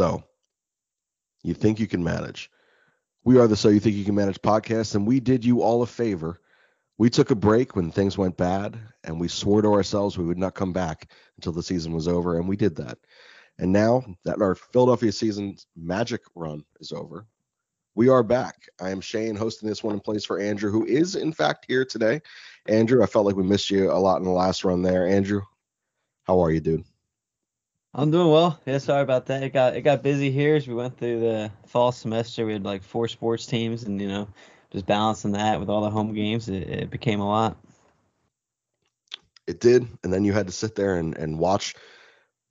So, 0.00 0.24
you 1.42 1.52
think 1.52 1.78
you 1.78 1.86
can 1.86 2.02
manage. 2.02 2.50
We 3.22 3.38
are 3.38 3.46
the 3.46 3.54
So 3.54 3.68
You 3.68 3.80
Think 3.80 3.96
You 3.96 4.04
Can 4.06 4.14
Manage 4.14 4.40
podcast, 4.40 4.94
and 4.94 5.06
we 5.06 5.20
did 5.20 5.44
you 5.44 5.60
all 5.60 5.82
a 5.82 5.86
favor. 5.86 6.40
We 6.96 7.10
took 7.10 7.30
a 7.30 7.34
break 7.34 7.76
when 7.76 7.90
things 7.90 8.16
went 8.16 8.38
bad, 8.38 8.78
and 9.04 9.20
we 9.20 9.28
swore 9.28 9.60
to 9.60 9.68
ourselves 9.68 10.16
we 10.16 10.24
would 10.24 10.38
not 10.38 10.54
come 10.54 10.72
back 10.72 11.10
until 11.36 11.52
the 11.52 11.62
season 11.62 11.92
was 11.92 12.08
over, 12.08 12.38
and 12.38 12.48
we 12.48 12.56
did 12.56 12.76
that. 12.76 12.96
And 13.58 13.72
now 13.72 14.02
that 14.24 14.40
our 14.40 14.54
Philadelphia 14.54 15.12
season's 15.12 15.66
magic 15.76 16.22
run 16.34 16.64
is 16.80 16.92
over, 16.92 17.26
we 17.94 18.08
are 18.08 18.22
back. 18.22 18.70
I 18.80 18.88
am 18.88 19.02
Shane 19.02 19.36
hosting 19.36 19.68
this 19.68 19.84
one 19.84 19.92
in 19.92 20.00
place 20.00 20.24
for 20.24 20.40
Andrew, 20.40 20.70
who 20.70 20.86
is 20.86 21.14
in 21.14 21.30
fact 21.30 21.66
here 21.68 21.84
today. 21.84 22.22
Andrew, 22.64 23.02
I 23.02 23.06
felt 23.06 23.26
like 23.26 23.36
we 23.36 23.42
missed 23.42 23.70
you 23.70 23.92
a 23.92 24.00
lot 24.00 24.16
in 24.16 24.24
the 24.24 24.30
last 24.30 24.64
run 24.64 24.80
there. 24.80 25.06
Andrew, 25.06 25.42
how 26.24 26.40
are 26.40 26.50
you, 26.50 26.60
dude? 26.60 26.89
I'm 27.92 28.10
doing 28.10 28.30
well. 28.30 28.60
Yeah, 28.66 28.78
sorry 28.78 29.02
about 29.02 29.26
that. 29.26 29.42
It 29.42 29.52
got 29.52 29.74
it 29.74 29.82
got 29.82 30.02
busy 30.02 30.30
here 30.30 30.54
as 30.54 30.68
we 30.68 30.74
went 30.74 30.96
through 30.96 31.20
the 31.20 31.50
fall 31.66 31.90
semester. 31.90 32.46
We 32.46 32.52
had 32.52 32.64
like 32.64 32.84
four 32.84 33.08
sports 33.08 33.46
teams, 33.46 33.82
and 33.82 34.00
you 34.00 34.06
know, 34.06 34.28
just 34.70 34.86
balancing 34.86 35.32
that 35.32 35.58
with 35.58 35.68
all 35.68 35.82
the 35.82 35.90
home 35.90 36.14
games, 36.14 36.48
it, 36.48 36.68
it 36.68 36.90
became 36.90 37.20
a 37.20 37.28
lot. 37.28 37.56
It 39.48 39.58
did, 39.58 39.88
and 40.04 40.12
then 40.12 40.24
you 40.24 40.32
had 40.32 40.46
to 40.46 40.52
sit 40.52 40.76
there 40.76 40.96
and, 40.96 41.16
and 41.16 41.38
watch. 41.38 41.74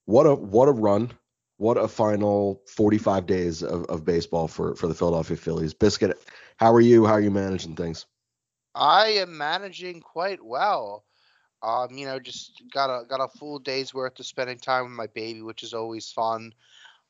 What 0.05 0.25
a 0.25 0.35
what 0.35 0.67
a 0.67 0.73
run! 0.73 1.11
What 1.55 1.77
a 1.77 1.87
final 1.87 2.61
45 2.67 3.25
days 3.25 3.63
of, 3.63 3.85
of 3.85 4.03
baseball 4.03 4.49
for 4.49 4.75
for 4.75 4.87
the 4.87 4.93
Philadelphia 4.93 5.37
Phillies. 5.37 5.73
Biscuit, 5.73 6.19
how 6.57 6.73
are 6.73 6.81
you? 6.81 7.05
How 7.05 7.13
are 7.13 7.21
you 7.21 7.31
managing 7.31 7.77
things? 7.77 8.05
I 8.75 9.07
am 9.07 9.37
managing 9.37 10.01
quite 10.01 10.43
well. 10.43 11.05
Um, 11.61 11.97
you 11.97 12.05
know, 12.05 12.19
just 12.19 12.61
got 12.71 12.89
a 12.89 13.05
got 13.05 13.21
a 13.21 13.27
full 13.27 13.59
day's 13.59 13.93
worth 13.93 14.19
of 14.19 14.25
spending 14.25 14.57
time 14.57 14.83
with 14.85 14.93
my 14.93 15.07
baby, 15.07 15.41
which 15.41 15.63
is 15.63 15.73
always 15.73 16.11
fun. 16.11 16.53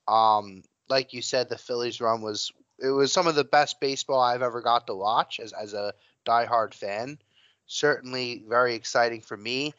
Um, 0.07 0.63
like 0.89 1.13
you 1.13 1.21
said, 1.21 1.49
the 1.49 1.57
Phillies 1.57 2.01
run 2.01 2.21
was 2.21 2.51
it 2.79 2.89
was 2.89 3.11
some 3.11 3.27
of 3.27 3.35
the 3.35 3.43
best 3.43 3.79
baseball 3.79 4.21
I've 4.21 4.41
ever 4.41 4.61
got 4.61 4.87
to 4.87 4.95
watch 4.95 5.39
as 5.39 5.53
as 5.53 5.73
a 5.73 5.93
diehard 6.25 6.73
fan. 6.73 7.19
Certainly 7.67 8.43
very 8.47 8.73
exciting 8.75 9.21
for 9.21 9.37
me. 9.37 9.73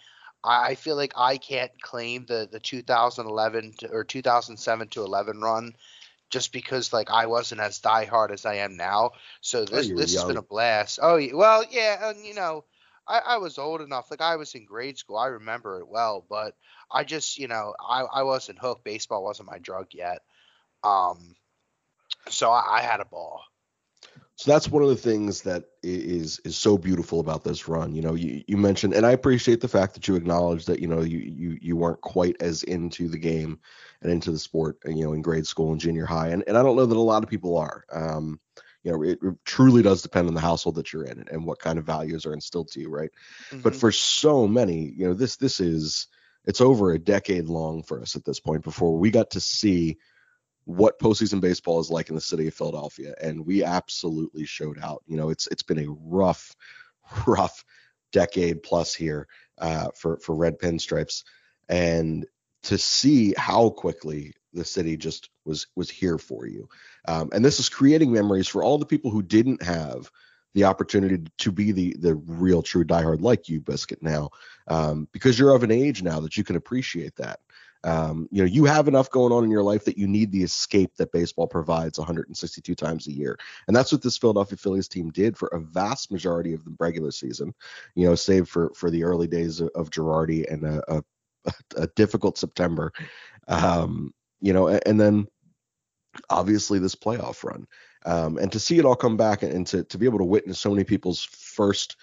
I, 0.45 0.69
I 0.71 0.75
feel 0.77 0.97
like 0.97 1.13
I 1.17 1.37
can't 1.37 1.73
claim 1.83 2.27
the 2.27 2.49
the 2.51 2.61
2011 2.61 3.75
to, 3.81 3.91
or 3.91 4.05
2007 4.05 4.89
to 4.89 5.03
11 5.03 5.41
run 5.41 5.75
just 6.31 6.53
because 6.53 6.93
like 6.93 7.11
I 7.11 7.27
wasn't 7.27 7.61
as 7.61 7.81
diehard 7.81 8.31
as 8.31 8.47
I 8.47 8.57
am 8.57 8.77
now. 8.77 9.13
So 9.41 9.65
this 9.65 9.91
Oh, 9.91 9.97
this 9.97 10.13
young. 10.15 10.23
has 10.23 10.25
been 10.25 10.37
a 10.37 10.43
blast. 10.43 11.01
Oh 11.03 11.21
well 11.35 11.65
yeah, 11.71 12.11
and 12.11 12.25
you 12.25 12.35
know 12.35 12.65
I, 13.11 13.35
I 13.35 13.37
was 13.39 13.59
old 13.59 13.81
enough. 13.81 14.11
Like 14.11 14.21
I 14.21 14.37
was 14.37 14.55
in 14.55 14.65
grade 14.65 14.97
school. 14.97 15.17
I 15.17 15.27
remember 15.27 15.81
it 15.81 15.89
well, 15.89 16.25
but 16.29 16.55
I 16.91 17.05
just 17.05 17.39
you 17.39 17.49
know 17.49 17.75
I 17.81 18.03
I 18.03 18.23
wasn't 18.23 18.61
hooked. 18.61 18.85
Baseball 18.85 19.25
wasn't 19.25 19.51
my 19.51 19.59
drug 19.59 19.89
yet. 19.93 20.21
Um, 20.85 21.35
so 22.29 22.51
I, 22.51 22.79
I 22.79 22.83
had 22.83 23.01
a 23.01 23.05
ball. 23.05 23.43
So 24.37 24.51
that's 24.51 24.71
one 24.71 24.83
of 24.83 24.89
the 24.89 24.97
things 24.97 25.43
that 25.43 25.65
is 25.83 26.41
is 26.47 26.57
so 26.57 26.79
beautiful 26.79 27.21
about 27.21 27.45
this 27.45 27.69
run. 27.69 27.95
You 27.95 28.01
know, 28.01 28.15
you, 28.15 28.43
you 28.47 28.57
mentioned, 28.57 28.95
and 28.95 29.05
I 29.05 29.11
appreciate 29.11 29.61
the 29.61 29.69
fact 29.69 29.93
that 29.95 30.09
you 30.09 30.15
acknowledge 30.15 30.65
that 30.65 30.81
you 30.81 30.87
know 30.87 31.03
you 31.03 31.19
you 31.19 31.59
you 31.61 31.77
weren't 31.77 32.01
quite 32.01 32.41
as 32.41 32.63
into 32.63 33.09
the 33.09 33.19
game 33.19 33.59
and 34.01 34.11
into 34.11 34.31
the 34.31 34.39
sport, 34.39 34.79
you 34.87 35.05
know, 35.05 35.13
in 35.13 35.21
grade 35.21 35.47
school 35.47 35.73
and 35.73 35.81
junior 35.81 36.07
high, 36.07 36.29
and 36.29 36.43
and 36.47 36.57
I 36.57 36.63
don't 36.63 36.77
know 36.77 36.87
that 36.87 36.97
a 36.97 37.01
lot 37.01 37.23
of 37.23 37.29
people 37.29 37.59
are. 37.59 37.85
Um, 37.93 38.41
you 38.83 38.93
know, 38.93 39.03
it, 39.03 39.19
it 39.23 39.35
truly 39.45 39.83
does 39.83 40.03
depend 40.03 40.29
on 40.29 40.35
the 40.35 40.41
household 40.41 40.77
that 40.77 40.93
you're 40.93 41.05
in 41.05 41.25
and, 41.31 41.45
what 41.45 41.59
kind 41.59 41.79
of 41.79 41.85
values 41.85 42.27
are 42.27 42.33
instilled 42.33 42.69
to 42.69 42.81
you, 42.81 42.89
right? 42.89 43.11
But 43.63 43.75
Mhm. 43.75 43.81
for 43.81 43.93
so 43.93 44.47
many, 44.47 44.91
you 44.97 45.07
know, 45.07 45.15
this 45.15 45.37
this 45.37 45.61
is 45.61 46.09
it's 46.47 46.61
over 46.61 46.93
a 46.93 46.99
decade 46.99 47.49
long 47.49 47.83
for 47.83 48.01
us 48.01 48.17
at 48.17 48.25
this 48.25 48.41
point 48.41 48.65
before 48.65 48.97
we 48.97 49.11
got 49.11 49.31
to 49.31 49.41
see 49.41 49.99
what 50.65 50.99
postseason 50.99 51.41
baseball 51.41 51.81
is 51.81 51.91
like 51.91 52.09
in 52.09 52.15
the 52.15 52.21
city 52.21 52.47
of 52.47 52.55
Philadelphia, 52.55 53.15
and 53.21 53.45
we 53.45 53.65
absolutely 53.65 54.45
showed 54.45 54.79
out. 54.79 55.03
You 55.07 55.17
know, 55.17 55.31
it's 55.31 55.47
it's 55.49 55.63
been 55.63 55.79
a 55.81 55.91
rough, 55.91 56.55
rough 57.27 57.65
decade 58.13 58.63
plus 58.63 58.95
here 58.95 59.27
uh, 59.59 59.89
for 59.97 60.19
for 60.19 60.35
red 60.35 60.59
pinstripes, 60.59 61.25
and 61.69 62.27
to 62.63 62.79
see 62.79 63.35
how 63.37 63.71
quickly 63.71 64.35
the 64.53 64.65
city 64.65 64.97
just 64.97 65.31
was 65.45 65.67
was 65.77 65.91
here 65.91 66.19
for 66.19 66.47
you, 66.47 66.69
um, 67.09 67.31
and 67.33 67.45
this 67.45 67.61
is 67.61 67.69
creating 67.69 68.13
memories 68.13 68.49
for 68.49 68.63
all 68.63 68.79
the 68.79 68.87
people 68.87 69.11
who 69.11 69.23
didn't 69.23 69.63
have 69.63 70.11
the 70.55 70.65
opportunity 70.65 71.25
to 71.39 71.53
be 71.53 71.73
the 71.73 71.97
the 71.99 72.15
real 72.15 72.63
true 72.63 72.85
diehard 72.85 73.21
like 73.21 73.49
you, 73.49 73.61
Biscuit, 73.61 74.03
now, 74.03 74.31
um, 74.69 75.09
because 75.13 75.39
you're 75.39 75.55
of 75.55 75.63
an 75.63 75.71
age 75.71 76.03
now 76.03 76.21
that 76.21 76.37
you 76.37 76.45
can 76.45 76.57
appreciate 76.57 77.17
that. 77.17 77.41
Um, 77.83 78.29
you 78.31 78.43
know, 78.43 78.49
you 78.49 78.67
have 78.67 78.89
enough 78.89 79.11
going 79.11 79.33
on 79.33 79.45
in 79.45 79.51
your 79.51 79.63
life 79.63 79.85
that 79.87 79.97
you 79.97 80.07
need 80.07 80.33
the 80.33 80.43
escape 80.43 80.97
that 80.97 81.13
baseball 81.13 81.47
provides 81.47 81.99
162 81.99 82.75
times 82.75 83.07
a 83.07 83.13
year. 83.13 83.39
And 83.67 83.75
that's 83.75 83.91
what 83.91 84.03
this 84.03 84.19
Philadelphia 84.19 84.59
Phillies 84.59 84.89
team 84.89 85.11
did 85.11 85.37
for 85.37 85.49
a 85.49 85.61
vast 85.61 86.13
majority 86.13 86.53
of 86.53 86.65
the 86.65 86.77
regular 86.79 87.11
season, 87.11 87.55
you 87.95 88.07
know, 88.07 88.15
save 88.15 88.49
for 88.49 88.71
for 88.75 88.91
the 88.91 89.05
early 89.05 89.27
days 89.27 89.61
of, 89.61 89.71
of 89.75 89.91
Girardi 89.91 90.51
and 90.53 90.65
a, 90.65 90.83
a, 90.95 91.03
a 91.77 91.87
difficult 91.97 92.37
September. 92.37 92.93
Um, 93.49 94.13
you 94.41 94.53
know, 94.53 94.69
and, 94.69 94.83
and 94.87 95.01
then 95.01 95.27
obviously 96.29 96.79
this 96.79 96.95
playoff 96.95 97.45
run. 97.45 97.67
Um, 98.07 98.39
and 98.39 98.51
to 98.53 98.61
see 98.61 98.79
it 98.79 98.85
all 98.85 98.97
come 98.97 99.17
back 99.17 99.43
and 99.43 99.67
to, 99.69 99.85
to 99.85 99.99
be 99.99 100.07
able 100.07 100.19
to 100.19 100.25
witness 100.25 100.59
so 100.59 100.71
many 100.71 100.85
people's 100.85 101.25
first, 101.25 101.97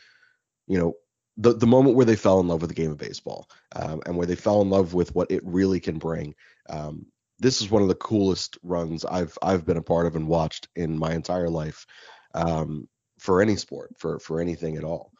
you 0.67 0.77
know, 0.77 0.93
the, 1.37 1.53
the 1.53 1.67
moment 1.67 1.95
where 1.95 2.05
they 2.05 2.15
fell 2.15 2.39
in 2.39 2.47
love 2.47 2.61
with 2.61 2.69
the 2.69 2.75
game 2.75 2.91
of 2.91 2.97
baseball 2.97 3.49
um, 3.75 4.01
and 4.05 4.15
where 4.15 4.25
they 4.25 4.35
fell 4.35 4.61
in 4.61 4.69
love 4.69 4.93
with 4.93 5.13
what 5.13 5.29
it 5.31 5.43
really 5.45 5.79
can 5.79 5.97
bring. 5.97 6.33
Um, 6.69 7.05
this 7.39 7.61
is 7.61 7.69
one 7.69 7.83
of 7.83 7.87
the 7.87 7.95
coolest 7.95 8.57
runs 8.63 9.05
I've 9.05 9.37
I've 9.43 9.65
been 9.65 9.77
a 9.77 9.81
part 9.81 10.07
of 10.07 10.15
and 10.15 10.27
watched 10.27 10.67
in 10.75 10.97
my 10.97 11.13
entire 11.13 11.49
life 11.49 11.85
um, 12.33 12.87
for 13.19 13.41
any 13.41 13.55
sport 13.55 13.93
for 13.97 14.19
for 14.19 14.41
anything 14.41 14.77
at 14.77 14.83
all. 14.83 15.11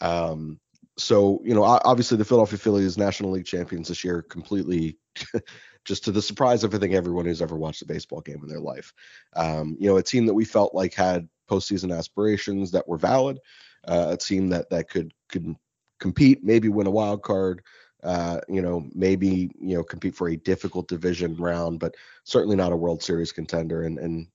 Um, 0.00 0.58
so 0.98 1.40
you 1.44 1.54
know, 1.54 1.62
obviously 1.62 2.16
the 2.16 2.24
Philadelphia 2.24 2.58
Phillies 2.58 2.98
National 2.98 3.30
League 3.30 3.46
champions 3.46 3.88
this 3.88 4.02
year, 4.02 4.22
completely 4.22 4.98
just 5.84 6.04
to 6.04 6.12
the 6.12 6.22
surprise 6.22 6.64
of 6.64 6.74
I 6.74 6.78
think 6.78 6.94
everyone 6.94 7.24
who's 7.24 7.42
ever 7.42 7.56
watched 7.56 7.82
a 7.82 7.86
baseball 7.86 8.20
game 8.20 8.40
in 8.42 8.48
their 8.48 8.60
life. 8.60 8.92
Um, 9.34 9.76
you 9.78 9.88
know, 9.88 9.96
a 9.96 10.02
team 10.02 10.26
that 10.26 10.34
we 10.34 10.44
felt 10.44 10.74
like 10.74 10.94
had 10.94 11.28
postseason 11.48 11.96
aspirations 11.96 12.70
that 12.70 12.86
were 12.86 12.98
valid, 12.98 13.38
uh, 13.86 14.08
a 14.10 14.16
team 14.16 14.48
that 14.48 14.70
that 14.70 14.88
could 14.88 15.12
could 15.28 15.54
compete, 15.98 16.44
maybe 16.44 16.68
win 16.68 16.86
a 16.86 16.90
wild 16.90 17.22
card, 17.22 17.62
uh, 18.02 18.40
you 18.48 18.62
know, 18.62 18.88
maybe 18.94 19.50
you 19.60 19.76
know 19.76 19.82
compete 19.82 20.14
for 20.14 20.28
a 20.28 20.36
difficult 20.36 20.88
division 20.88 21.36
round, 21.36 21.80
but 21.80 21.94
certainly 22.24 22.56
not 22.56 22.72
a 22.72 22.76
World 22.76 23.02
Series 23.02 23.32
contender. 23.32 23.82
And 23.82 23.98
and 23.98 24.26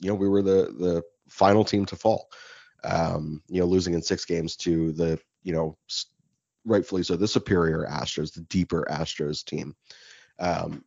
you 0.00 0.08
know, 0.08 0.14
we 0.14 0.28
were 0.28 0.42
the 0.42 0.74
the 0.78 1.02
final 1.28 1.64
team 1.64 1.86
to 1.86 1.96
fall. 1.96 2.28
Um, 2.82 3.42
you 3.48 3.60
know, 3.60 3.66
losing 3.66 3.94
in 3.94 4.02
six 4.02 4.24
games 4.24 4.56
to 4.56 4.92
the 4.92 5.18
you 5.42 5.52
know 5.52 5.76
rightfully 6.66 7.02
so 7.02 7.16
the 7.16 7.28
superior 7.28 7.86
Astros, 7.90 8.32
the 8.32 8.42
deeper 8.42 8.86
Astros 8.90 9.44
team. 9.44 9.74
Um, 10.38 10.84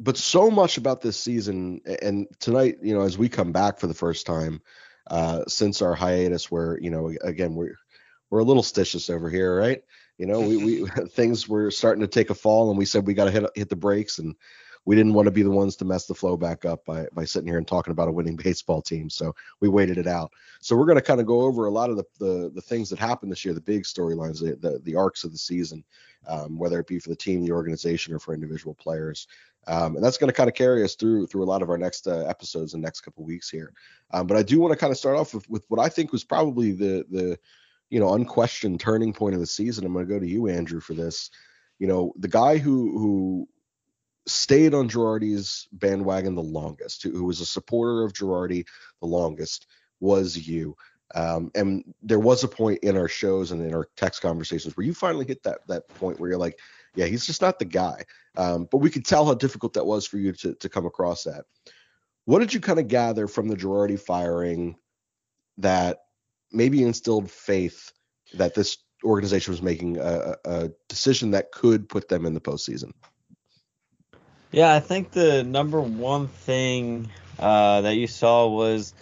but 0.00 0.16
so 0.16 0.50
much 0.50 0.76
about 0.78 1.00
this 1.00 1.18
season 1.18 1.80
and 2.02 2.26
tonight, 2.38 2.78
you 2.82 2.94
know, 2.94 3.02
as 3.02 3.18
we 3.18 3.28
come 3.28 3.52
back 3.52 3.78
for 3.78 3.86
the 3.86 3.94
first 3.94 4.26
time 4.26 4.62
uh, 5.08 5.44
since 5.48 5.82
our 5.82 5.94
hiatus, 5.94 6.50
where 6.50 6.78
you 6.80 6.90
know, 6.90 7.12
again, 7.22 7.54
we're 7.54 7.76
we're 8.30 8.40
a 8.40 8.44
little 8.44 8.62
stitious 8.62 9.12
over 9.12 9.30
here, 9.30 9.58
right? 9.58 9.82
You 10.18 10.26
know, 10.26 10.40
we, 10.40 10.56
we 10.56 10.86
things 11.10 11.48
were 11.48 11.70
starting 11.70 12.02
to 12.02 12.06
take 12.06 12.30
a 12.30 12.34
fall, 12.34 12.70
and 12.70 12.78
we 12.78 12.84
said 12.84 13.06
we 13.06 13.14
got 13.14 13.24
to 13.24 13.30
hit 13.30 13.44
hit 13.54 13.68
the 13.68 13.76
brakes, 13.76 14.18
and 14.18 14.36
we 14.84 14.96
didn't 14.96 15.14
want 15.14 15.26
to 15.26 15.32
be 15.32 15.42
the 15.42 15.50
ones 15.50 15.76
to 15.76 15.84
mess 15.84 16.06
the 16.06 16.14
flow 16.14 16.36
back 16.36 16.64
up 16.64 16.84
by 16.84 17.06
by 17.12 17.24
sitting 17.24 17.48
here 17.48 17.58
and 17.58 17.66
talking 17.66 17.92
about 17.92 18.08
a 18.08 18.12
winning 18.12 18.36
baseball 18.42 18.82
team. 18.82 19.10
So 19.10 19.34
we 19.60 19.68
waited 19.68 19.98
it 19.98 20.06
out. 20.06 20.32
So 20.60 20.76
we're 20.76 20.86
going 20.86 20.96
to 20.96 21.02
kind 21.02 21.20
of 21.20 21.26
go 21.26 21.42
over 21.42 21.66
a 21.66 21.70
lot 21.70 21.90
of 21.90 21.96
the, 21.96 22.04
the 22.18 22.52
the 22.54 22.62
things 22.62 22.90
that 22.90 22.98
happened 22.98 23.32
this 23.32 23.44
year, 23.44 23.54
the 23.54 23.60
big 23.60 23.84
storylines, 23.84 24.40
the, 24.40 24.56
the 24.56 24.78
the 24.80 24.96
arcs 24.96 25.24
of 25.24 25.32
the 25.32 25.38
season, 25.38 25.84
um, 26.26 26.58
whether 26.58 26.78
it 26.78 26.86
be 26.86 26.98
for 26.98 27.08
the 27.08 27.16
team, 27.16 27.42
the 27.42 27.52
organization, 27.52 28.14
or 28.14 28.18
for 28.18 28.34
individual 28.34 28.74
players. 28.74 29.26
Um, 29.68 29.96
and 29.96 30.04
that's 30.04 30.16
going 30.16 30.28
to 30.28 30.34
kind 30.34 30.48
of 30.48 30.54
carry 30.54 30.82
us 30.82 30.94
through 30.94 31.26
through 31.26 31.44
a 31.44 31.46
lot 31.46 31.62
of 31.62 31.68
our 31.68 31.78
next 31.78 32.08
uh, 32.08 32.24
episodes 32.26 32.74
in 32.74 32.80
the 32.80 32.86
next 32.86 33.02
couple 33.02 33.24
weeks 33.24 33.50
here. 33.50 33.72
Um, 34.12 34.26
but 34.26 34.36
I 34.36 34.42
do 34.42 34.58
want 34.58 34.72
to 34.72 34.78
kind 34.78 34.90
of 34.90 34.96
start 34.96 35.16
off 35.16 35.34
with, 35.34 35.48
with 35.50 35.64
what 35.68 35.78
I 35.78 35.88
think 35.88 36.10
was 36.10 36.24
probably 36.24 36.72
the 36.72 37.04
the 37.10 37.38
you 37.90 38.00
know 38.00 38.14
unquestioned 38.14 38.80
turning 38.80 39.12
point 39.12 39.34
of 39.34 39.40
the 39.40 39.46
season. 39.46 39.84
I'm 39.84 39.92
going 39.92 40.06
to 40.06 40.12
go 40.12 40.18
to 40.18 40.26
you, 40.26 40.48
Andrew, 40.48 40.80
for 40.80 40.94
this. 40.94 41.30
You 41.78 41.86
know, 41.86 42.12
the 42.16 42.28
guy 42.28 42.56
who 42.56 42.98
who 42.98 43.48
stayed 44.26 44.74
on 44.74 44.88
Girardi's 44.88 45.68
bandwagon 45.72 46.34
the 46.34 46.42
longest, 46.42 47.02
who, 47.02 47.10
who 47.12 47.24
was 47.24 47.40
a 47.40 47.46
supporter 47.46 48.04
of 48.04 48.12
Girardi 48.12 48.66
the 49.00 49.06
longest, 49.06 49.66
was 50.00 50.36
you. 50.36 50.76
Um, 51.14 51.50
and 51.54 51.94
there 52.02 52.18
was 52.18 52.44
a 52.44 52.48
point 52.48 52.80
in 52.82 52.96
our 52.96 53.08
shows 53.08 53.50
and 53.50 53.62
in 53.62 53.74
our 53.74 53.88
text 53.96 54.20
conversations 54.20 54.76
where 54.76 54.84
you 54.84 54.92
finally 54.92 55.24
hit 55.24 55.42
that 55.42 55.66
that 55.68 55.88
point 55.88 56.20
where 56.20 56.30
you're 56.30 56.38
like, 56.38 56.58
yeah, 56.98 57.06
he's 57.06 57.24
just 57.24 57.40
not 57.40 57.60
the 57.60 57.64
guy. 57.64 58.02
Um, 58.36 58.66
but 58.68 58.78
we 58.78 58.90
could 58.90 59.04
tell 59.04 59.24
how 59.24 59.34
difficult 59.34 59.74
that 59.74 59.86
was 59.86 60.04
for 60.04 60.18
you 60.18 60.32
to 60.32 60.54
to 60.54 60.68
come 60.68 60.84
across 60.84 61.22
that. 61.22 61.44
What 62.24 62.40
did 62.40 62.52
you 62.52 62.58
kind 62.58 62.80
of 62.80 62.88
gather 62.88 63.28
from 63.28 63.46
the 63.46 63.54
Girardi 63.54 63.98
firing 63.98 64.76
that 65.58 65.98
maybe 66.50 66.82
instilled 66.82 67.30
faith 67.30 67.92
that 68.34 68.54
this 68.54 68.78
organization 69.04 69.52
was 69.52 69.62
making 69.62 69.96
a, 69.98 70.34
a 70.44 70.70
decision 70.88 71.30
that 71.30 71.52
could 71.52 71.88
put 71.88 72.08
them 72.08 72.26
in 72.26 72.34
the 72.34 72.40
postseason? 72.40 72.90
Yeah, 74.50 74.74
I 74.74 74.80
think 74.80 75.12
the 75.12 75.44
number 75.44 75.80
one 75.80 76.26
thing 76.26 77.08
uh, 77.38 77.82
that 77.82 77.94
you 77.94 78.08
saw 78.08 78.48
was 78.48 78.92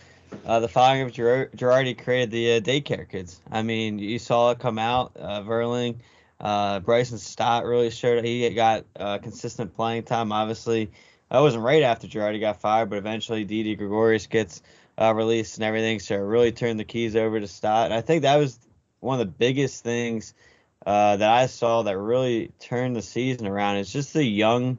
uh, 0.45 0.61
the 0.61 0.69
firing 0.69 1.03
of 1.03 1.13
Girardi 1.13 1.97
created 1.97 2.31
the 2.31 2.57
uh, 2.57 2.61
daycare 2.61 3.09
kids. 3.09 3.41
I 3.51 3.63
mean, 3.63 3.99
you 3.99 4.19
saw 4.19 4.51
it 4.51 4.59
come 4.59 4.79
out. 4.79 5.17
Uh, 5.17 5.41
Vierling, 5.41 5.97
uh, 6.41 6.81
Bryson 6.81 7.19
Stott 7.19 7.65
really 7.65 7.91
showed 7.91 8.25
he 8.25 8.49
got 8.51 8.85
uh, 8.99 9.19
consistent 9.19 9.75
playing 9.75 10.05
time. 10.05 10.33
Obviously, 10.33 10.91
that 11.31 11.41
wasn't 11.41 11.65
right 11.65 11.83
after 11.83 12.07
Girardi 12.07 12.41
got 12.41 12.61
fired, 12.61 12.91
but 12.91 12.99
eventually 12.99 13.45
Didi 13.45 13.75
Gregorius 13.75 14.27
gets 14.27 14.63
uh, 15.01 15.15
released 15.15 15.57
and 15.57 15.65
everything. 15.65 15.99
So 16.01 16.15
it 16.15 16.19
really 16.19 16.53
turned 16.53 16.79
the 16.79 16.85
keys 16.85 17.17
over 17.17 17.41
to 17.41 17.47
Stott. 17.47 17.87
And 17.87 17.95
I 17.95 18.01
think 18.01 18.23
that 18.23 18.37
was 18.37 18.59
one 19.01 19.21
of 19.21 19.27
the 19.27 19.33
biggest 19.33 19.83
things 19.83 20.35
uh, 20.85 21.17
that 21.17 21.31
I 21.31 21.47
saw 21.47 21.83
that 21.83 21.99
really 21.99 22.53
turned 22.61 22.97
the 22.97 23.03
season 23.03 23.47
around. 23.47 23.77
It's 23.77 23.93
just 23.93 24.13
the 24.13 24.25
young 24.25 24.79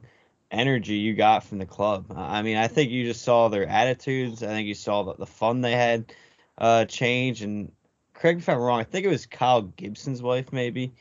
energy 0.50 0.94
you 0.94 1.14
got 1.14 1.44
from 1.44 1.58
the 1.58 1.66
club. 1.66 2.12
I 2.16 2.42
mean, 2.42 2.56
I 2.56 2.68
think 2.68 2.90
you 2.90 3.04
just 3.04 3.22
saw 3.22 3.48
their 3.48 3.66
attitudes. 3.66 4.42
I 4.42 4.46
think 4.46 4.68
you 4.68 4.74
saw 4.74 5.02
the, 5.02 5.14
the 5.14 5.26
fun 5.26 5.60
they 5.60 5.72
had 5.72 6.12
uh, 6.56 6.86
change. 6.86 7.42
And 7.42 7.72
correct 8.14 8.36
me 8.36 8.42
if 8.42 8.48
I'm 8.48 8.58
wrong. 8.58 8.80
I 8.80 8.84
think 8.84 9.04
it 9.04 9.10
was 9.10 9.26
Kyle 9.26 9.62
Gibson's 9.62 10.22
wife, 10.22 10.52
maybe. 10.52 10.92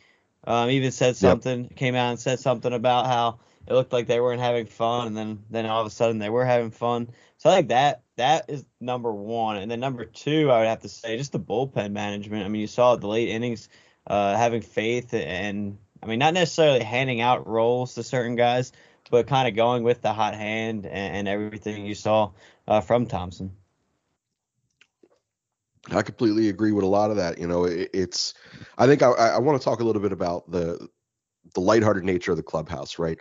Um, 0.48 0.70
even 0.70 0.92
said 0.92 1.18
something, 1.18 1.64
yep. 1.64 1.76
came 1.76 1.94
out 1.94 2.12
and 2.12 2.20
said 2.20 2.40
something 2.40 2.72
about 2.72 3.06
how 3.06 3.40
it 3.68 3.74
looked 3.74 3.92
like 3.92 4.08
they 4.08 4.22
weren't 4.22 4.40
having 4.40 4.66
fun, 4.66 5.08
and 5.08 5.18
then 5.18 5.44
then 5.50 5.66
all 5.66 5.82
of 5.82 5.88
a 5.88 5.90
sudden 5.90 6.20
they 6.20 6.30
were 6.30 6.46
having 6.46 6.72
fun. 6.72 7.10
So 7.38 7.50
I 7.50 7.56
think 7.56 7.68
that 7.68 8.04
that 8.16 8.46
is 8.48 8.66
number 8.80 9.12
one, 9.12 9.58
and 9.58 9.70
then 9.70 9.82
number 9.82 10.06
two, 10.06 10.50
I 10.50 10.60
would 10.60 10.68
have 10.68 10.84
to 10.84 10.90
say 10.90 11.18
just 11.18 11.34
the 11.34 11.40
bullpen 11.40 11.92
management. 11.92 12.46
I 12.46 12.48
mean, 12.48 12.62
you 12.62 12.68
saw 12.68 12.96
the 12.96 13.08
late 13.08 13.28
innings, 13.28 13.68
uh, 14.08 14.38
having 14.38 14.62
faith, 14.62 15.14
and 15.14 15.78
I 16.02 16.06
mean 16.06 16.20
not 16.20 16.34
necessarily 16.34 16.82
handing 16.82 17.20
out 17.20 17.46
roles 17.46 17.96
to 17.96 18.04
certain 18.04 18.38
guys, 18.38 18.72
but 19.12 19.28
kind 19.28 19.50
of 19.50 19.56
going 19.56 19.84
with 19.84 20.02
the 20.02 20.14
hot 20.14 20.34
hand 20.34 20.86
and, 20.86 21.18
and 21.18 21.28
everything 21.28 21.86
you 21.86 21.96
saw 21.96 22.32
uh, 22.70 22.80
from 22.80 23.06
Thompson. 23.06 23.52
I 25.92 26.02
completely 26.02 26.50
agree 26.50 26.72
with 26.72 26.84
a 26.84 26.88
lot 26.88 27.12
of 27.12 27.18
that. 27.18 27.38
You 27.38 27.48
know, 27.48 27.66
it, 27.66 27.90
it's. 27.94 28.34
I 28.78 28.88
think 28.88 29.02
I, 29.02 29.12
I 29.12 29.38
want 29.40 29.60
to 29.60 29.64
talk 29.64 29.80
a 29.80 29.84
little 29.84 30.02
bit 30.02 30.12
about 30.12 30.50
the 30.50 30.88
the 31.54 31.62
lighthearted 31.62 32.04
nature 32.04 32.32
of 32.32 32.38
the 32.38 32.44
clubhouse, 32.44 33.00
right? 33.00 33.20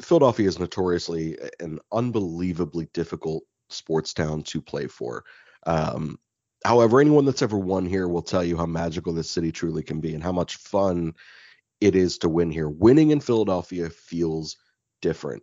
Philadelphia 0.00 0.48
is 0.48 0.58
notoriously 0.58 1.36
an 1.60 1.78
unbelievably 1.92 2.88
difficult 2.92 3.44
sports 3.70 4.12
town 4.14 4.42
to 4.42 4.60
play 4.60 4.86
for. 4.86 5.24
Um, 5.66 6.18
however, 6.64 7.00
anyone 7.00 7.24
that's 7.24 7.42
ever 7.42 7.58
won 7.58 7.86
here 7.86 8.08
will 8.08 8.22
tell 8.22 8.44
you 8.44 8.56
how 8.56 8.66
magical 8.66 9.12
this 9.12 9.30
city 9.30 9.52
truly 9.52 9.82
can 9.82 10.00
be 10.00 10.14
and 10.14 10.22
how 10.22 10.32
much 10.32 10.56
fun 10.56 11.14
it 11.80 11.94
is 11.94 12.18
to 12.18 12.28
win 12.28 12.50
here. 12.50 12.68
Winning 12.68 13.10
in 13.10 13.20
Philadelphia 13.20 13.90
feels 13.90 14.56
different, 15.02 15.42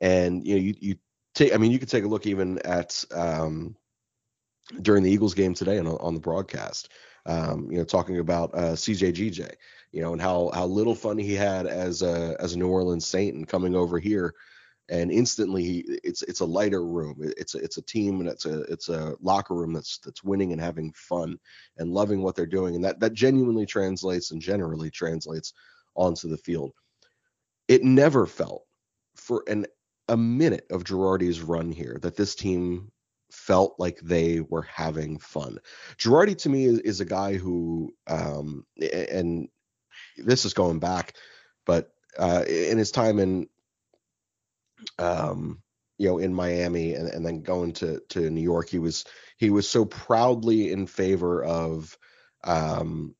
and 0.00 0.46
you 0.46 0.54
know, 0.54 0.60
you, 0.60 0.74
you 0.80 0.96
take. 1.34 1.54
I 1.54 1.56
mean, 1.56 1.72
you 1.72 1.78
could 1.78 1.88
take 1.88 2.04
a 2.04 2.08
look 2.08 2.26
even 2.26 2.58
at 2.64 3.04
um, 3.12 3.76
during 4.82 5.02
the 5.02 5.10
Eagles 5.10 5.34
game 5.34 5.54
today 5.54 5.78
on, 5.78 5.86
on 5.86 6.14
the 6.14 6.20
broadcast. 6.20 6.90
Um, 7.26 7.68
you 7.70 7.78
know, 7.78 7.84
talking 7.84 8.18
about 8.18 8.50
uh, 8.54 8.72
CJGJ, 8.72 9.54
you 9.92 10.02
know, 10.02 10.12
and 10.12 10.20
how 10.20 10.50
how 10.52 10.66
little 10.66 10.94
fun 10.94 11.16
he 11.16 11.34
had 11.34 11.66
as 11.66 12.02
a 12.02 12.36
as 12.38 12.52
a 12.52 12.58
New 12.58 12.68
Orleans 12.68 13.06
Saint 13.06 13.34
and 13.34 13.48
coming 13.48 13.74
over 13.74 13.98
here, 13.98 14.34
and 14.90 15.10
instantly 15.10 15.84
it's 16.04 16.22
it's 16.22 16.40
a 16.40 16.44
lighter 16.44 16.84
room. 16.84 17.16
It's 17.38 17.54
a, 17.54 17.58
it's 17.58 17.78
a 17.78 17.82
team 17.82 18.20
and 18.20 18.28
it's 18.28 18.44
a 18.44 18.60
it's 18.62 18.90
a 18.90 19.16
locker 19.22 19.54
room 19.54 19.72
that's 19.72 19.98
that's 19.98 20.22
winning 20.22 20.52
and 20.52 20.60
having 20.60 20.92
fun 20.92 21.38
and 21.78 21.90
loving 21.90 22.22
what 22.22 22.36
they're 22.36 22.44
doing, 22.44 22.74
and 22.74 22.84
that 22.84 23.00
that 23.00 23.14
genuinely 23.14 23.64
translates 23.64 24.30
and 24.30 24.40
generally 24.40 24.90
translates 24.90 25.54
onto 25.94 26.28
the 26.28 26.36
field. 26.38 26.72
It 27.68 27.82
never 27.82 28.26
felt 28.26 28.66
for 29.16 29.44
an 29.48 29.64
a 30.08 30.16
minute 30.16 30.66
of 30.70 30.84
Girardi's 30.84 31.40
run 31.40 31.72
here 31.72 31.98
that 32.02 32.16
this 32.16 32.34
team 32.34 32.92
felt 33.46 33.74
like 33.78 33.98
they 34.00 34.40
were 34.40 34.62
having 34.62 35.18
fun. 35.18 35.58
Girardi 35.98 36.36
to 36.38 36.48
me 36.48 36.64
is, 36.64 36.78
is 36.80 37.00
a 37.00 37.04
guy 37.04 37.34
who, 37.34 37.94
um, 38.06 38.64
and 38.80 39.48
this 40.16 40.44
is 40.44 40.54
going 40.54 40.78
back, 40.78 41.14
but 41.66 41.90
uh, 42.18 42.44
in 42.48 42.78
his 42.78 42.90
time 42.90 43.18
in, 43.18 43.48
um, 44.98 45.60
you 45.98 46.08
know, 46.08 46.18
in 46.18 46.32
Miami 46.34 46.94
and, 46.94 47.08
and 47.08 47.24
then 47.24 47.42
going 47.42 47.72
to 47.72 48.00
to 48.08 48.30
New 48.30 48.40
York, 48.40 48.68
he 48.68 48.78
was 48.78 49.04
he 49.36 49.50
was 49.50 49.68
so 49.68 49.84
proudly 49.84 50.72
in 50.72 50.86
favor 50.86 51.44
of, 51.44 51.96
um, 52.44 53.14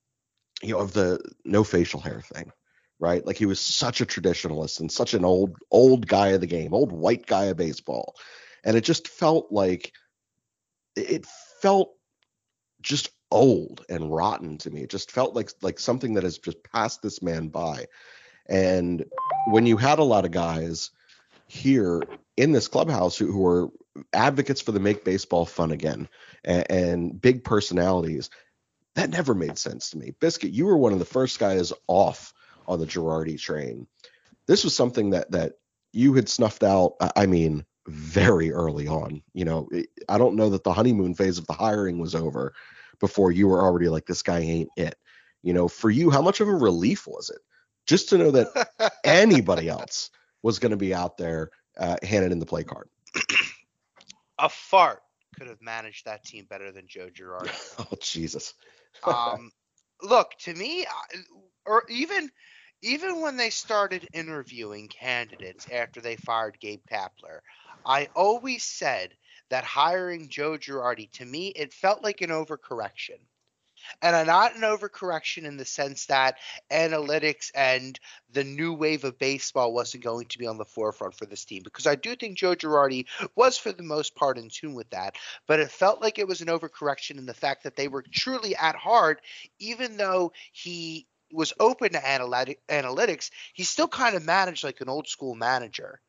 you 0.63 0.73
know, 0.73 0.81
of 0.81 0.93
the 0.93 1.21
no 1.45 1.65
facial 1.65 2.01
hair 2.01 2.21
thing 2.21 2.51
right? 3.01 3.27
Like 3.27 3.37
he 3.37 3.45
was 3.45 3.61
such 3.61 4.01
a 4.01 4.07
traditionalist 4.07 4.81
and 4.81 4.91
such 4.91 5.15
an 5.15 5.25
old 5.25 5.57
old 5.71 6.07
guy 6.07 6.29
of 6.29 6.41
the 6.41 6.47
game, 6.47 6.73
old 6.73 6.93
white 6.93 7.27
guy 7.27 7.47
of 7.47 7.57
baseball. 7.57 8.15
And 8.65 8.77
it 8.77 8.85
just 8.85 9.09
felt 9.09 9.49
like 9.51 9.93
it 10.97 11.27
felt 11.61 11.93
just 12.81 13.11
old 13.31 13.85
and 13.89 14.15
rotten 14.15 14.59
to 14.59 14.71
me. 14.71 14.83
It 14.83 14.91
just 14.91 15.11
felt 15.11 15.35
like 15.35 15.51
like 15.63 15.79
something 15.79 16.15
that 16.15 16.23
has 16.25 16.39
just 16.39 16.63
passed 16.63 17.03
this 17.03 17.23
man 17.23 17.49
by. 17.49 17.87
And 18.47 19.05
when 19.49 19.67
you 19.67 19.77
had 19.77 19.99
a 19.99 20.05
lot 20.05 20.25
of 20.25 20.31
guys 20.31 20.91
here 21.47 22.03
in 22.37 22.53
this 22.53 22.69
clubhouse 22.69 23.17
who, 23.17 23.33
who 23.33 23.47
are 23.47 23.69
advocates 24.13 24.61
for 24.61 24.73
the 24.73 24.81
make 24.81 25.05
baseball 25.05 25.47
fun 25.47 25.71
again 25.71 26.09
and, 26.45 26.71
and 26.71 27.21
big 27.21 27.45
personalities, 27.45 28.31
that 28.95 29.11
never 29.11 29.35
made 29.35 29.59
sense 29.59 29.91
to 29.91 29.99
me. 29.99 30.13
Biscuit, 30.21 30.53
you 30.53 30.67
were 30.67 30.77
one 30.77 30.93
of 30.93 30.99
the 30.99 31.05
first 31.05 31.39
guys 31.39 31.73
off 31.89 32.33
on 32.69 32.79
the 32.79 32.87
Girardi 32.87 33.41
train. 33.41 33.87
This 34.47 34.63
was 34.63 34.77
something 34.77 35.11
that 35.11 35.31
that 35.33 35.55
you 35.93 36.15
had 36.15 36.29
snuffed 36.29 36.63
out. 36.63 36.95
I 37.17 37.27
mean, 37.27 37.65
very 37.87 38.53
early 38.53 38.89
on. 38.89 39.23
You 39.33 39.45
know, 39.45 39.69
I 40.09 40.19
don't 40.19 40.37
know 40.37 40.51
that 40.51 40.65
the 40.65 40.73
honeymoon 40.73 41.15
phase 41.15 41.39
of 41.39 41.47
the 41.47 41.53
hiring 41.53 41.99
was 41.99 42.15
over 42.15 42.55
before 43.01 43.33
you 43.33 43.49
were 43.49 43.63
already 43.63 43.89
like, 43.89 44.07
this 44.07 44.23
guy 44.23 44.41
ain't 44.41 44.71
it. 44.77 44.97
You 45.43 45.53
know, 45.53 45.69
for 45.69 45.91
you, 45.91 46.11
how 46.11 46.23
much 46.23 46.41
of 46.41 46.49
a 46.49 46.55
relief 46.55 47.07
was 47.07 47.31
it 47.31 47.41
just 47.87 48.09
to 48.11 48.19
know 48.19 48.31
that 48.31 48.69
anybody 49.05 49.69
else 49.69 50.11
was 50.43 50.59
going 50.59 50.71
to 50.71 50.77
be 50.77 50.95
out 50.95 51.19
there 51.19 51.51
uh, 51.79 51.97
handed 52.03 52.33
in 52.33 52.39
the 52.39 52.47
play 52.47 52.65
card? 52.65 52.89
a 54.39 54.49
fart 54.49 55.03
could 55.37 55.49
have 55.49 55.61
managed 55.61 56.05
that 56.05 56.25
team 56.25 56.47
better 56.49 56.73
than 56.73 56.87
Joe 56.87 57.09
Girardi. 57.09 57.51
oh 57.79 57.97
Jesus. 58.01 58.55
um, 59.05 59.51
look 60.03 60.31
to 60.41 60.55
me, 60.55 60.87
or 61.67 61.85
even 61.89 62.31
even 62.83 63.21
when 63.23 63.37
they 63.37 63.51
started 63.51 64.07
interviewing 64.13 64.89
candidates 64.89 65.67
after 65.73 66.01
they 66.01 66.17
fired 66.17 66.59
Gabe 66.61 66.83
Kapler, 66.91 67.41
I 67.85 68.09
always 68.15 68.65
said 68.65 69.15
that 69.51 69.65
hiring 69.65 70.29
Joe 70.29 70.53
Girardi, 70.59 71.11
to 71.13 71.25
me, 71.25 71.49
it 71.49 71.73
felt 71.73 72.03
like 72.03 72.21
an 72.21 72.31
overcorrection. 72.31 73.19
And 74.01 74.27
not 74.27 74.57
an 74.57 74.63
overcorrection 74.63 75.45
in 75.45 75.59
the 75.59 75.67
sense 75.67 76.07
that 76.07 76.39
analytics 76.71 77.51
and 77.55 78.01
the 78.33 78.43
new 78.43 78.73
wave 78.73 79.05
of 79.05 79.19
baseball 79.19 79.75
wasn't 79.75 80.05
going 80.05 80.27
to 80.29 80.39
be 80.39 80.47
on 80.47 80.57
the 80.57 80.65
forefront 80.65 81.15
for 81.15 81.27
this 81.27 81.45
team, 81.45 81.63
because 81.63 81.87
I 81.87 81.95
do 81.95 82.17
think 82.17 82.39
Joe 82.39 82.55
Girardi 82.55 83.05
was, 83.37 83.59
for 83.59 83.73
the 83.73 83.83
most 83.83 84.15
part, 84.15 84.39
in 84.39 84.49
tune 84.49 84.73
with 84.73 84.89
that. 84.91 85.17
But 85.47 85.61
it 85.61 85.71
felt 85.71 86.01
like 86.01 86.19
it 86.19 86.27
was 86.27 86.41
an 86.41 86.49
overcorrection 86.49 87.19
in 87.19 87.27
the 87.27 87.35
fact 87.35 87.65
that 87.65 87.77
they 87.77 87.89
were 87.89 88.05
truly 88.11 88.57
at 88.57 88.75
heart, 88.75 89.21
even 89.59 89.99
though 89.99 90.33
he 90.53 91.07
was 91.31 91.53
open 91.61 91.93
to 91.93 92.09
analytic, 92.09 92.61
analytics, 92.69 93.31
he 93.53 93.65
still 93.65 93.89
kind 93.89 94.15
of 94.15 94.25
managed 94.25 94.65
like 94.65 94.81
an 94.81 94.89
old 94.89 95.09
school 95.09 95.35
manager. 95.35 96.01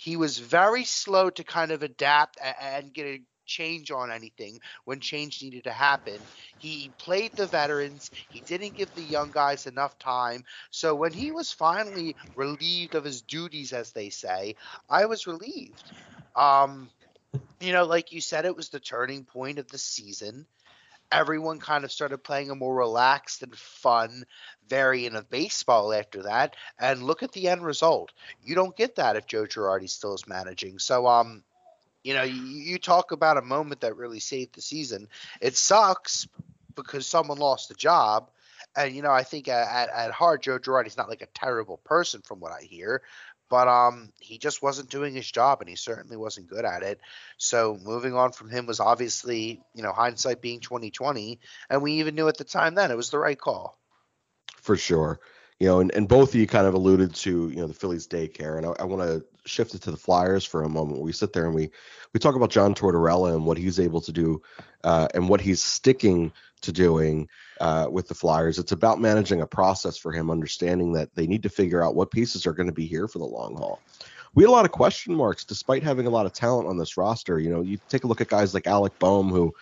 He 0.00 0.16
was 0.16 0.38
very 0.38 0.84
slow 0.84 1.30
to 1.30 1.44
kind 1.44 1.70
of 1.72 1.82
adapt 1.82 2.38
and 2.42 2.92
get 2.94 3.06
a 3.06 3.22
change 3.46 3.90
on 3.90 4.10
anything 4.10 4.60
when 4.84 5.00
change 5.00 5.42
needed 5.42 5.64
to 5.64 5.72
happen. 5.72 6.28
He 6.58 6.94
played 6.98 7.36
the 7.36 7.46
veterans. 7.46 8.10
He 8.28 8.40
didn't 8.40 8.76
give 8.76 8.94
the 8.94 9.04
young 9.04 9.30
guys 9.32 9.66
enough 9.66 9.98
time. 9.98 10.44
So 10.70 10.94
when 10.94 11.12
he 11.12 11.32
was 11.32 11.52
finally 11.52 12.16
relieved 12.34 12.94
of 12.94 13.04
his 13.04 13.22
duties, 13.22 13.72
as 13.72 13.92
they 13.92 14.10
say, 14.10 14.56
I 14.88 15.06
was 15.06 15.26
relieved. 15.26 15.92
Um, 16.36 16.90
you 17.60 17.72
know, 17.72 17.84
like 17.84 18.12
you 18.12 18.20
said, 18.20 18.46
it 18.46 18.56
was 18.56 18.70
the 18.70 18.80
turning 18.80 19.24
point 19.24 19.58
of 19.58 19.68
the 19.68 19.78
season 19.78 20.46
everyone 21.12 21.58
kind 21.58 21.84
of 21.84 21.92
started 21.92 22.18
playing 22.18 22.50
a 22.50 22.54
more 22.54 22.74
relaxed 22.74 23.42
and 23.42 23.54
fun 23.56 24.24
variant 24.68 25.16
of 25.16 25.30
baseball 25.30 25.92
after 25.92 26.24
that. 26.24 26.54
And 26.78 27.02
look 27.02 27.22
at 27.22 27.32
the 27.32 27.48
end 27.48 27.64
result. 27.64 28.12
You 28.42 28.54
don't 28.54 28.76
get 28.76 28.96
that 28.96 29.16
if 29.16 29.26
Joe 29.26 29.44
Girardi 29.44 29.88
still 29.88 30.14
is 30.14 30.28
managing. 30.28 30.78
So, 30.78 31.06
um, 31.06 31.42
you 32.04 32.14
know, 32.14 32.22
you, 32.22 32.42
you 32.42 32.78
talk 32.78 33.12
about 33.12 33.36
a 33.36 33.42
moment 33.42 33.80
that 33.82 33.96
really 33.96 34.20
saved 34.20 34.54
the 34.54 34.62
season. 34.62 35.08
It 35.40 35.56
sucks 35.56 36.28
because 36.74 37.06
someone 37.06 37.38
lost 37.38 37.68
the 37.68 37.74
job. 37.74 38.30
And 38.76 38.94
you 38.94 39.02
know, 39.02 39.10
I 39.10 39.24
think 39.24 39.48
at, 39.48 39.90
at 39.90 40.12
heart, 40.12 40.42
Joe 40.42 40.58
Girardi's 40.58 40.96
not 40.96 41.08
like 41.08 41.22
a 41.22 41.26
terrible 41.34 41.78
person, 41.78 42.22
from 42.22 42.38
what 42.38 42.52
I 42.52 42.62
hear 42.62 43.02
but 43.50 43.68
um, 43.68 44.10
he 44.20 44.38
just 44.38 44.62
wasn't 44.62 44.88
doing 44.88 45.12
his 45.12 45.30
job, 45.30 45.60
and 45.60 45.68
he 45.68 45.76
certainly 45.76 46.16
wasn't 46.16 46.48
good 46.48 46.64
at 46.64 46.82
it. 46.82 47.00
So 47.36 47.78
moving 47.82 48.14
on 48.14 48.32
from 48.32 48.48
him 48.48 48.64
was 48.64 48.80
obviously, 48.80 49.60
you 49.74 49.82
know, 49.82 49.92
hindsight 49.92 50.40
being 50.40 50.60
2020, 50.60 51.40
and 51.68 51.82
we 51.82 51.94
even 51.94 52.14
knew 52.14 52.28
at 52.28 52.38
the 52.38 52.44
time 52.44 52.74
then 52.74 52.90
it 52.90 52.96
was 52.96 53.10
the 53.10 53.18
right 53.18 53.38
call. 53.38 53.76
For 54.62 54.76
sure, 54.76 55.20
you 55.58 55.66
know, 55.66 55.80
and, 55.80 55.92
and 55.94 56.08
both 56.08 56.30
of 56.30 56.36
you 56.36 56.46
kind 56.46 56.66
of 56.66 56.74
alluded 56.74 57.14
to, 57.16 57.50
you 57.50 57.56
know, 57.56 57.66
the 57.66 57.74
Phillies 57.74 58.06
daycare, 58.06 58.56
and 58.56 58.66
I, 58.66 58.70
I 58.78 58.84
want 58.84 59.02
to 59.02 59.24
shift 59.44 59.74
it 59.74 59.82
to 59.82 59.90
the 59.90 59.96
Flyers 59.96 60.44
for 60.44 60.62
a 60.62 60.68
moment. 60.68 61.00
We 61.00 61.12
sit 61.12 61.32
there 61.32 61.46
and 61.46 61.54
we 61.54 61.70
we 62.12 62.20
talk 62.20 62.34
about 62.34 62.50
John 62.50 62.74
Tortorella 62.74 63.34
and 63.34 63.46
what 63.46 63.58
he's 63.58 63.78
able 63.78 64.00
to 64.00 64.12
do 64.12 64.42
uh, 64.84 65.08
and 65.14 65.28
what 65.28 65.40
he's 65.40 65.62
sticking 65.62 66.32
to 66.62 66.72
doing 66.72 67.28
uh, 67.60 67.86
with 67.90 68.08
the 68.08 68.14
Flyers. 68.14 68.58
It's 68.58 68.72
about 68.72 69.00
managing 69.00 69.40
a 69.40 69.46
process 69.46 69.96
for 69.96 70.12
him, 70.12 70.30
understanding 70.30 70.92
that 70.94 71.14
they 71.14 71.26
need 71.26 71.42
to 71.44 71.48
figure 71.48 71.84
out 71.84 71.94
what 71.94 72.10
pieces 72.10 72.46
are 72.46 72.52
going 72.52 72.68
to 72.68 72.72
be 72.72 72.86
here 72.86 73.08
for 73.08 73.18
the 73.18 73.24
long 73.24 73.56
haul. 73.56 73.80
We 74.34 74.44
had 74.44 74.50
a 74.50 74.52
lot 74.52 74.64
of 74.64 74.72
question 74.72 75.14
marks 75.14 75.44
despite 75.44 75.82
having 75.82 76.06
a 76.06 76.10
lot 76.10 76.26
of 76.26 76.32
talent 76.32 76.68
on 76.68 76.78
this 76.78 76.96
roster. 76.96 77.38
You 77.38 77.50
know, 77.50 77.62
you 77.62 77.78
take 77.88 78.04
a 78.04 78.06
look 78.06 78.20
at 78.20 78.28
guys 78.28 78.54
like 78.54 78.66
Alec 78.66 78.98
Bohm, 78.98 79.30
who 79.30 79.54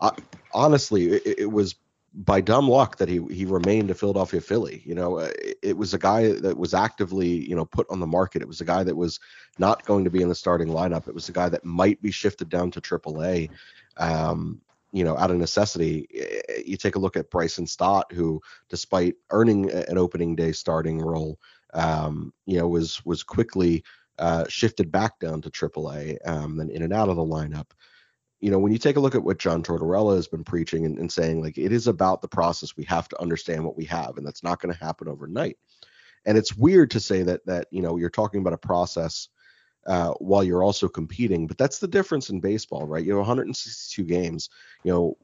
uh, 0.00 0.12
honestly, 0.52 1.08
it, 1.08 1.40
it 1.40 1.52
was 1.52 1.74
by 2.18 2.40
dumb 2.40 2.68
luck 2.68 2.96
that 2.96 3.08
he 3.08 3.20
he 3.30 3.44
remained 3.44 3.90
a 3.90 3.94
Philadelphia 3.94 4.40
Philly. 4.40 4.82
You 4.84 4.94
know, 4.94 5.18
uh, 5.18 5.30
it, 5.38 5.58
it, 5.62 5.76
was 5.76 5.94
a 5.94 5.98
guy 5.98 6.32
that 6.32 6.58
was 6.58 6.74
actively 6.74 7.48
you 7.48 7.54
know 7.54 7.64
put 7.64 7.86
on 7.90 8.00
the 8.00 8.06
market. 8.06 8.42
It 8.42 8.48
was 8.48 8.60
a 8.60 8.64
guy 8.64 8.82
that 8.82 8.96
was 8.96 9.20
not 9.58 9.84
going 9.84 10.04
to 10.04 10.10
be 10.10 10.20
in 10.20 10.28
the 10.28 10.34
starting 10.34 10.68
lineup. 10.68 11.06
It 11.06 11.14
was 11.14 11.28
a 11.28 11.32
guy 11.32 11.48
that 11.48 11.64
might 11.64 12.02
be 12.02 12.10
shifted 12.10 12.48
down 12.48 12.72
to 12.72 12.80
AAA. 12.80 13.50
Um, 13.96 14.60
you 14.90 15.04
know, 15.04 15.18
out 15.18 15.30
of 15.30 15.36
necessity. 15.36 16.08
You 16.64 16.78
take 16.78 16.96
a 16.96 16.98
look 16.98 17.16
at 17.16 17.30
Bryson 17.30 17.66
Stott, 17.66 18.10
who, 18.10 18.40
despite 18.70 19.16
earning 19.30 19.70
an 19.70 19.98
opening 19.98 20.34
day 20.34 20.50
starting 20.52 20.98
role, 20.98 21.38
um, 21.74 22.32
you 22.46 22.58
know, 22.58 22.66
was 22.66 23.04
was 23.04 23.22
quickly 23.22 23.84
uh, 24.18 24.46
shifted 24.48 24.90
back 24.90 25.18
down 25.20 25.42
to 25.42 25.50
AAA, 25.50 26.16
um, 26.26 26.56
then 26.56 26.70
in 26.70 26.82
and 26.82 26.92
out 26.92 27.10
of 27.10 27.16
the 27.16 27.22
lineup 27.22 27.66
you 28.40 28.50
know, 28.50 28.58
when 28.58 28.72
you 28.72 28.78
take 28.78 28.96
a 28.96 29.00
look 29.00 29.14
at 29.14 29.22
what 29.22 29.38
John 29.38 29.62
Tortorella 29.62 30.14
has 30.14 30.28
been 30.28 30.44
preaching 30.44 30.86
and, 30.86 30.98
and 30.98 31.10
saying, 31.10 31.42
like, 31.42 31.58
it 31.58 31.72
is 31.72 31.88
about 31.88 32.22
the 32.22 32.28
process. 32.28 32.76
We 32.76 32.84
have 32.84 33.08
to 33.08 33.20
understand 33.20 33.64
what 33.64 33.76
we 33.76 33.84
have, 33.86 34.16
and 34.16 34.26
that's 34.26 34.44
not 34.44 34.60
going 34.60 34.72
to 34.72 34.84
happen 34.84 35.08
overnight. 35.08 35.58
And 36.24 36.38
it's 36.38 36.56
weird 36.56 36.90
to 36.92 37.00
say 37.00 37.22
that 37.22 37.44
that 37.46 37.66
you 37.70 37.82
know 37.82 37.96
you're 37.96 38.10
talking 38.10 38.40
about 38.40 38.52
a 38.52 38.58
process 38.58 39.28
uh, 39.86 40.10
while 40.18 40.44
you're 40.44 40.62
also 40.62 40.88
competing, 40.88 41.46
but 41.46 41.58
that's 41.58 41.78
the 41.78 41.88
difference 41.88 42.30
in 42.30 42.40
baseball, 42.40 42.86
right? 42.86 43.04
You 43.04 43.12
have 43.12 43.20
162 43.20 44.04
games. 44.04 44.50
You 44.84 44.92
know, 44.92 45.16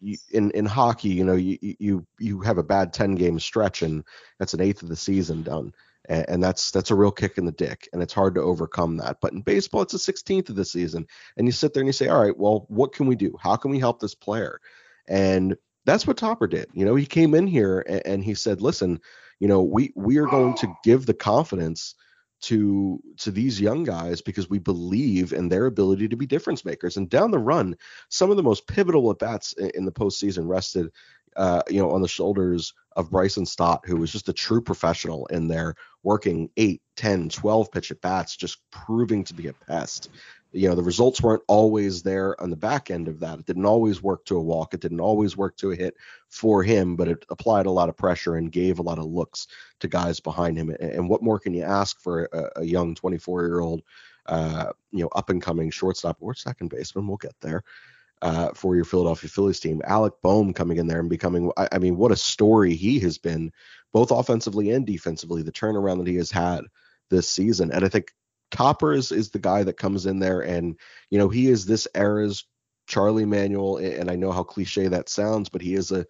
you, 0.00 0.16
in 0.30 0.50
in 0.52 0.64
hockey, 0.64 1.10
you 1.10 1.24
know, 1.24 1.34
you 1.34 1.58
you 1.60 2.06
you 2.18 2.40
have 2.40 2.58
a 2.58 2.62
bad 2.62 2.92
10 2.92 3.14
game 3.14 3.38
stretch, 3.38 3.82
and 3.82 4.04
that's 4.38 4.54
an 4.54 4.60
eighth 4.60 4.82
of 4.82 4.88
the 4.88 4.96
season 4.96 5.42
done 5.42 5.72
and, 6.08 6.24
and 6.28 6.42
that's 6.42 6.70
that's 6.70 6.90
a 6.90 6.94
real 6.94 7.12
kick 7.12 7.38
in 7.38 7.44
the 7.44 7.52
dick, 7.52 7.88
and 7.92 8.02
it's 8.02 8.12
hard 8.12 8.34
to 8.34 8.42
overcome 8.42 8.96
that. 8.96 9.18
But 9.20 9.32
in 9.32 9.42
baseball, 9.42 9.82
it's 9.82 9.92
the 9.92 10.12
16th 10.12 10.48
of 10.48 10.56
the 10.56 10.64
season, 10.64 11.06
and 11.36 11.46
you 11.46 11.52
sit 11.52 11.74
there 11.74 11.82
and 11.82 11.88
you 11.88 11.92
say, 11.92 12.08
all 12.08 12.20
right, 12.20 12.36
well, 12.36 12.66
what 12.68 12.92
can 12.92 13.06
we 13.06 13.16
do? 13.16 13.36
How 13.40 13.56
can 13.56 13.70
we 13.70 13.78
help 13.78 14.00
this 14.00 14.14
player? 14.14 14.60
And 15.06 15.56
that's 15.84 16.06
what 16.06 16.16
Topper 16.16 16.46
did. 16.46 16.68
You 16.74 16.84
know, 16.84 16.94
he 16.94 17.06
came 17.06 17.34
in 17.34 17.46
here 17.46 17.84
and, 17.86 18.02
and 18.04 18.24
he 18.24 18.34
said, 18.34 18.60
listen, 18.60 19.00
you 19.40 19.48
know, 19.48 19.62
we 19.62 19.92
we 19.94 20.18
are 20.18 20.26
going 20.26 20.54
to 20.56 20.74
give 20.84 21.06
the 21.06 21.14
confidence 21.14 21.94
to 22.40 23.00
to 23.18 23.30
these 23.30 23.60
young 23.60 23.84
guys 23.84 24.20
because 24.20 24.48
we 24.48 24.58
believe 24.58 25.32
in 25.32 25.48
their 25.48 25.66
ability 25.66 26.08
to 26.08 26.16
be 26.16 26.26
difference 26.26 26.64
makers. 26.64 26.96
And 26.96 27.08
down 27.08 27.30
the 27.30 27.38
run, 27.38 27.76
some 28.10 28.30
of 28.30 28.36
the 28.36 28.42
most 28.42 28.66
pivotal 28.66 29.10
at 29.10 29.18
bats 29.18 29.52
in, 29.54 29.84
the 29.84 29.92
postseason 29.92 30.46
rested, 30.46 30.90
uh, 31.36 31.62
you 31.68 31.80
know, 31.80 31.90
on 31.90 32.02
the 32.02 32.08
shoulders 32.08 32.74
of 32.98 33.10
Bryson 33.10 33.46
Stott, 33.46 33.84
who 33.86 33.96
was 33.96 34.10
just 34.10 34.28
a 34.28 34.32
true 34.32 34.60
professional 34.60 35.24
in 35.26 35.46
there, 35.46 35.76
working 36.02 36.50
8, 36.56 36.82
10, 36.96 37.28
12 37.28 37.70
pitch 37.70 37.92
at 37.92 38.00
bats, 38.00 38.36
just 38.36 38.58
proving 38.72 39.22
to 39.24 39.34
be 39.34 39.46
a 39.46 39.52
pest. 39.52 40.10
You 40.50 40.68
know, 40.68 40.74
the 40.74 40.82
results 40.82 41.22
weren't 41.22 41.44
always 41.46 42.02
there 42.02 42.38
on 42.42 42.50
the 42.50 42.56
back 42.56 42.90
end 42.90 43.06
of 43.06 43.20
that. 43.20 43.38
It 43.38 43.46
didn't 43.46 43.66
always 43.66 44.02
work 44.02 44.24
to 44.24 44.36
a 44.36 44.42
walk. 44.42 44.74
It 44.74 44.80
didn't 44.80 44.98
always 44.98 45.36
work 45.36 45.56
to 45.58 45.70
a 45.70 45.76
hit 45.76 45.94
for 46.28 46.64
him, 46.64 46.96
but 46.96 47.06
it 47.06 47.24
applied 47.30 47.66
a 47.66 47.70
lot 47.70 47.88
of 47.88 47.96
pressure 47.96 48.34
and 48.34 48.50
gave 48.50 48.80
a 48.80 48.82
lot 48.82 48.98
of 48.98 49.04
looks 49.04 49.46
to 49.78 49.86
guys 49.86 50.18
behind 50.18 50.58
him. 50.58 50.74
And 50.80 51.08
what 51.08 51.22
more 51.22 51.38
can 51.38 51.54
you 51.54 51.62
ask 51.62 52.00
for 52.00 52.24
a, 52.32 52.62
a 52.62 52.64
young 52.64 52.96
24 52.96 53.46
year 53.46 53.60
old, 53.60 53.82
uh, 54.26 54.72
you 54.90 55.04
know, 55.04 55.10
up 55.14 55.30
and 55.30 55.40
coming 55.40 55.70
shortstop 55.70 56.16
or 56.20 56.34
second 56.34 56.70
baseman? 56.70 57.06
We'll 57.06 57.16
get 57.16 57.36
there 57.40 57.62
uh, 58.22 58.50
for 58.54 58.76
your 58.76 58.84
Philadelphia 58.84 59.28
Phillies 59.28 59.60
team. 59.60 59.80
Alec 59.84 60.14
Bohm 60.22 60.52
coming 60.52 60.78
in 60.78 60.86
there 60.86 61.00
and 61.00 61.10
becoming, 61.10 61.52
I, 61.56 61.68
I, 61.72 61.78
mean, 61.78 61.96
what 61.96 62.12
a 62.12 62.16
story 62.16 62.74
he 62.74 62.98
has 63.00 63.18
been, 63.18 63.52
both 63.92 64.10
offensively 64.10 64.70
and 64.70 64.86
defensively, 64.86 65.42
the 65.42 65.52
turnaround 65.52 65.98
that 65.98 66.08
he 66.08 66.16
has 66.16 66.30
had 66.30 66.64
this 67.10 67.28
season. 67.28 67.72
And 67.72 67.84
I 67.84 67.88
think 67.88 68.12
Topper 68.50 68.92
is, 68.92 69.12
is 69.12 69.30
the 69.30 69.38
guy 69.38 69.62
that 69.62 69.76
comes 69.76 70.06
in 70.06 70.18
there 70.18 70.40
and, 70.40 70.78
you 71.10 71.18
know, 71.18 71.28
he 71.28 71.48
is 71.48 71.66
this 71.66 71.86
era's 71.94 72.44
Charlie 72.86 73.26
Manuel. 73.26 73.76
And 73.76 74.10
I 74.10 74.16
know 74.16 74.32
how 74.32 74.42
cliche 74.42 74.88
that 74.88 75.08
sounds, 75.08 75.48
but 75.48 75.62
he 75.62 75.74
is 75.74 75.92
a, 75.92 76.06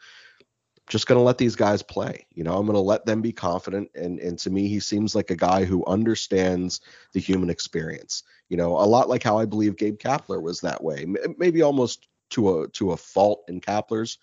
just 0.88 1.06
going 1.06 1.18
to 1.18 1.22
let 1.22 1.38
these 1.38 1.54
guys 1.56 1.82
play. 1.82 2.26
You 2.34 2.44
know, 2.44 2.56
I'm 2.56 2.66
going 2.66 2.74
to 2.74 2.80
let 2.80 3.04
them 3.04 3.20
be 3.20 3.32
confident. 3.32 3.90
And 3.94 4.18
and 4.20 4.38
to 4.40 4.50
me, 4.50 4.68
he 4.68 4.80
seems 4.80 5.14
like 5.14 5.30
a 5.30 5.36
guy 5.36 5.64
who 5.64 5.84
understands 5.86 6.80
the 7.12 7.20
human 7.20 7.50
experience. 7.50 8.22
You 8.48 8.56
know, 8.56 8.72
a 8.72 8.86
lot 8.86 9.08
like 9.08 9.22
how 9.22 9.38
I 9.38 9.44
believe 9.44 9.76
Gabe 9.76 9.98
Kapler 9.98 10.42
was 10.42 10.60
that 10.60 10.82
way. 10.82 11.06
Maybe 11.36 11.62
almost 11.62 12.08
to 12.30 12.62
a 12.62 12.68
to 12.68 12.92
a 12.92 12.96
fault 12.96 13.44
in 13.48 13.60
Kapler's 13.60 14.18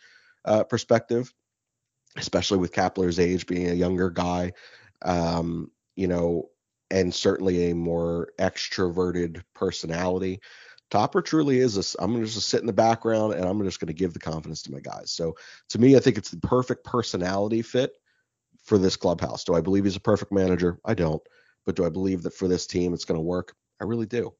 uh, 0.45 0.63
perspective, 0.63 1.33
especially 2.17 2.57
with 2.57 2.73
Kapler's 2.73 3.19
age 3.19 3.45
being 3.45 3.69
a 3.69 3.73
younger 3.73 4.09
guy. 4.09 4.53
Um, 5.03 5.71
you 5.95 6.07
know, 6.07 6.49
and 6.91 7.13
certainly 7.13 7.71
a 7.71 7.75
more 7.75 8.29
extroverted 8.39 9.43
personality. 9.53 10.41
Topper 10.91 11.21
truly 11.21 11.59
is 11.59 11.95
I'm 11.99 12.13
to 12.13 12.25
just 12.25 12.47
sit 12.47 12.61
in 12.61 12.67
the 12.67 12.73
background 12.73 13.33
and 13.33 13.45
I'm 13.45 13.63
just 13.63 13.79
to 13.87 13.93
give 13.93 14.13
the 14.13 14.19
confidence 14.19 14.61
to 14.63 14.71
my 14.71 14.79
guys. 14.79 15.11
So 15.11 15.35
to 15.69 15.79
me, 15.79 15.95
I 15.95 15.99
think 15.99 16.17
it's 16.17 16.31
the 16.31 16.39
perfect 16.39 16.83
personality 16.83 17.61
fit 17.61 17.93
for 18.63 18.77
this 18.77 18.95
clubhouse. 18.95 19.43
Do 19.43 19.55
I 19.55 19.61
believe 19.61 19.83
he's 19.83 19.95
a 19.95 20.01
perfect 20.01 20.31
manager? 20.31 20.79
I 20.85 20.93
don't. 20.93 21.21
But 21.65 21.75
do 21.75 21.85
I 21.85 21.89
believe 21.89 22.23
that 22.23 22.33
for 22.33 22.47
this 22.47 22.67
team 22.67 22.93
it's 22.93 23.05
to 23.05 23.21
work? 23.21 23.55
I 23.81 23.85
really 23.85 24.05
do. 24.05 24.33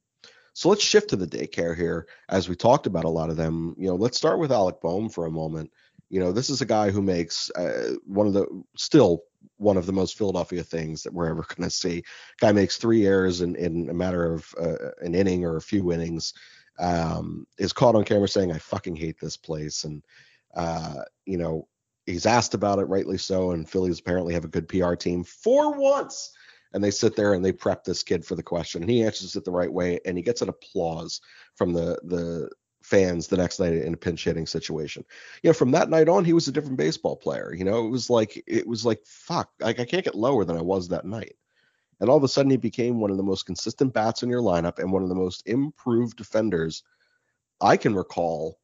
So 0.54 0.70
let's 0.70 0.84
shift 0.84 1.10
to 1.10 1.18
the 1.18 1.28
daycare 1.28 1.76
here 1.76 2.08
as 2.30 2.48
we 2.48 2.56
talked 2.56 2.88
about 2.88 3.04
a 3.04 3.10
lot 3.10 3.30
of 3.30 3.36
them. 3.36 3.76
You 3.78 3.90
know, 3.90 3.96
let's 3.96 4.18
start 4.18 4.40
with 4.40 4.52
Alec 4.52 4.80
Bohm 4.82 5.10
for 5.10 5.26
a 5.26 5.32
moment. 5.32 5.72
You 6.10 6.22
know, 6.22 6.32
this 6.32 6.50
is 6.50 6.62
a 6.62 6.66
guy 6.66 6.92
who 6.92 7.02
makes 7.02 7.50
uh, 7.52 7.96
one 8.06 8.28
of 8.28 8.34
the 8.34 8.48
still 8.78 9.24
one 9.58 9.78
of 9.78 9.86
the 9.86 9.94
most 9.94 10.18
Philadelphia 10.18 10.64
things 10.64 11.04
that 11.04 11.14
we're 11.14 11.30
ever 11.30 11.46
going 11.56 11.70
to 11.70 11.76
see. 11.76 12.04
Guy 12.40 12.52
makes 12.52 12.78
three 12.78 13.06
errors 13.06 13.42
in, 13.42 13.56
in 13.56 13.90
a 13.90 13.94
matter 13.94 14.34
of 14.34 14.54
uh, 14.60 14.92
an 15.02 15.16
inning 15.16 15.46
or 15.46 15.58
a 15.58 15.62
few 15.62 15.92
innings. 15.92 16.34
Um, 16.78 17.48
is 17.58 17.72
caught 17.72 17.96
on 17.96 18.04
camera 18.04 18.28
saying, 18.28 18.52
"I 18.52 18.58
fucking 18.58 18.98
hate 18.98 19.18
this 19.20 19.38
place," 19.38 19.86
and 19.86 20.04
uh, 20.56 21.04
you 21.26 21.38
know 21.38 21.70
he's 22.06 22.26
asked 22.26 22.54
about 22.54 22.80
it, 22.80 22.86
rightly 22.86 23.18
so. 23.18 23.52
And 23.52 23.70
Phillies 23.70 24.00
apparently 24.00 24.34
have 24.34 24.44
a 24.44 24.50
good 24.50 24.68
PR 24.68 24.96
team 24.96 25.24
for 25.24 25.72
once, 25.72 26.34
and 26.74 26.84
they 26.84 26.92
sit 26.92 27.16
there 27.16 27.34
and 27.34 27.44
they 27.44 27.54
prep 27.54 27.86
this 27.86 28.04
kid 28.04 28.26
for 28.26 28.36
the 28.36 28.44
question, 28.44 28.82
and 28.82 28.92
he 28.92 29.04
answers 29.04 29.38
it 29.38 29.46
the 29.46 29.52
right 29.52 29.72
way, 29.72 30.00
and 30.06 30.18
he 30.18 30.24
gets 30.24 30.42
an 30.42 30.50
applause 30.50 31.22
from 31.56 31.72
the 31.72 31.98
the 32.04 32.50
fans 32.86 33.28
the 33.28 33.38
next 33.38 33.60
night 33.60 33.74
in 33.74 33.94
a 33.96 33.98
pinch 33.98 34.24
hitting 34.24 34.46
situation. 34.46 35.04
You 35.42 35.50
know, 35.50 35.54
from 35.54 35.72
that 35.72 35.90
night 35.90 36.08
on, 36.08 36.24
he 36.24 36.34
was 36.34 36.48
a 36.48 36.52
different 36.52 36.78
baseball 36.78 37.16
player. 37.16 37.52
You 37.54 37.66
know, 37.66 37.86
it 37.86 37.90
was 37.90 38.10
like 38.10 38.44
it 38.46 38.68
was 38.68 38.86
like 38.86 39.04
fuck, 39.06 39.50
like 39.60 39.80
I 39.80 39.86
can't 39.86 40.06
get 40.06 40.14
lower 40.16 40.46
than 40.46 40.58
I 40.58 40.62
was 40.62 40.88
that 40.90 41.06
night. 41.06 41.36
And 42.00 42.10
all 42.10 42.18
of 42.18 42.24
a 42.24 42.28
sudden, 42.28 42.52
he 42.52 42.58
became 42.58 43.00
one 43.00 43.10
of 43.10 43.18
the 43.18 43.24
most 43.24 43.46
consistent 43.46 43.94
bats 43.94 44.22
in 44.22 44.30
your 44.30 44.42
lineup 44.42 44.80
and 44.80 44.92
one 44.92 45.02
of 45.02 45.10
the 45.10 45.16
most 45.16 45.48
improved 45.48 46.18
defenders 46.18 46.84
I 47.60 47.78
can 47.78 47.96
recall 47.96 48.60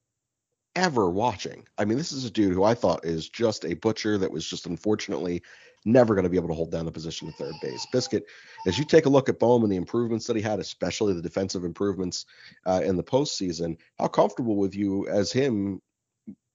ever 0.75 1.09
watching. 1.09 1.65
I 1.77 1.85
mean, 1.85 1.97
this 1.97 2.11
is 2.11 2.25
a 2.25 2.31
dude 2.31 2.53
who 2.53 2.63
I 2.63 2.73
thought 2.73 3.05
is 3.05 3.29
just 3.29 3.65
a 3.65 3.73
butcher 3.73 4.17
that 4.17 4.31
was 4.31 4.47
just 4.47 4.65
unfortunately 4.65 5.41
never 5.85 6.13
going 6.13 6.23
to 6.23 6.29
be 6.29 6.37
able 6.37 6.47
to 6.47 6.53
hold 6.53 6.71
down 6.71 6.85
the 6.85 6.91
position 6.91 7.27
at 7.27 7.35
third 7.35 7.55
base. 7.61 7.85
Biscuit, 7.91 8.25
as 8.67 8.77
you 8.77 8.85
take 8.85 9.05
a 9.05 9.09
look 9.09 9.29
at 9.29 9.39
Bohm 9.39 9.63
and 9.63 9.71
the 9.71 9.77
improvements 9.77 10.27
that 10.27 10.35
he 10.35 10.41
had, 10.41 10.59
especially 10.59 11.13
the 11.13 11.21
defensive 11.21 11.63
improvements 11.63 12.25
uh, 12.65 12.81
in 12.83 12.95
the 12.95 13.03
postseason, 13.03 13.77
how 13.99 14.07
comfortable 14.07 14.55
with 14.55 14.75
you 14.75 15.07
as 15.07 15.31
him 15.31 15.81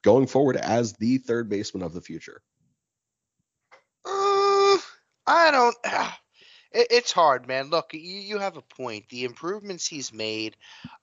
going 0.02 0.26
forward 0.26 0.56
as 0.56 0.92
the 0.94 1.18
third 1.18 1.48
baseman 1.48 1.82
of 1.82 1.92
the 1.92 2.00
future? 2.00 2.40
Uh, 4.04 4.78
I 5.26 5.50
don't. 5.50 5.76
It, 6.72 6.88
it's 6.90 7.12
hard, 7.12 7.46
man. 7.46 7.70
Look, 7.70 7.94
you, 7.94 8.00
you 8.00 8.38
have 8.38 8.56
a 8.56 8.60
point. 8.60 9.08
The 9.08 9.24
improvements 9.24 9.86
he's 9.86 10.12
made, 10.12 10.56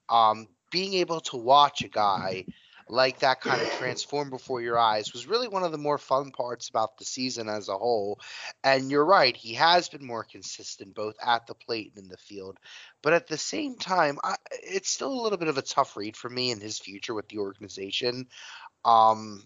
um, 0.09 0.49
being 0.71 0.93
able 0.95 1.21
to 1.21 1.37
watch 1.37 1.83
a 1.83 1.87
guy 1.87 2.45
like 2.89 3.19
that 3.19 3.41
kind 3.41 3.61
of 3.61 3.71
transform 3.73 4.29
before 4.29 4.61
your 4.61 4.77
eyes 4.77 5.13
was 5.13 5.27
really 5.27 5.47
one 5.47 5.63
of 5.63 5.71
the 5.71 5.77
more 5.77 5.97
fun 5.97 6.31
parts 6.31 6.69
about 6.69 6.97
the 6.97 7.05
season 7.05 7.49
as 7.49 7.69
a 7.69 7.77
whole. 7.77 8.19
And 8.63 8.91
you're 8.91 9.05
right, 9.05 9.35
he 9.35 9.53
has 9.55 9.89
been 9.89 10.05
more 10.05 10.23
consistent 10.23 10.95
both 10.95 11.15
at 11.25 11.47
the 11.47 11.55
plate 11.55 11.93
and 11.95 12.03
in 12.03 12.09
the 12.09 12.17
field. 12.17 12.59
But 13.01 13.13
at 13.13 13.27
the 13.27 13.37
same 13.37 13.77
time, 13.77 14.19
I, 14.23 14.35
it's 14.51 14.89
still 14.89 15.13
a 15.13 15.21
little 15.21 15.37
bit 15.37 15.47
of 15.47 15.57
a 15.57 15.61
tough 15.61 15.95
read 15.97 16.15
for 16.15 16.29
me 16.29 16.51
in 16.51 16.59
his 16.59 16.79
future 16.79 17.13
with 17.13 17.29
the 17.29 17.39
organization. 17.39 18.27
Um, 18.85 19.43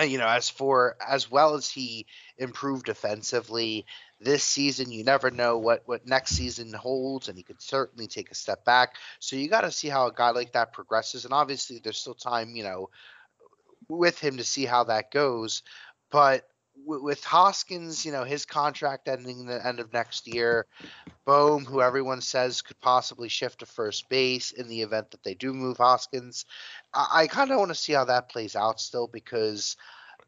you 0.00 0.18
know, 0.18 0.28
as 0.28 0.48
for 0.48 0.96
as 1.06 1.30
well 1.30 1.54
as 1.54 1.68
he 1.68 2.06
improved 2.38 2.86
defensively 2.86 3.86
this 4.20 4.44
season, 4.44 4.92
you 4.92 5.02
never 5.02 5.30
know 5.30 5.58
what 5.58 5.82
what 5.86 6.06
next 6.06 6.36
season 6.36 6.72
holds, 6.72 7.28
and 7.28 7.38
he 7.38 7.42
could 7.42 7.60
certainly 7.60 8.06
take 8.06 8.30
a 8.30 8.34
step 8.34 8.64
back. 8.64 8.96
So 9.18 9.36
you 9.36 9.48
got 9.48 9.62
to 9.62 9.70
see 9.70 9.88
how 9.88 10.06
a 10.06 10.12
guy 10.12 10.30
like 10.30 10.52
that 10.52 10.72
progresses, 10.72 11.24
and 11.24 11.32
obviously 11.32 11.80
there's 11.82 11.98
still 11.98 12.14
time, 12.14 12.54
you 12.54 12.62
know, 12.62 12.90
with 13.88 14.18
him 14.18 14.36
to 14.36 14.44
see 14.44 14.66
how 14.66 14.84
that 14.84 15.10
goes. 15.10 15.62
But 16.10 16.46
with 16.86 17.24
Hoskins, 17.24 18.04
you 18.04 18.12
know, 18.12 18.24
his 18.24 18.46
contract 18.46 19.08
ending 19.08 19.46
the 19.46 19.64
end 19.64 19.80
of 19.80 19.92
next 19.92 20.26
year, 20.26 20.66
Bohm, 21.24 21.64
who 21.64 21.80
everyone 21.80 22.20
says 22.20 22.62
could 22.62 22.80
possibly 22.80 23.28
shift 23.28 23.60
to 23.60 23.66
first 23.66 24.08
base 24.08 24.52
in 24.52 24.68
the 24.68 24.82
event 24.82 25.10
that 25.10 25.22
they 25.22 25.34
do 25.34 25.52
move 25.52 25.76
Hoskins. 25.76 26.46
I, 26.92 27.08
I 27.12 27.26
kind 27.26 27.50
of 27.50 27.58
want 27.58 27.70
to 27.70 27.74
see 27.74 27.92
how 27.92 28.04
that 28.06 28.30
plays 28.30 28.56
out 28.56 28.80
still 28.80 29.06
because 29.06 29.76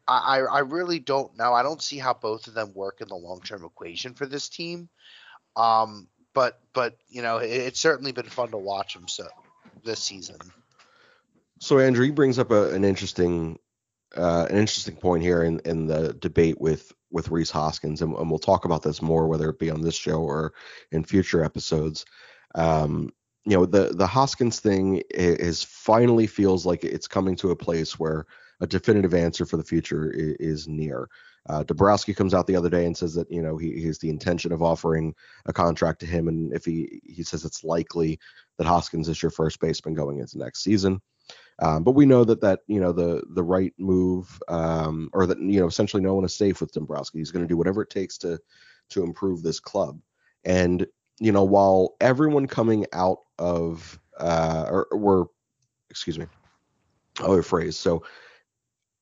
I, 0.07 0.39
I 0.39 0.59
really 0.59 0.99
don't 0.99 1.37
know. 1.37 1.53
I 1.53 1.63
don't 1.63 1.81
see 1.81 1.97
how 1.97 2.13
both 2.13 2.47
of 2.47 2.53
them 2.53 2.73
work 2.73 2.99
in 3.01 3.07
the 3.07 3.15
long 3.15 3.41
term 3.41 3.63
equation 3.63 4.13
for 4.13 4.25
this 4.25 4.49
team. 4.49 4.89
Um, 5.55 6.07
but 6.33 6.59
but 6.73 6.97
you 7.07 7.21
know, 7.21 7.37
it, 7.37 7.51
it's 7.51 7.79
certainly 7.79 8.11
been 8.11 8.25
fun 8.25 8.49
to 8.51 8.57
watch 8.57 8.93
them 8.93 9.07
so 9.07 9.27
this 9.83 9.99
season. 9.99 10.37
So 11.59 11.79
Andrew, 11.79 12.11
brings 12.11 12.39
up 12.39 12.51
a, 12.51 12.73
an 12.73 12.83
interesting 12.83 13.59
uh, 14.15 14.47
an 14.49 14.57
interesting 14.57 14.95
point 14.95 15.23
here 15.23 15.43
in, 15.43 15.59
in 15.59 15.87
the 15.87 16.13
debate 16.13 16.59
with 16.59 16.91
with 17.11 17.29
Rhys 17.29 17.51
Hoskins, 17.51 18.01
and, 18.01 18.13
and, 18.15 18.29
we'll 18.29 18.39
talk 18.39 18.65
about 18.65 18.81
this 18.81 19.01
more, 19.01 19.27
whether 19.27 19.49
it 19.49 19.59
be 19.59 19.69
on 19.69 19.81
this 19.81 19.95
show 19.95 20.21
or 20.21 20.53
in 20.91 21.03
future 21.03 21.43
episodes. 21.43 22.05
Um, 22.55 23.11
you 23.45 23.55
know, 23.55 23.65
the 23.65 23.93
the 23.93 24.07
Hoskins 24.07 24.59
thing 24.59 25.01
is 25.09 25.63
finally 25.63 26.27
feels 26.27 26.65
like 26.65 26.83
it's 26.83 27.07
coming 27.07 27.35
to 27.37 27.51
a 27.51 27.55
place 27.55 27.99
where 27.99 28.25
a 28.63 28.67
definitive 28.67 29.13
answer 29.13 29.45
for 29.45 29.57
the 29.57 29.63
future 29.63 30.09
is, 30.09 30.35
is 30.39 30.67
near. 30.67 31.09
Uh, 31.49 31.63
Dombrowski 31.63 32.13
comes 32.13 32.33
out 32.33 32.47
the 32.47 32.55
other 32.55 32.69
day 32.69 32.85
and 32.85 32.95
says 32.95 33.13
that 33.15 33.29
you 33.29 33.41
know 33.41 33.57
he, 33.57 33.73
he 33.73 33.85
has 33.87 33.99
the 33.99 34.09
intention 34.09 34.53
of 34.53 34.63
offering 34.63 35.13
a 35.45 35.53
contract 35.53 35.99
to 35.99 36.05
him, 36.05 36.29
and 36.29 36.53
if 36.53 36.63
he 36.63 37.01
he 37.03 37.21
says 37.23 37.43
it's 37.43 37.65
likely 37.65 38.17
that 38.57 38.65
Hoskins 38.65 39.09
is 39.09 39.21
your 39.21 39.29
first 39.31 39.59
baseman 39.59 39.93
going 39.93 40.19
into 40.19 40.37
next 40.37 40.63
season. 40.63 41.01
Um, 41.59 41.83
but 41.83 41.91
we 41.91 42.05
know 42.05 42.23
that 42.23 42.39
that 42.41 42.61
you 42.67 42.79
know 42.79 42.93
the 42.93 43.21
the 43.31 43.43
right 43.43 43.73
move, 43.77 44.41
um, 44.47 45.09
or 45.11 45.25
that 45.25 45.39
you 45.39 45.59
know 45.59 45.67
essentially 45.67 46.01
no 46.01 46.15
one 46.15 46.23
is 46.23 46.33
safe 46.33 46.61
with 46.61 46.71
Dombrowski. 46.71 47.17
He's 47.17 47.31
going 47.31 47.43
to 47.43 47.49
do 47.49 47.57
whatever 47.57 47.81
it 47.81 47.89
takes 47.89 48.17
to 48.19 48.39
to 48.91 49.03
improve 49.03 49.43
this 49.43 49.59
club. 49.59 49.99
And 50.45 50.87
you 51.19 51.33
know 51.33 51.43
while 51.43 51.95
everyone 51.99 52.47
coming 52.47 52.85
out 52.93 53.19
of 53.37 53.99
uh, 54.17 54.67
or 54.69 54.87
were 54.93 55.25
excuse 55.89 56.17
me, 56.17 56.27
other 57.19 57.43
phrase. 57.43 57.77
So 57.77 58.03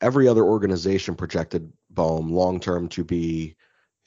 every 0.01 0.27
other 0.27 0.43
organization 0.43 1.15
projected 1.15 1.71
Bohm 1.89 2.31
long 2.31 2.59
term 2.59 2.89
to 2.89 3.03
be 3.03 3.55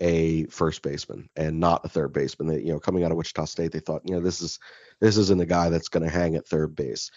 a 0.00 0.44
first 0.46 0.82
baseman 0.82 1.28
and 1.36 1.60
not 1.60 1.84
a 1.84 1.88
third 1.88 2.12
baseman. 2.12 2.48
They, 2.48 2.62
you 2.62 2.72
know, 2.72 2.80
coming 2.80 3.04
out 3.04 3.10
of 3.12 3.16
Wichita 3.16 3.44
State, 3.44 3.72
they 3.72 3.80
thought, 3.80 4.02
you 4.04 4.14
know, 4.14 4.20
this 4.20 4.40
is 4.40 4.58
this 5.00 5.16
isn't 5.16 5.40
a 5.40 5.46
guy 5.46 5.70
that's 5.70 5.88
going 5.88 6.02
to 6.02 6.10
hang 6.10 6.34
at 6.34 6.46
third 6.46 6.74
base 6.74 7.10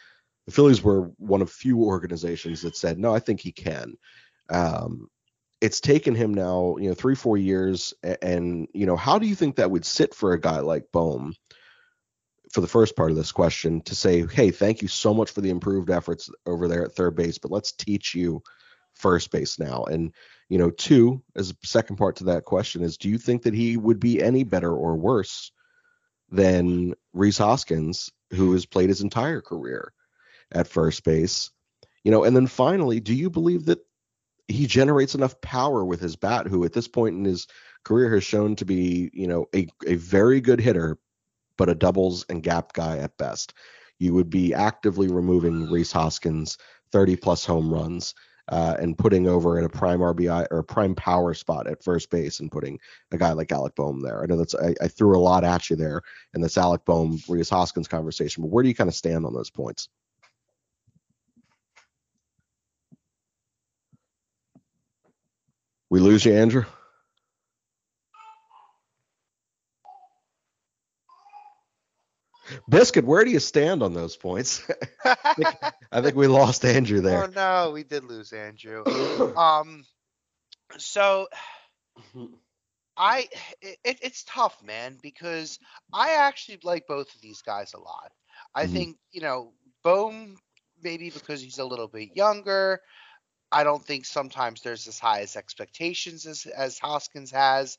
the 0.48 0.54
Phillies 0.54 0.82
were 0.82 1.12
one 1.18 1.42
of 1.42 1.52
few 1.52 1.84
organizations 1.84 2.62
that 2.62 2.76
said, 2.76 2.98
no, 2.98 3.14
I 3.14 3.20
think 3.20 3.42
he 3.42 3.52
can. 3.52 3.98
Um, 4.50 5.10
it's 5.60 5.82
taken 5.82 6.16
him 6.16 6.34
now, 6.34 6.78
you 6.80 6.88
know, 6.88 6.96
three, 6.96 7.16
four 7.16 7.38
years. 7.38 7.94
And, 8.22 8.68
you 8.74 8.86
know, 8.86 8.96
how 8.96 9.20
do 9.20 9.28
you 9.28 9.36
think 9.36 9.58
that 9.58 9.70
would 9.70 9.86
sit 9.86 10.16
for 10.16 10.32
a 10.32 10.40
guy 10.40 10.60
like 10.60 10.86
Bohm 10.94 11.34
for 12.54 12.62
the 12.62 12.68
first 12.68 12.96
part 12.96 13.12
of 13.12 13.18
this 13.18 13.34
question 13.34 13.82
to 13.82 13.94
say, 13.94 14.26
hey, 14.26 14.52
thank 14.52 14.82
you 14.82 14.88
so 14.88 15.14
much 15.14 15.32
for 15.32 15.42
the 15.42 15.50
improved 15.50 15.90
efforts 15.90 16.30
over 16.46 16.70
there 16.70 16.86
at 16.86 16.94
third 16.94 17.16
base, 17.16 17.38
but 17.38 17.52
let's 17.52 17.74
teach 17.74 18.16
you 18.16 18.42
first 18.98 19.32
base 19.32 19.60
now. 19.60 19.84
And, 19.84 20.14
you 20.50 20.58
know, 20.58 20.70
two, 20.70 21.22
as 21.36 21.52
a 21.52 21.68
second 21.68 21.98
part 21.98 22.18
to 22.18 22.26
that 22.26 22.46
question 22.46 22.84
is, 22.84 22.98
do 22.98 23.10
you 23.10 23.18
think 23.18 23.44
that 23.44 23.54
he 23.54 23.78
would 23.78 24.00
be 24.00 24.22
any 24.22 24.44
better 24.44 24.74
or 24.74 24.96
worse 24.96 25.52
than 26.30 26.94
Rhys 27.14 27.38
Hoskins, 27.38 28.12
who 28.34 28.52
has 28.54 28.66
played 28.66 28.90
his 28.90 29.02
entire 29.02 29.42
career? 29.42 29.94
at 30.52 30.68
first 30.68 31.04
base. 31.04 31.52
You 32.04 32.12
know, 32.12 32.24
and 32.24 32.36
then 32.36 32.48
finally, 32.48 33.00
do 33.00 33.14
you 33.14 33.30
believe 33.30 33.66
that 33.66 33.80
he 34.48 34.66
generates 34.66 35.14
enough 35.14 35.42
power 35.42 35.84
with 35.84 36.00
his 36.00 36.16
bat, 36.16 36.48
who 36.48 36.64
at 36.64 36.74
this 36.74 36.88
point 36.88 37.16
in 37.16 37.26
his 37.26 37.48
career 37.84 38.14
has 38.14 38.24
shown 38.24 38.56
to 38.58 38.66
be, 38.66 39.10
you 39.14 39.28
know, 39.28 39.48
a, 39.54 39.68
a 39.86 39.96
very 39.96 40.40
good 40.40 40.62
hitter, 40.62 40.98
but 41.58 41.70
a 41.70 41.76
doubles 41.76 42.26
and 42.30 42.44
gap 42.44 42.72
guy 42.74 43.00
at 43.00 43.18
best. 43.18 43.54
You 44.00 44.14
would 44.14 44.30
be 44.30 44.54
actively 44.54 45.08
removing 45.08 45.70
Rhys 45.70 45.92
Hoskins 45.92 46.58
30 46.92 47.18
plus 47.18 47.44
home 47.44 47.74
runs 47.74 48.14
uh, 48.50 48.76
and 48.80 48.98
putting 48.98 49.28
over 49.28 49.60
in 49.60 49.66
a 49.66 49.70
prime 49.70 50.00
RBI 50.00 50.48
or 50.52 50.60
a 50.60 50.64
prime 50.64 50.96
power 50.96 51.34
spot 51.34 51.68
at 51.68 51.84
first 51.84 52.10
base 52.10 52.40
and 52.40 52.52
putting 52.52 52.80
a 53.12 53.18
guy 53.18 53.32
like 53.34 53.52
Alec 53.52 53.76
Bohm 53.76 54.02
there. 54.02 54.22
I 54.22 54.26
know 54.26 54.38
that's 54.38 54.56
I, 54.56 54.74
I 54.82 54.88
threw 54.88 55.18
a 55.18 55.20
lot 55.20 55.44
at 55.44 55.70
you 55.70 55.76
there 55.76 56.02
in 56.34 56.42
this 56.42 56.58
Alec 56.58 56.86
Bohm 56.86 57.20
Rhys 57.28 57.50
Hoskins 57.50 57.88
conversation, 57.88 58.44
but 58.44 58.50
where 58.50 58.64
do 58.64 58.70
you 58.70 58.76
kind 58.76 58.90
of 58.90 58.96
stand 58.96 59.26
on 59.26 59.34
those 59.34 59.50
points? 59.50 59.90
We 65.90 66.00
lose 66.02 66.26
you, 66.26 66.34
Andrew? 66.34 66.66
Biscuit, 72.70 73.06
where 73.06 73.24
do 73.24 73.32
you 73.32 73.40
stand 73.40 73.84
on 73.84 73.94
those 73.94 74.16
points? 74.16 74.62
I, 75.06 75.34
think, 75.34 75.56
I, 75.92 76.02
think, 76.02 76.16
we 76.16 76.28
lost 76.28 76.66
Andrew 76.66 77.02
there. 77.02 77.24
Oh 77.24 77.28
no, 77.28 77.72
we 77.72 77.84
did 77.84 78.04
lose 78.04 78.34
Andrew. 78.34 78.84
um, 79.38 79.86
so 80.78 81.28
I 82.98 83.28
it, 83.62 84.00
it's 84.02 84.24
tough, 84.24 84.62
man, 84.64 84.98
because 85.02 85.60
I 85.94 86.14
actually 86.14 86.60
like 86.64 86.88
both 86.88 87.14
of 87.14 87.22
these 87.22 87.42
guys 87.42 87.74
a 87.74 87.80
lot. 87.80 88.12
I 88.56 88.66
mm-hmm. 88.66 88.74
think 88.74 88.98
you 89.12 89.22
know 89.22 89.54
Bohm 89.84 90.38
maybe 90.82 91.10
because 91.10 91.42
he's 91.42 91.60
a 91.60 91.66
little 91.66 91.88
bit 91.88 92.16
younger. 92.16 92.82
I 93.52 93.64
don't 93.64 93.84
think 93.84 94.06
sometimes 94.06 94.62
there's 94.62 94.88
as 94.88 95.00
high 95.00 95.22
as 95.22 95.36
expectations 95.36 96.26
as, 96.26 96.46
as 96.46 96.78
Hoskins 96.80 97.32
has 97.32 97.78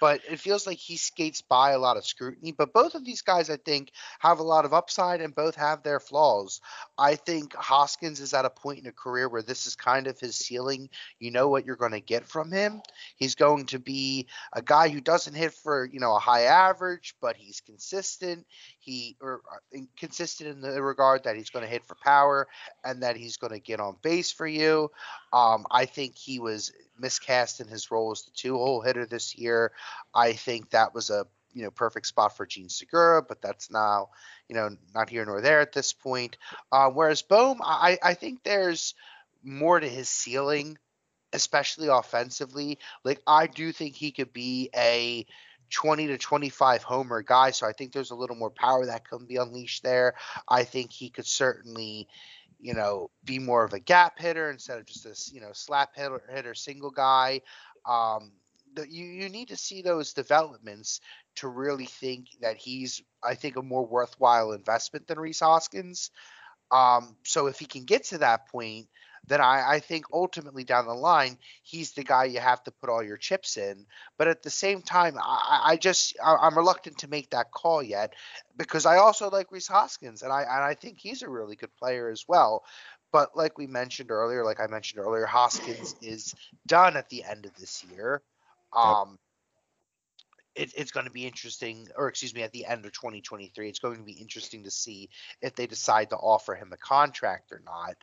but 0.00 0.20
it 0.30 0.40
feels 0.40 0.66
like 0.66 0.78
he 0.78 0.96
skates 0.96 1.42
by 1.42 1.72
a 1.72 1.78
lot 1.78 1.96
of 1.96 2.06
scrutiny. 2.06 2.52
But 2.52 2.72
both 2.72 2.94
of 2.94 3.04
these 3.04 3.22
guys, 3.22 3.50
I 3.50 3.56
think, 3.56 3.90
have 4.20 4.38
a 4.38 4.44
lot 4.44 4.64
of 4.64 4.72
upside 4.72 5.20
and 5.20 5.34
both 5.34 5.54
have 5.56 5.82
their 5.82 6.00
flaws. 6.00 6.60
I 6.96 7.14
think 7.14 7.54
Hoskins 7.54 8.20
is 8.20 8.34
at 8.34 8.44
a 8.44 8.50
point 8.50 8.80
in 8.80 8.86
a 8.86 8.92
career 8.92 9.28
where 9.28 9.42
this 9.42 9.66
is 9.66 9.76
kind 9.76 10.06
of 10.06 10.18
his 10.18 10.36
ceiling. 10.36 10.88
You 11.18 11.30
know 11.30 11.48
what 11.48 11.64
you're 11.64 11.76
going 11.76 11.92
to 11.92 12.00
get 12.00 12.24
from 12.24 12.50
him. 12.50 12.82
He's 13.16 13.34
going 13.34 13.66
to 13.66 13.78
be 13.78 14.26
a 14.52 14.62
guy 14.62 14.88
who 14.88 15.00
doesn't 15.00 15.34
hit 15.34 15.52
for, 15.52 15.84
you 15.84 16.00
know, 16.00 16.14
a 16.14 16.20
high 16.20 16.42
average, 16.42 17.14
but 17.20 17.36
he's 17.36 17.60
consistent. 17.60 18.46
He 18.78 19.16
or 19.20 19.42
uh, 19.52 19.80
consistent 19.96 20.50
in 20.50 20.60
the 20.60 20.82
regard 20.82 21.24
that 21.24 21.36
he's 21.36 21.50
going 21.50 21.64
to 21.64 21.70
hit 21.70 21.84
for 21.84 21.96
power 21.96 22.48
and 22.84 23.02
that 23.02 23.16
he's 23.16 23.36
going 23.36 23.52
to 23.52 23.60
get 23.60 23.80
on 23.80 23.96
base 24.02 24.32
for 24.32 24.46
you. 24.46 24.90
Um, 25.32 25.66
I 25.70 25.84
think 25.84 26.16
he 26.16 26.38
was 26.38 26.72
miscast 27.00 27.60
in 27.60 27.68
his 27.68 27.90
role 27.90 28.12
as 28.12 28.22
the 28.22 28.30
two-hole 28.34 28.82
hitter 28.82 29.06
this 29.06 29.36
year. 29.36 29.72
I 30.14 30.32
think 30.32 30.70
that 30.70 30.94
was 30.94 31.10
a 31.10 31.26
you 31.52 31.62
know 31.64 31.70
perfect 31.70 32.06
spot 32.06 32.36
for 32.36 32.46
Jean 32.46 32.68
Segura, 32.68 33.22
but 33.22 33.42
that's 33.42 33.70
now 33.70 34.10
you 34.48 34.54
know 34.54 34.70
not 34.94 35.10
here 35.10 35.24
nor 35.24 35.40
there 35.40 35.60
at 35.60 35.72
this 35.72 35.92
point. 35.92 36.36
Uh, 36.70 36.90
whereas 36.90 37.22
Bohm, 37.22 37.60
I, 37.62 37.98
I 38.02 38.14
think 38.14 38.42
there's 38.42 38.94
more 39.42 39.80
to 39.80 39.88
his 39.88 40.08
ceiling, 40.08 40.78
especially 41.32 41.88
offensively. 41.88 42.78
Like 43.04 43.20
I 43.26 43.46
do 43.46 43.72
think 43.72 43.94
he 43.94 44.12
could 44.12 44.32
be 44.32 44.70
a 44.76 45.26
20 45.70 46.08
to 46.08 46.18
25 46.18 46.82
homer 46.82 47.22
guy, 47.22 47.50
so 47.50 47.66
I 47.66 47.72
think 47.72 47.92
there's 47.92 48.10
a 48.10 48.16
little 48.16 48.36
more 48.36 48.50
power 48.50 48.86
that 48.86 49.08
can 49.08 49.26
be 49.26 49.36
unleashed 49.36 49.82
there. 49.82 50.14
I 50.48 50.64
think 50.64 50.92
he 50.92 51.10
could 51.10 51.26
certainly 51.26 52.08
you 52.60 52.74
know, 52.74 53.10
be 53.24 53.38
more 53.38 53.64
of 53.64 53.72
a 53.72 53.80
gap 53.80 54.18
hitter 54.18 54.50
instead 54.50 54.78
of 54.78 54.86
just 54.86 55.04
this, 55.04 55.30
you 55.32 55.40
know, 55.40 55.50
slap 55.52 55.94
hitter, 55.94 56.22
hitter 56.32 56.54
single 56.54 56.90
guy. 56.90 57.40
Um, 57.86 58.32
the, 58.74 58.88
you, 58.90 59.04
you 59.04 59.28
need 59.28 59.48
to 59.48 59.56
see 59.56 59.82
those 59.82 60.12
developments 60.12 61.00
to 61.36 61.48
really 61.48 61.86
think 61.86 62.26
that 62.40 62.56
he's, 62.56 63.02
I 63.22 63.34
think, 63.34 63.56
a 63.56 63.62
more 63.62 63.86
worthwhile 63.86 64.52
investment 64.52 65.06
than 65.06 65.18
Rhys 65.18 65.40
Hoskins. 65.40 66.10
Um, 66.70 67.16
so 67.24 67.46
if 67.46 67.58
he 67.58 67.64
can 67.64 67.84
get 67.84 68.04
to 68.06 68.18
that 68.18 68.48
point, 68.48 68.88
then 69.28 69.40
I, 69.40 69.74
I, 69.74 69.80
think 69.80 70.06
ultimately 70.12 70.64
down 70.64 70.86
the 70.86 70.94
line 70.94 71.38
he's 71.62 71.92
the 71.92 72.02
guy 72.02 72.24
you 72.24 72.40
have 72.40 72.62
to 72.64 72.70
put 72.70 72.90
all 72.90 73.02
your 73.02 73.16
chips 73.16 73.56
in. 73.56 73.86
But 74.16 74.28
at 74.28 74.42
the 74.42 74.50
same 74.50 74.82
time, 74.82 75.16
I, 75.18 75.62
I 75.64 75.76
just 75.76 76.16
I, 76.24 76.46
am 76.46 76.56
reluctant 76.56 76.98
to 76.98 77.08
make 77.08 77.30
that 77.30 77.50
call 77.50 77.82
yet 77.82 78.14
because 78.56 78.86
I 78.86 78.96
also 78.96 79.30
like 79.30 79.52
Rhys 79.52 79.68
Hoskins 79.68 80.22
and 80.22 80.32
I 80.32 80.42
and 80.42 80.64
I 80.64 80.74
think 80.74 80.98
he's 80.98 81.22
a 81.22 81.28
really 81.28 81.56
good 81.56 81.74
player 81.76 82.08
as 82.08 82.24
well. 82.26 82.64
But 83.12 83.36
like 83.36 83.56
we 83.56 83.66
mentioned 83.66 84.10
earlier, 84.10 84.44
like 84.44 84.60
I 84.60 84.66
mentioned 84.66 85.00
earlier, 85.00 85.26
Hoskins 85.26 85.94
is 86.02 86.34
done 86.66 86.96
at 86.96 87.08
the 87.08 87.24
end 87.24 87.46
of 87.46 87.54
this 87.54 87.84
year. 87.84 88.22
Um, 88.72 89.18
it, 90.58 90.72
it's 90.76 90.90
going 90.90 91.06
to 91.06 91.12
be 91.12 91.26
interesting, 91.26 91.88
or 91.96 92.08
excuse 92.08 92.34
me, 92.34 92.42
at 92.42 92.52
the 92.52 92.66
end 92.66 92.84
of 92.84 92.92
2023, 92.92 93.68
it's 93.68 93.78
going 93.78 93.98
to 93.98 94.02
be 94.02 94.12
interesting 94.12 94.64
to 94.64 94.70
see 94.70 95.08
if 95.40 95.54
they 95.54 95.66
decide 95.66 96.10
to 96.10 96.16
offer 96.16 96.54
him 96.54 96.72
a 96.72 96.76
contract 96.76 97.52
or 97.52 97.62
not. 97.64 97.94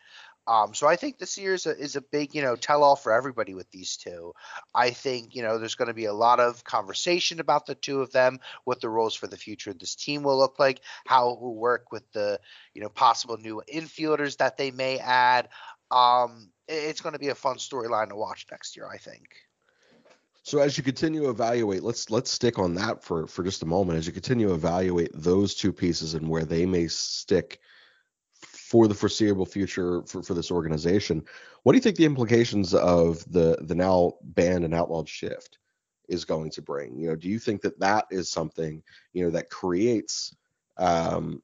Um, 0.47 0.73
so 0.75 0.87
I 0.87 0.95
think 0.95 1.17
this 1.17 1.37
year 1.37 1.55
is 1.55 1.65
a, 1.65 1.75
is 1.75 1.95
a 1.95 2.01
big, 2.01 2.35
you 2.35 2.41
know, 2.41 2.55
tell 2.55 2.83
all 2.83 2.95
for 2.95 3.11
everybody 3.11 3.55
with 3.55 3.69
these 3.71 3.97
two. 3.97 4.33
I 4.75 4.91
think, 4.91 5.35
you 5.35 5.41
know, 5.41 5.57
there's 5.57 5.75
going 5.75 5.87
to 5.87 5.93
be 5.93 6.05
a 6.05 6.13
lot 6.13 6.39
of 6.39 6.63
conversation 6.63 7.39
about 7.39 7.65
the 7.65 7.73
two 7.73 8.01
of 8.01 8.11
them, 8.11 8.39
what 8.63 8.79
the 8.79 8.89
roles 8.89 9.15
for 9.15 9.27
the 9.27 9.37
future 9.37 9.71
of 9.71 9.79
this 9.79 9.95
team 9.95 10.21
will 10.21 10.37
look 10.37 10.59
like, 10.59 10.81
how 11.05 11.31
it 11.31 11.41
will 11.41 11.55
work 11.55 11.91
with 11.91 12.03
the, 12.11 12.39
you 12.73 12.81
know, 12.81 12.89
possible 12.89 13.37
new 13.37 13.61
infielders 13.73 14.37
that 14.37 14.57
they 14.57 14.69
may 14.69 14.99
add. 14.99 15.49
Um, 15.89 16.51
it's 16.67 17.01
going 17.01 17.13
to 17.13 17.19
be 17.19 17.29
a 17.29 17.35
fun 17.35 17.57
storyline 17.57 18.09
to 18.09 18.15
watch 18.15 18.45
next 18.51 18.75
year, 18.75 18.87
I 18.87 18.97
think. 18.97 19.27
So 20.43 20.59
as 20.59 20.77
you 20.77 20.83
continue 20.83 21.23
to 21.23 21.29
evaluate, 21.29 21.81
let's 21.81 22.11
let's 22.11 22.31
stick 22.31 22.59
on 22.59 22.75
that 22.75 23.03
for 23.03 23.25
for 23.25 23.43
just 23.43 23.63
a 23.63 23.65
moment. 23.65 23.97
As 23.97 24.05
you 24.05 24.13
continue 24.13 24.49
to 24.49 24.53
evaluate 24.53 25.09
those 25.15 25.55
two 25.55 25.73
pieces 25.73 26.13
and 26.13 26.29
where 26.29 26.45
they 26.45 26.67
may 26.67 26.87
stick 26.87 27.59
for 28.69 28.87
the 28.87 28.95
foreseeable 28.95 29.45
future 29.45 30.01
for, 30.07 30.23
for 30.23 30.33
this 30.33 30.49
organization, 30.49 31.23
what 31.61 31.73
do 31.73 31.77
you 31.77 31.81
think 31.81 31.97
the 31.97 32.05
implications 32.05 32.73
of 32.73 33.23
the 33.31 33.57
the 33.61 33.75
now 33.75 34.13
banned 34.23 34.65
and 34.65 34.73
outlawed 34.73 35.07
shift 35.07 35.59
is 36.09 36.25
going 36.25 36.49
to 36.49 36.63
bring? 36.63 36.97
You 36.97 37.09
know, 37.09 37.15
do 37.15 37.29
you 37.29 37.37
think 37.37 37.61
that 37.61 37.79
that 37.79 38.05
is 38.09 38.31
something 38.31 38.81
you 39.13 39.23
know 39.23 39.29
that 39.31 39.51
creates 39.51 40.35
um, 40.77 41.43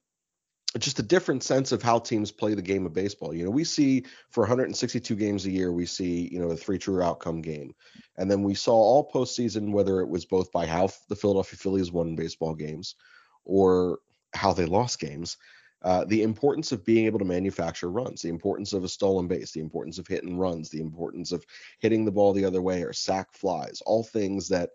just 0.80 0.98
a 0.98 1.04
different 1.04 1.44
sense 1.44 1.72
of 1.72 1.84
how 1.84 2.00
teams 2.00 2.32
play 2.32 2.56
the 2.56 2.62
game 2.62 2.88
of 2.88 2.94
baseball. 2.94 3.36
You 3.36 3.44
know, 3.44 3.52
we 3.52 3.66
see 3.66 4.06
for 4.32 4.42
162 4.42 5.16
games 5.16 5.46
a 5.46 5.52
year, 5.52 5.72
we 5.72 5.86
see, 5.86 6.28
you 6.32 6.40
know, 6.40 6.50
a 6.50 6.56
three 6.56 6.80
true 6.80 7.04
outcome 7.04 7.42
game. 7.42 7.76
And 8.18 8.32
then 8.32 8.42
we 8.42 8.56
saw 8.56 8.74
all 8.74 9.12
postseason, 9.12 9.74
whether 9.74 10.00
it 10.00 10.10
was 10.10 10.26
both 10.26 10.52
by 10.52 10.66
how 10.66 10.90
the 11.08 11.16
Philadelphia 11.16 11.58
Phillies 11.58 11.92
won 11.92 12.16
baseball 12.16 12.56
games 12.56 12.96
or 13.44 14.00
how 14.34 14.54
they 14.54 14.66
lost 14.66 15.00
games, 15.00 15.38
uh, 15.84 16.06
the 16.06 16.24
importance 16.24 16.72
of 16.72 16.86
being 16.86 17.06
able 17.06 17.20
to 17.20 17.26
manufacture 17.26 17.89
runs, 17.89 18.22
the 18.22 18.30
importance 18.30 18.74
of 18.74 18.84
a 18.84 18.89
stolen 18.89 19.28
base, 19.28 19.52
the 19.52 19.60
importance 19.60 19.98
of 19.98 20.08
hitting 20.08 20.38
runs, 20.38 20.70
the 20.70 20.82
importance 20.82 21.32
of 21.32 21.44
hitting 21.80 22.06
the 22.06 22.12
ball 22.12 22.34
the 22.34 22.46
other 22.46 22.62
way 22.62 22.84
or 22.84 22.94
sac 22.94 23.34
flies, 23.34 23.82
all 23.86 24.04
things 24.04 24.48
that 24.50 24.70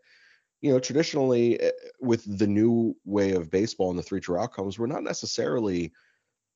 you 0.60 0.72
know, 0.72 0.78
traditionally 0.78 1.60
eh, 1.60 1.70
with 2.00 2.38
the 2.38 2.46
new 2.46 2.96
way 3.04 3.32
of 3.32 3.50
baseball 3.50 3.90
and 3.90 3.98
the 3.98 4.02
three 4.02 4.20
true 4.20 4.38
outcomes, 4.38 4.78
we're 4.78 4.86
not 4.86 5.02
necessarily, 5.02 5.92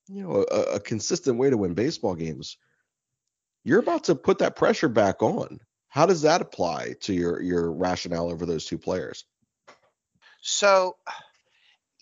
you 0.07 0.23
know, 0.23 0.45
a, 0.51 0.75
a, 0.75 0.79
consistent 0.79 1.37
way 1.37 1.49
to 1.49 1.57
win 1.57 1.73
baseball 1.73 2.15
games. 2.15 2.57
You're 3.63 3.79
about 3.79 4.05
to 4.05 4.15
put 4.15 4.39
that 4.39 4.55
pressure 4.55 4.89
back 4.89 5.21
on. 5.21 5.59
How 5.87 6.05
does 6.05 6.23
that 6.23 6.41
apply 6.41 6.95
to 7.01 7.13
your 7.13 7.41
your 7.41 7.71
rationale 7.71 8.29
over 8.29 8.45
those 8.45 8.65
two 8.65 8.77
players? 8.77 9.25
So, 10.41 10.95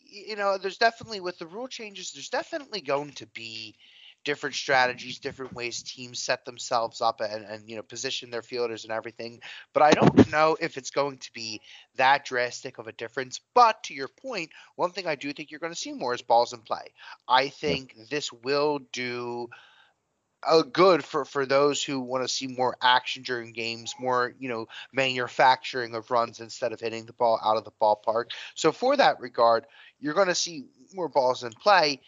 you 0.09 0.35
know, 0.35 0.57
there's 0.57 0.77
definitely 0.77 1.19
with 1.19 1.37
the 1.37 1.47
rule 1.47 1.67
changes, 1.67 2.11
there's 2.11 2.29
definitely 2.29 2.81
going 2.81 3.11
to 3.13 3.27
be 3.27 3.75
different 4.25 4.55
strategies, 4.55 5.19
different 5.19 5.53
ways 5.53 5.81
teams 5.81 6.21
set 6.21 6.45
themselves 6.45 7.01
up 7.01 7.21
and, 7.21 7.45
and 7.45 7.69
you 7.69 7.75
know 7.75 7.81
position 7.81 8.29
their 8.29 8.41
fielders 8.41 8.83
and 8.83 8.91
everything. 8.91 9.39
But 9.73 9.83
I 9.83 9.91
don't 9.91 10.31
know 10.31 10.57
if 10.59 10.77
it's 10.77 10.91
going 10.91 11.17
to 11.19 11.33
be 11.33 11.61
that 11.95 12.25
drastic 12.25 12.77
of 12.77 12.87
a 12.87 12.93
difference. 12.93 13.39
But 13.53 13.83
to 13.83 13.93
your 13.93 14.09
point, 14.09 14.51
one 14.75 14.91
thing 14.91 15.07
I 15.07 15.15
do 15.15 15.31
think 15.33 15.51
you're 15.51 15.59
going 15.59 15.73
to 15.73 15.79
see 15.79 15.93
more 15.93 16.13
is 16.13 16.21
balls 16.21 16.53
in 16.53 16.61
play. 16.61 16.93
I 17.27 17.49
think 17.49 17.95
this 18.09 18.31
will 18.31 18.79
do 18.91 19.49
uh, 20.45 20.61
good 20.61 21.03
for 21.03 21.25
for 21.25 21.45
those 21.45 21.83
who 21.83 21.99
want 21.99 22.23
to 22.23 22.27
see 22.27 22.47
more 22.47 22.77
action 22.81 23.23
during 23.23 23.51
games, 23.51 23.93
more 23.99 24.33
you 24.39 24.49
know 24.49 24.67
manufacturing 24.93 25.95
of 25.95 26.11
runs 26.11 26.39
instead 26.39 26.71
of 26.71 26.79
hitting 26.79 27.05
the 27.05 27.13
ball 27.13 27.39
out 27.43 27.57
of 27.57 27.65
the 27.65 27.71
ballpark. 27.81 28.25
So 28.55 28.71
for 28.71 28.95
that 28.97 29.19
regard, 29.19 29.65
you're 29.99 30.13
going 30.13 30.27
to 30.27 30.35
see 30.35 30.65
more 30.93 31.09
balls 31.09 31.43
in 31.43 31.51
play. 31.51 32.01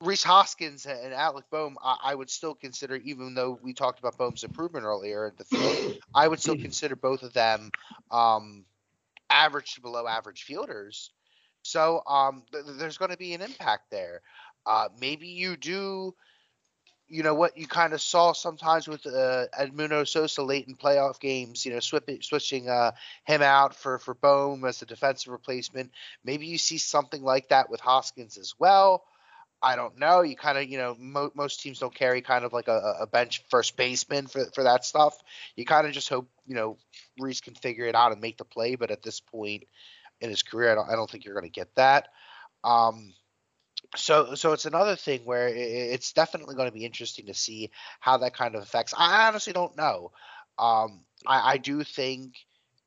Rhys 0.00 0.24
Hoskins 0.24 0.84
and 0.84 1.14
Alec 1.14 1.44
Bohm, 1.48 1.76
I, 1.80 1.96
I, 2.02 2.14
would 2.16 2.28
still 2.28 2.54
consider, 2.54 2.96
even 2.96 3.34
though 3.34 3.56
we 3.62 3.72
talked 3.72 4.00
about 4.00 4.18
Bohm's 4.18 4.42
improvement 4.42 4.84
earlier 4.84 5.28
in 5.28 5.34
the 5.36 5.44
field, 5.44 6.02
I 6.12 6.26
would 6.26 6.40
still 6.40 6.56
consider 6.56 6.96
both 6.96 7.22
of 7.22 7.32
them 7.32 7.70
um, 8.10 8.64
average 9.30 9.74
to 9.74 9.80
below 9.80 10.08
average 10.08 10.42
fielders. 10.42 11.12
So 11.62 12.02
um, 12.08 12.42
th- 12.50 12.64
there's 12.78 12.98
going 12.98 13.12
to 13.12 13.16
be 13.16 13.34
an 13.34 13.42
impact 13.42 13.92
there. 13.92 14.22
Uh, 14.66 14.88
maybe 15.00 15.28
you 15.28 15.56
do, 15.56 16.14
you 17.12 17.22
know, 17.22 17.34
what 17.34 17.58
you 17.58 17.66
kind 17.66 17.92
of 17.92 18.00
saw 18.00 18.32
sometimes 18.32 18.88
with 18.88 19.06
uh, 19.06 19.44
Edmundo 19.60 20.08
Sosa 20.08 20.42
late 20.42 20.66
in 20.66 20.76
playoff 20.76 21.20
games, 21.20 21.66
you 21.66 21.72
know, 21.74 21.78
switching 21.80 22.70
uh, 22.70 22.92
him 23.24 23.42
out 23.42 23.76
for, 23.76 23.98
for 23.98 24.14
Bohm 24.14 24.64
as 24.64 24.80
a 24.80 24.86
defensive 24.86 25.30
replacement. 25.30 25.90
Maybe 26.24 26.46
you 26.46 26.56
see 26.56 26.78
something 26.78 27.22
like 27.22 27.50
that 27.50 27.68
with 27.68 27.80
Hoskins 27.80 28.38
as 28.38 28.54
well. 28.58 29.04
I 29.62 29.76
don't 29.76 29.98
know. 29.98 30.22
You 30.22 30.36
kind 30.36 30.56
of, 30.56 30.64
you 30.64 30.78
know, 30.78 30.96
mo- 30.98 31.32
most 31.34 31.60
teams 31.60 31.80
don't 31.80 31.94
carry 31.94 32.22
kind 32.22 32.46
of 32.46 32.54
like 32.54 32.68
a, 32.68 32.96
a 33.00 33.06
bench 33.06 33.44
first 33.50 33.76
baseman 33.76 34.26
for, 34.26 34.46
for 34.54 34.64
that 34.64 34.86
stuff. 34.86 35.14
You 35.54 35.66
kind 35.66 35.86
of 35.86 35.92
just 35.92 36.08
hope, 36.08 36.30
you 36.46 36.54
know, 36.54 36.78
Rhys 37.20 37.42
can 37.42 37.54
figure 37.54 37.84
it 37.84 37.94
out 37.94 38.12
and 38.12 38.22
make 38.22 38.38
the 38.38 38.46
play. 38.46 38.74
But 38.76 38.90
at 38.90 39.02
this 39.02 39.20
point 39.20 39.64
in 40.22 40.30
his 40.30 40.42
career, 40.42 40.72
I 40.72 40.74
don't, 40.76 40.88
I 40.88 40.96
don't 40.96 41.10
think 41.10 41.26
you're 41.26 41.38
going 41.38 41.44
to 41.44 41.50
get 41.50 41.74
that. 41.74 42.08
Um, 42.64 43.12
so, 43.96 44.34
so 44.34 44.52
it's 44.52 44.66
another 44.66 44.96
thing 44.96 45.20
where 45.24 45.48
it's 45.48 46.12
definitely 46.12 46.54
going 46.54 46.68
to 46.68 46.74
be 46.74 46.84
interesting 46.84 47.26
to 47.26 47.34
see 47.34 47.70
how 48.00 48.18
that 48.18 48.34
kind 48.34 48.54
of 48.54 48.62
affects. 48.62 48.94
I 48.96 49.28
honestly 49.28 49.52
don't 49.52 49.76
know. 49.76 50.12
Um, 50.58 51.00
I, 51.26 51.52
I 51.52 51.58
do 51.58 51.82
think, 51.84 52.34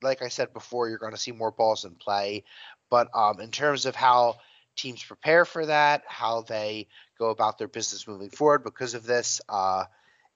like 0.02 0.22
I 0.22 0.30
said 0.30 0.54
before, 0.54 0.90
you're 0.90 0.98
going 0.98 1.14
to 1.14 1.18
see 1.18 1.32
more 1.32 1.52
balls 1.52 1.86
in 1.86 1.96
play. 1.96 2.44
But 2.90 3.10
um, 3.16 3.40
in 3.40 3.52
terms 3.52 3.86
of 3.86 3.96
how 3.96 4.38
teams 4.76 5.04
prepare 5.04 5.46
for 5.46 5.66
that, 5.66 6.04
how 6.08 6.42
they 6.42 6.88
go 7.18 7.30
about 7.30 7.58
their 7.58 7.68
business 7.68 8.08
moving 8.08 8.30
forward 8.30 8.64
because 8.64 8.94
of 8.94 9.06
this. 9.06 9.42
Uh, 9.48 9.86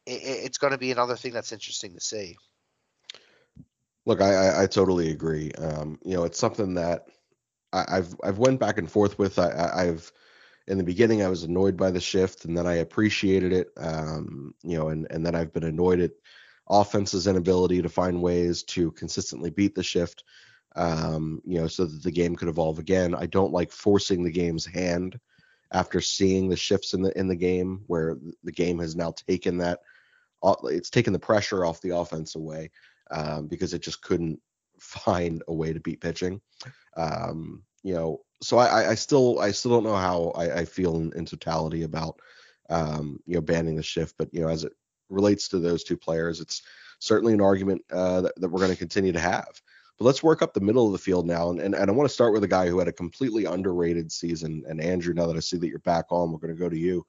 it, 0.05 0.21
it's 0.23 0.57
going 0.57 0.71
to 0.71 0.77
be 0.77 0.91
another 0.91 1.15
thing 1.15 1.33
that's 1.33 1.51
interesting 1.51 1.93
to 1.93 2.01
see. 2.01 2.37
Look, 4.05 4.21
I, 4.21 4.33
I, 4.33 4.63
I 4.63 4.67
totally 4.67 5.11
agree. 5.11 5.51
Um, 5.51 5.99
you 6.03 6.15
know, 6.15 6.23
it's 6.23 6.39
something 6.39 6.75
that 6.75 7.07
I, 7.71 7.95
have 7.95 8.15
I've 8.23 8.37
went 8.39 8.59
back 8.59 8.77
and 8.77 8.89
forth 8.89 9.19
with. 9.19 9.37
I, 9.37 9.85
have 9.85 10.11
in 10.69 10.77
the 10.77 10.83
beginning 10.83 11.21
I 11.21 11.29
was 11.29 11.43
annoyed 11.43 11.75
by 11.75 11.91
the 11.91 11.99
shift, 11.99 12.45
and 12.45 12.57
then 12.57 12.65
I 12.65 12.75
appreciated 12.75 13.51
it. 13.51 13.69
Um, 13.77 14.53
you 14.63 14.77
know, 14.77 14.89
and 14.89 15.07
and 15.09 15.25
then 15.25 15.35
I've 15.35 15.53
been 15.53 15.65
annoyed 15.65 15.99
at 15.99 16.11
offense's 16.69 17.27
inability 17.27 17.81
to 17.81 17.89
find 17.89 18.21
ways 18.21 18.63
to 18.63 18.91
consistently 18.91 19.49
beat 19.49 19.75
the 19.75 19.83
shift 19.83 20.23
um, 20.75 21.41
you 21.45 21.59
know, 21.59 21.67
so 21.67 21.85
that 21.85 22.03
the 22.03 22.11
game 22.11 22.35
could 22.35 22.47
evolve 22.47 22.79
again. 22.79 23.15
I 23.15 23.25
don't 23.25 23.51
like 23.51 23.71
forcing 23.71 24.23
the 24.23 24.31
game's 24.31 24.65
hand 24.65 25.19
after 25.71 26.01
seeing 26.01 26.49
the 26.49 26.55
shifts 26.55 26.93
in 26.93 27.01
the 27.01 27.17
in 27.17 27.27
the 27.27 27.35
game 27.35 27.83
where 27.87 28.17
the 28.43 28.51
game 28.51 28.79
has 28.79 28.95
now 28.95 29.11
taken 29.27 29.57
that 29.59 29.79
it's 30.63 30.89
taken 30.89 31.11
the 31.11 31.19
pressure 31.19 31.65
off 31.65 31.81
the 31.81 31.95
offense 31.95 32.35
away 32.35 32.71
um, 33.11 33.47
because 33.47 33.73
it 33.73 33.81
just 33.81 34.01
couldn't 34.01 34.39
find 34.79 35.43
a 35.49 35.53
way 35.53 35.73
to 35.73 35.81
beat 35.81 35.99
pitching. 35.99 36.39
Um, 36.95 37.63
you 37.83 37.93
know, 37.93 38.21
so 38.41 38.57
I, 38.57 38.91
I 38.91 38.95
still 38.95 39.39
I 39.39 39.51
still 39.51 39.71
don't 39.71 39.83
know 39.83 39.95
how 39.95 40.31
I, 40.35 40.59
I 40.59 40.65
feel 40.65 40.95
in, 40.97 41.11
in, 41.15 41.25
totality 41.25 41.83
about 41.83 42.19
um, 42.69 43.19
you 43.25 43.35
know 43.35 43.41
banning 43.41 43.75
the 43.75 43.83
shift, 43.83 44.15
but 44.17 44.33
you 44.33 44.41
know 44.41 44.49
as 44.49 44.63
it 44.63 44.73
relates 45.09 45.47
to 45.49 45.59
those 45.59 45.83
two 45.83 45.97
players, 45.97 46.39
it's 46.39 46.61
certainly 46.99 47.33
an 47.33 47.41
argument 47.41 47.81
uh, 47.91 48.21
that, 48.21 48.35
that 48.39 48.49
we're 48.49 48.59
going 48.59 48.71
to 48.71 48.77
continue 48.77 49.11
to 49.11 49.19
have. 49.19 49.61
But 49.97 50.05
let's 50.05 50.23
work 50.23 50.41
up 50.41 50.53
the 50.53 50.61
middle 50.61 50.85
of 50.85 50.93
the 50.93 50.97
field 50.97 51.25
now. 51.25 51.49
And, 51.49 51.59
and, 51.59 51.75
and 51.75 51.89
I 51.89 51.93
want 51.93 52.07
to 52.07 52.13
start 52.13 52.33
with 52.33 52.43
a 52.43 52.47
guy 52.47 52.67
who 52.67 52.79
had 52.79 52.87
a 52.87 52.93
completely 52.93 53.45
underrated 53.45 54.11
season. 54.11 54.63
And 54.67 54.79
Andrew, 54.79 55.13
now 55.13 55.25
that 55.27 55.35
I 55.35 55.41
see 55.41 55.57
that 55.57 55.67
you're 55.67 55.79
back 55.79 56.05
on, 56.09 56.31
we're 56.31 56.39
going 56.39 56.55
to 56.55 56.59
go 56.59 56.69
to 56.69 56.77
you. 56.77 57.05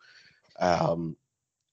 Um, 0.58 1.16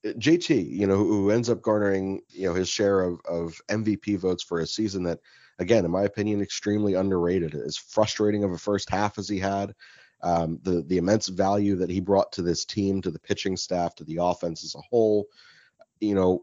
JT, 0.05 0.69
you 0.69 0.87
know, 0.87 0.97
who 0.97 1.31
ends 1.31 1.49
up 1.49 1.61
garnering, 1.61 2.21
you 2.29 2.47
know, 2.47 2.53
his 2.53 2.69
share 2.69 3.01
of, 3.01 3.19
of 3.27 3.59
MVP 3.69 4.17
votes 4.19 4.43
for 4.43 4.59
a 4.59 4.67
season 4.67 5.03
that, 5.03 5.19
again, 5.59 5.85
in 5.85 5.91
my 5.91 6.03
opinion, 6.03 6.41
extremely 6.41 6.93
underrated. 6.93 7.55
As 7.55 7.77
frustrating 7.77 8.43
of 8.43 8.51
a 8.51 8.57
first 8.57 8.89
half 8.89 9.17
as 9.17 9.27
he 9.27 9.39
had, 9.39 9.73
um, 10.21 10.59
the 10.63 10.83
the 10.83 10.97
immense 10.97 11.27
value 11.27 11.75
that 11.75 11.89
he 11.89 11.99
brought 11.99 12.31
to 12.33 12.41
this 12.41 12.65
team, 12.65 13.01
to 13.01 13.11
the 13.11 13.19
pitching 13.19 13.57
staff, 13.57 13.95
to 13.95 14.03
the 14.03 14.17
offense 14.21 14.63
as 14.63 14.75
a 14.75 14.81
whole, 14.89 15.27
you 15.99 16.15
know, 16.15 16.41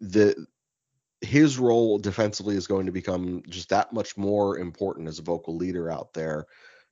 the 0.00 0.46
his 1.20 1.58
role 1.58 1.98
defensively 1.98 2.56
is 2.56 2.66
going 2.66 2.86
to 2.86 2.92
become 2.92 3.42
just 3.48 3.70
that 3.70 3.92
much 3.92 4.16
more 4.16 4.58
important 4.58 5.08
as 5.08 5.18
a 5.18 5.22
vocal 5.22 5.56
leader 5.56 5.90
out 5.90 6.12
there 6.12 6.46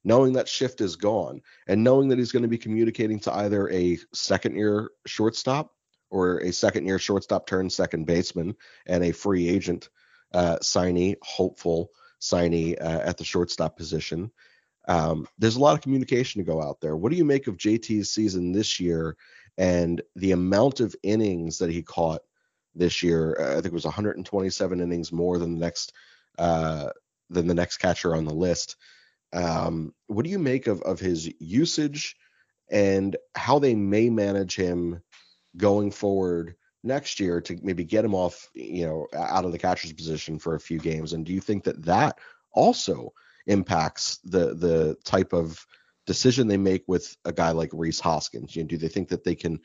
knowing 0.04 0.34
that 0.34 0.48
shift 0.48 0.80
is 0.80 0.96
gone 0.96 1.40
and 1.66 1.82
knowing 1.82 2.08
that 2.08 2.18
he's 2.18 2.32
going 2.32 2.42
to 2.42 2.48
be 2.48 2.58
communicating 2.58 3.18
to 3.18 3.32
either 3.32 3.70
a 3.70 3.98
second 4.12 4.56
year 4.56 4.90
shortstop 5.06 5.72
or 6.10 6.38
a 6.38 6.52
second 6.52 6.86
year 6.86 6.98
shortstop 6.98 7.46
turned 7.46 7.72
second 7.72 8.04
baseman 8.04 8.54
and 8.86 9.02
a 9.02 9.12
free 9.12 9.48
agent 9.48 9.88
uh, 10.32 10.56
signee, 10.62 11.16
hopeful 11.22 11.90
signee 12.20 12.80
uh, 12.80 13.00
at 13.04 13.16
the 13.16 13.24
shortstop 13.24 13.76
position. 13.76 14.30
Um, 14.86 15.26
there's 15.38 15.56
a 15.56 15.60
lot 15.60 15.74
of 15.74 15.80
communication 15.80 16.40
to 16.40 16.50
go 16.50 16.62
out 16.62 16.80
there. 16.80 16.96
What 16.96 17.10
do 17.10 17.16
you 17.16 17.24
make 17.24 17.46
of 17.46 17.56
JT's 17.56 18.10
season 18.10 18.52
this 18.52 18.78
year 18.78 19.16
and 19.56 20.02
the 20.16 20.32
amount 20.32 20.80
of 20.80 20.94
innings 21.02 21.58
that 21.58 21.70
he 21.70 21.82
caught 21.82 22.20
this 22.74 23.02
year. 23.02 23.36
Uh, 23.38 23.52
I 23.52 23.54
think 23.54 23.66
it 23.66 23.72
was 23.72 23.84
127 23.84 24.80
innings 24.80 25.12
more 25.12 25.38
than 25.38 25.54
the 25.54 25.60
next 25.60 25.92
uh, 26.38 26.90
than 27.30 27.46
the 27.46 27.54
next 27.54 27.78
catcher 27.78 28.14
on 28.14 28.24
the 28.24 28.34
list. 28.34 28.76
Um, 29.32 29.94
what 30.06 30.24
do 30.24 30.30
you 30.30 30.38
make 30.38 30.66
of 30.66 30.80
of 30.82 31.00
his 31.00 31.32
usage 31.40 32.16
and 32.70 33.16
how 33.34 33.58
they 33.58 33.74
may 33.74 34.10
manage 34.10 34.56
him 34.56 35.02
going 35.56 35.90
forward 35.90 36.54
next 36.82 37.18
year 37.18 37.40
to 37.40 37.58
maybe 37.62 37.84
get 37.84 38.04
him 38.04 38.14
off, 38.14 38.48
you 38.54 38.86
know, 38.86 39.06
out 39.14 39.44
of 39.44 39.52
the 39.52 39.58
catcher's 39.58 39.92
position 39.92 40.38
for 40.38 40.54
a 40.54 40.60
few 40.60 40.78
games? 40.78 41.12
And 41.12 41.24
do 41.24 41.32
you 41.32 41.40
think 41.40 41.64
that 41.64 41.84
that 41.84 42.18
also 42.52 43.12
impacts 43.46 44.18
the 44.24 44.54
the 44.54 44.96
type 45.04 45.32
of 45.32 45.66
decision 46.06 46.46
they 46.46 46.56
make 46.56 46.84
with 46.86 47.16
a 47.24 47.32
guy 47.32 47.50
like 47.50 47.70
Rhys 47.72 48.00
Hoskins? 48.00 48.54
You 48.54 48.62
know, 48.62 48.68
do 48.68 48.78
they 48.78 48.88
think 48.88 49.08
that 49.08 49.24
they 49.24 49.34
can, 49.34 49.60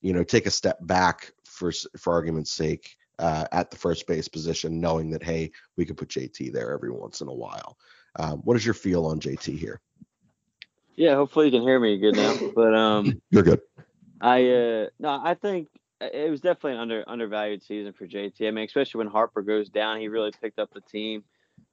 you 0.00 0.12
know, 0.12 0.24
take 0.24 0.46
a 0.46 0.50
step 0.50 0.78
back 0.80 1.32
for 1.44 1.72
for 1.98 2.12
argument's 2.12 2.52
sake, 2.52 2.96
uh, 3.20 3.44
at 3.52 3.70
the 3.70 3.76
first 3.76 4.06
base 4.06 4.28
position, 4.28 4.80
knowing 4.80 5.10
that 5.10 5.22
hey, 5.22 5.52
we 5.76 5.84
could 5.84 5.96
put 5.96 6.08
JT 6.08 6.52
there 6.52 6.72
every 6.72 6.90
once 6.90 7.20
in 7.20 7.28
a 7.28 7.34
while. 7.34 7.76
Um, 8.16 8.38
what 8.38 8.56
is 8.56 8.64
your 8.64 8.74
feel 8.74 9.06
on 9.06 9.20
JT 9.20 9.56
here? 9.58 9.80
Yeah, 10.96 11.14
hopefully 11.14 11.46
you 11.46 11.52
can 11.52 11.62
hear 11.62 11.80
me 11.80 11.98
good 11.98 12.16
now. 12.16 12.36
But 12.54 12.74
um, 12.74 13.20
you're 13.30 13.42
good. 13.42 13.60
I 14.20 14.50
uh, 14.50 14.86
no, 14.98 15.20
I 15.22 15.34
think 15.34 15.68
it 16.00 16.30
was 16.30 16.40
definitely 16.40 16.72
an 16.72 16.78
under 16.78 17.04
undervalued 17.06 17.62
season 17.62 17.92
for 17.92 18.06
JT. 18.06 18.46
I 18.46 18.50
mean, 18.50 18.64
especially 18.64 18.98
when 18.98 19.06
Harper 19.06 19.42
goes 19.42 19.68
down, 19.68 20.00
he 20.00 20.08
really 20.08 20.32
picked 20.40 20.58
up 20.58 20.72
the 20.72 20.80
team. 20.80 21.24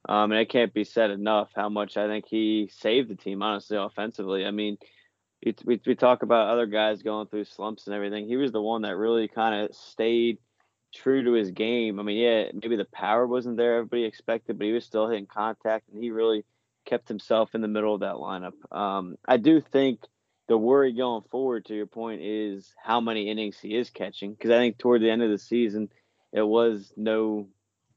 Um, 0.08 0.32
and 0.32 0.40
it 0.40 0.48
can't 0.48 0.72
be 0.72 0.84
said 0.84 1.10
enough 1.10 1.50
how 1.54 1.68
much 1.68 1.96
I 1.96 2.06
think 2.06 2.26
he 2.26 2.70
saved 2.72 3.10
the 3.10 3.16
team, 3.16 3.42
honestly, 3.42 3.76
offensively. 3.76 4.46
I 4.46 4.50
mean, 4.50 4.78
we, 5.64 5.80
we 5.86 5.94
talk 5.94 6.22
about 6.22 6.48
other 6.48 6.66
guys 6.66 7.02
going 7.02 7.26
through 7.26 7.44
slumps 7.44 7.86
and 7.86 7.94
everything. 7.94 8.26
He 8.26 8.36
was 8.36 8.52
the 8.52 8.62
one 8.62 8.82
that 8.82 8.96
really 8.96 9.28
kind 9.28 9.54
of 9.54 9.74
stayed 9.74 10.38
true 10.94 11.24
to 11.24 11.32
his 11.32 11.50
game. 11.50 12.00
I 12.00 12.02
mean, 12.02 12.16
yeah, 12.16 12.50
maybe 12.54 12.76
the 12.76 12.84
power 12.84 13.26
wasn't 13.26 13.56
there 13.56 13.76
everybody 13.76 14.04
expected, 14.04 14.58
but 14.58 14.66
he 14.66 14.72
was 14.72 14.84
still 14.84 15.08
hitting 15.08 15.26
contact, 15.26 15.88
and 15.88 16.02
he 16.02 16.10
really 16.10 16.44
kept 16.84 17.08
himself 17.08 17.54
in 17.54 17.60
the 17.60 17.68
middle 17.68 17.94
of 17.94 18.00
that 18.00 18.14
lineup. 18.14 18.54
Um, 18.74 19.16
I 19.26 19.36
do 19.36 19.60
think 19.60 20.00
the 20.46 20.56
worry 20.56 20.92
going 20.92 21.24
forward, 21.30 21.66
to 21.66 21.74
your 21.74 21.86
point, 21.86 22.22
is 22.22 22.74
how 22.82 23.00
many 23.00 23.30
innings 23.30 23.58
he 23.60 23.76
is 23.76 23.90
catching, 23.90 24.32
because 24.32 24.50
I 24.50 24.56
think 24.56 24.78
toward 24.78 25.02
the 25.02 25.10
end 25.10 25.22
of 25.22 25.30
the 25.30 25.38
season, 25.38 25.90
it 26.32 26.42
was 26.42 26.92
no 26.96 27.48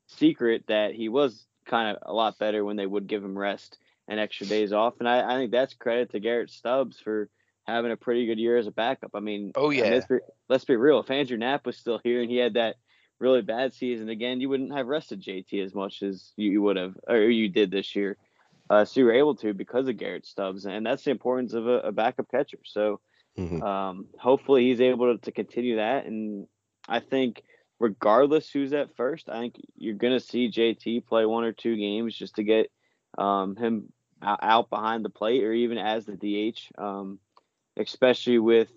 secret 0.08 0.66
that 0.68 0.94
he 0.94 1.08
was 1.08 1.46
kind 1.66 1.96
of 1.96 2.04
a 2.06 2.14
lot 2.14 2.38
better 2.38 2.66
when 2.66 2.76
they 2.76 2.86
would 2.86 3.08
give 3.08 3.24
him 3.24 3.38
rest 3.38 3.78
and 4.08 4.20
extra 4.20 4.46
days 4.48 4.74
off. 4.74 4.96
And 5.00 5.08
I, 5.08 5.34
I 5.34 5.38
think 5.38 5.52
that's 5.52 5.74
credit 5.74 6.12
to 6.12 6.20
Garrett 6.20 6.50
Stubbs 6.50 7.00
for 7.00 7.30
having 7.72 7.92
a 7.92 7.98
pretty 7.98 8.26
good 8.26 8.40
year 8.40 8.58
as 8.58 8.68
a 8.68 8.72
backup. 8.72 9.12
I 9.14 9.20
mean, 9.20 9.52
oh 9.56 9.70
yeah, 9.70 9.90
let's 9.90 10.06
be, 10.06 10.18
let's 10.50 10.66
be 10.66 10.76
real. 10.76 11.00
If 11.00 11.12
Andrew 11.12 11.38
Knapp 11.38 11.66
was 11.66 11.78
still 11.78 12.00
here 12.04 12.22
and 12.22 12.30
he 12.30 12.38
had 12.38 12.56
that 12.56 12.76
really 13.20 13.42
bad 13.42 13.74
season 13.74 14.10
again, 14.10 14.42
you 14.42 14.50
wouldn't 14.50 14.74
have 14.74 14.88
rested 14.88 15.24
JT 15.24 15.64
as 15.64 15.74
much 15.74 16.02
as 16.02 16.32
you, 16.36 16.52
you 16.52 16.62
would 16.62 16.78
have 16.78 16.96
or 17.08 17.22
you 17.22 17.50
did 17.50 17.72
this 17.72 17.96
year. 17.96 18.18
Uh, 18.70 18.86
so 18.86 19.02
you 19.02 19.06
were 19.06 19.14
able 19.14 19.36
to 19.36 19.54
because 19.54 19.88
of 19.88 19.98
Garrett 19.98 20.26
Stubbs, 20.26 20.66
and 20.66 20.86
that's 20.86 21.04
the 21.04 21.12
importance 21.12 21.54
of 21.54 21.68
a, 21.68 21.80
a 21.80 21.92
backup 21.92 22.32
catcher. 22.32 22.60
So 22.64 23.02
mm-hmm. 23.38 23.62
um, 23.62 24.06
hopefully 24.18 24.64
he's 24.64 24.80
able 24.80 25.14
to, 25.14 25.22
to 25.24 25.32
continue 25.32 25.76
that. 25.76 26.06
And 26.06 26.48
I 26.88 27.02
think 27.02 27.44
regardless 27.80 28.50
who's 28.50 28.74
at 28.74 28.96
first, 28.96 29.28
I 29.28 29.40
think 29.40 29.56
you're 29.76 29.96
going 29.96 30.14
to 30.14 30.26
see 30.26 30.50
JT 30.50 31.06
play 31.06 31.26
one 31.26 31.44
or 31.44 31.52
two 31.52 31.76
games 31.76 32.16
just 32.16 32.36
to 32.36 32.44
get 32.44 32.72
um, 33.18 33.56
him 33.56 33.92
out 34.24 34.70
behind 34.70 35.04
the 35.04 35.10
plate 35.10 35.44
or 35.44 35.52
even 35.52 35.78
as 35.78 36.06
the 36.06 36.16
DH, 36.16 36.60
um, 36.78 37.20
especially 37.78 38.40
with 38.40 38.72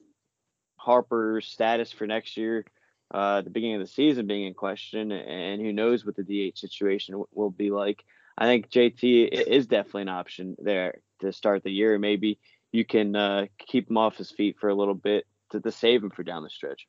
Harper's 0.76 1.46
status 1.46 1.92
for 1.92 2.07
next 2.07 2.37
year, 2.37 2.64
uh, 3.12 3.42
the 3.42 3.50
beginning 3.50 3.76
of 3.76 3.83
the 3.83 3.92
season 3.92 4.26
being 4.26 4.46
in 4.46 4.54
question, 4.54 5.12
and 5.12 5.61
who 5.61 5.72
knows 5.72 6.04
what 6.04 6.16
the 6.16 6.22
DH 6.22 6.59
situation 6.59 7.22
will 7.33 7.50
be 7.50 7.70
like. 7.70 8.04
I 8.37 8.46
think 8.46 8.70
JT 8.70 9.28
is 9.30 9.66
definitely 9.66 10.02
an 10.02 10.09
option 10.09 10.57
there 10.59 10.98
to 11.20 11.33
start 11.33 11.62
the 11.62 11.70
year. 11.70 11.98
Maybe 11.98 12.38
you 12.72 12.85
can 12.85 13.14
uh, 13.14 13.46
keep 13.59 13.88
him 13.88 13.96
off 13.96 14.16
his 14.16 14.30
feet 14.30 14.57
for 14.59 14.68
a 14.68 14.74
little 14.74 14.94
bit 14.94 15.26
to, 15.50 15.61
to 15.61 15.70
save 15.70 16.02
him 16.02 16.11
for 16.11 16.24
down 16.24 16.42
the 16.42 16.50
stretch. 16.50 16.88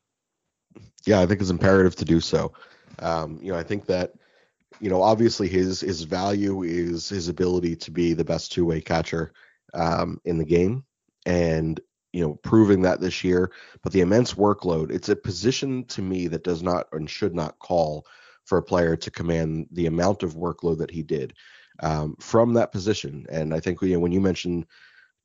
Yeah, 1.06 1.22
I 1.22 1.26
think 1.26 1.42
it's 1.42 1.52
imperative 1.52 1.96
to 1.98 2.06
do 2.06 2.20
so. 2.20 2.54
Um, 3.00 3.40
you 3.42 3.52
know, 3.52 3.60
I 3.60 3.64
think 3.64 3.86
that 3.86 4.14
you 4.80 4.90
know 4.90 5.02
obviously 5.02 5.48
his 5.48 5.82
his 5.82 6.02
value 6.02 6.64
is 6.64 7.08
his 7.08 7.30
ability 7.30 7.76
to 7.78 7.92
be 7.92 8.14
the 8.14 8.26
best 8.26 8.52
two 8.52 8.66
way 8.66 8.82
catcher 8.82 9.32
um, 9.74 10.20
in 10.26 10.38
the 10.38 10.46
game, 10.46 10.84
and 11.26 11.80
you 12.16 12.22
know 12.22 12.36
proving 12.36 12.82
that 12.82 13.02
this 13.02 13.26
year. 13.26 13.52
But 13.84 13.92
the 13.92 14.00
immense 14.00 14.36
workload, 14.36 14.90
it's 14.90 15.10
a 15.10 15.16
position 15.18 15.84
to 15.86 16.02
me 16.02 16.28
that 16.30 16.46
does 16.46 16.64
not 16.64 16.88
and 16.94 17.10
should 17.10 17.36
not 17.36 17.60
call 17.60 18.08
for 18.46 18.58
a 18.58 18.64
player 18.64 18.96
to 18.96 19.12
command 19.12 19.68
the 19.72 19.88
amount 19.88 20.24
of 20.24 20.36
workload 20.36 20.78
that 20.78 20.92
he 20.92 21.04
did 21.04 21.34
um, 21.82 22.16
from 22.22 22.54
that 22.54 22.72
position. 22.72 23.26
And 23.30 23.54
I 23.54 23.60
think 23.60 23.82
you 23.82 23.94
know, 23.94 24.00
when 24.00 24.14
you 24.14 24.22
mentioned 24.22 24.66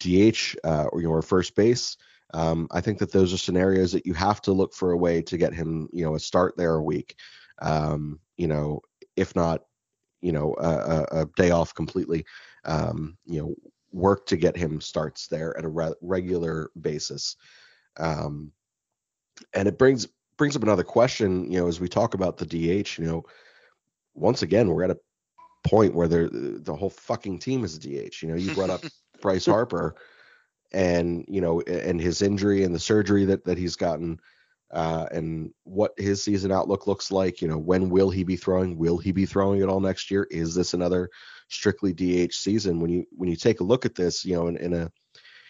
DH 0.01 0.57
uh, 0.65 0.87
or 0.87 1.01
your 1.01 1.23
first 1.23 1.55
base, 1.55 1.97
um, 2.35 2.67
I 2.73 2.81
think 2.81 2.99
that 2.99 3.13
those 3.13 3.33
are 3.33 3.39
scenarios 3.39 3.93
that 3.93 4.07
you 4.07 4.15
have 4.15 4.41
to 4.43 4.53
look 4.53 4.75
for 4.75 4.91
a 4.91 4.99
way 4.99 5.23
to 5.23 5.39
get 5.39 5.55
him, 5.55 5.89
you 5.93 6.05
know, 6.05 6.17
a 6.17 6.21
start 6.21 6.57
there 6.57 6.75
a 6.75 6.83
week. 6.83 7.15
Um, 7.63 8.19
you 8.37 8.49
know, 8.49 8.81
if 9.17 9.37
not, 9.37 9.63
you 10.23 10.33
know, 10.33 10.57
a, 10.59 11.21
a 11.21 11.27
day 11.37 11.51
off 11.51 11.73
completely. 11.73 12.25
Um, 12.65 13.17
you 13.27 13.41
know, 13.41 13.55
work 13.93 14.27
to 14.27 14.37
get 14.37 14.57
him 14.57 14.81
starts 14.81 15.27
there 15.27 15.57
at 15.57 15.65
a 15.65 15.69
re- 15.69 15.95
regular 16.01 16.71
basis. 16.81 17.37
Um, 17.99 18.53
and 19.55 19.67
it 19.69 19.79
brings 19.79 20.07
brings 20.37 20.57
up 20.57 20.63
another 20.63 20.85
question. 20.85 21.51
You 21.51 21.61
know, 21.61 21.69
as 21.69 21.81
we 21.81 21.89
talk 21.89 22.15
about 22.15 22.37
the 22.37 22.47
DH, 22.47 22.99
you 22.99 23.05
know, 23.05 23.25
once 24.15 24.43
again 24.43 24.69
we're 24.69 24.85
at 24.85 24.91
a 24.91 24.99
point 25.65 25.95
where 25.95 26.09
the 26.09 26.75
whole 26.79 26.91
fucking 26.91 27.39
team 27.39 27.65
is 27.65 27.77
a 27.77 27.81
DH. 27.81 28.23
You 28.23 28.29
know, 28.29 28.37
you 28.37 28.55
brought 28.55 28.71
up 28.71 28.83
Bryce 29.21 29.47
Harper 29.47 29.95
and 30.73 31.25
you 31.29 31.41
know 31.41 31.61
and 31.63 32.01
his 32.01 32.23
injury 32.23 32.63
and 32.63 32.75
the 32.75 32.79
surgery 32.79 33.25
that 33.25 33.45
that 33.45 33.59
he's 33.59 33.77
gotten 33.77 34.21
uh, 34.73 35.07
and 35.11 35.53
what 35.65 35.93
his 35.97 36.23
season 36.23 36.53
outlook 36.53 36.87
looks 36.87 37.11
like. 37.11 37.43
You 37.43 37.49
know, 37.49 37.59
when 37.59 37.91
will 37.91 38.11
he 38.11 38.25
be 38.25 38.37
throwing? 38.37 38.77
Will 38.77 38.99
he 38.99 39.13
be 39.13 39.27
throwing 39.27 39.61
it 39.61 39.69
all 39.69 39.81
next 39.81 40.11
year? 40.11 40.27
Is 40.31 40.55
this 40.55 40.75
another 40.75 41.11
strictly 41.49 41.93
DH 41.93 42.33
season? 42.33 42.81
When 42.81 42.91
you 42.91 43.07
when 43.11 43.29
you 43.29 43.37
take 43.37 43.61
a 43.61 43.65
look 43.65 43.85
at 43.85 43.95
this, 43.95 44.25
you 44.25 44.35
know, 44.35 44.47
in, 44.49 44.57
in 44.57 44.73
a 44.75 44.91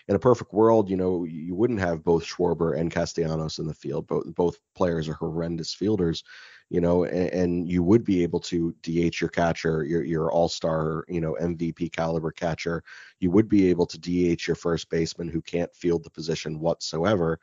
in 0.09 0.17
a 0.17 0.19
perfect 0.19 0.53
world, 0.53 0.91
you 0.91 0.97
know, 0.97 1.25
you 1.25 1.55
wouldn't 1.55 1.79
have 1.79 2.03
both 2.03 2.25
Schwarber 2.25 2.77
and 2.77 2.91
Castellanos 2.91 3.61
in 3.61 3.67
the 3.67 3.75
field. 3.75 4.09
Both 4.09 4.35
both 4.35 4.59
players 4.75 5.09
are 5.09 5.15
horrendous 5.15 5.73
fielders, 5.73 6.25
you 6.69 6.81
know, 6.81 7.05
and, 7.05 7.29
and 7.29 7.69
you 7.69 7.85
would 7.85 8.05
be 8.05 8.23
able 8.25 8.41
to 8.41 8.75
DH 8.83 9.21
your 9.21 9.31
catcher, 9.31 9.85
your 9.85 10.03
your 10.03 10.33
all-star, 10.33 11.05
you 11.09 11.21
know, 11.21 11.37
MVP 11.41 11.93
caliber 11.93 12.33
catcher. 12.33 12.83
You 13.21 13.31
would 13.31 13.49
be 13.49 13.71
able 13.71 13.87
to 13.87 13.99
DH 13.99 14.47
your 14.49 14.57
first 14.57 14.91
baseman 14.91 15.29
who 15.29 15.43
can't 15.43 15.75
field 15.77 16.03
the 16.03 16.11
position 16.11 16.59
whatsoever. 16.59 17.39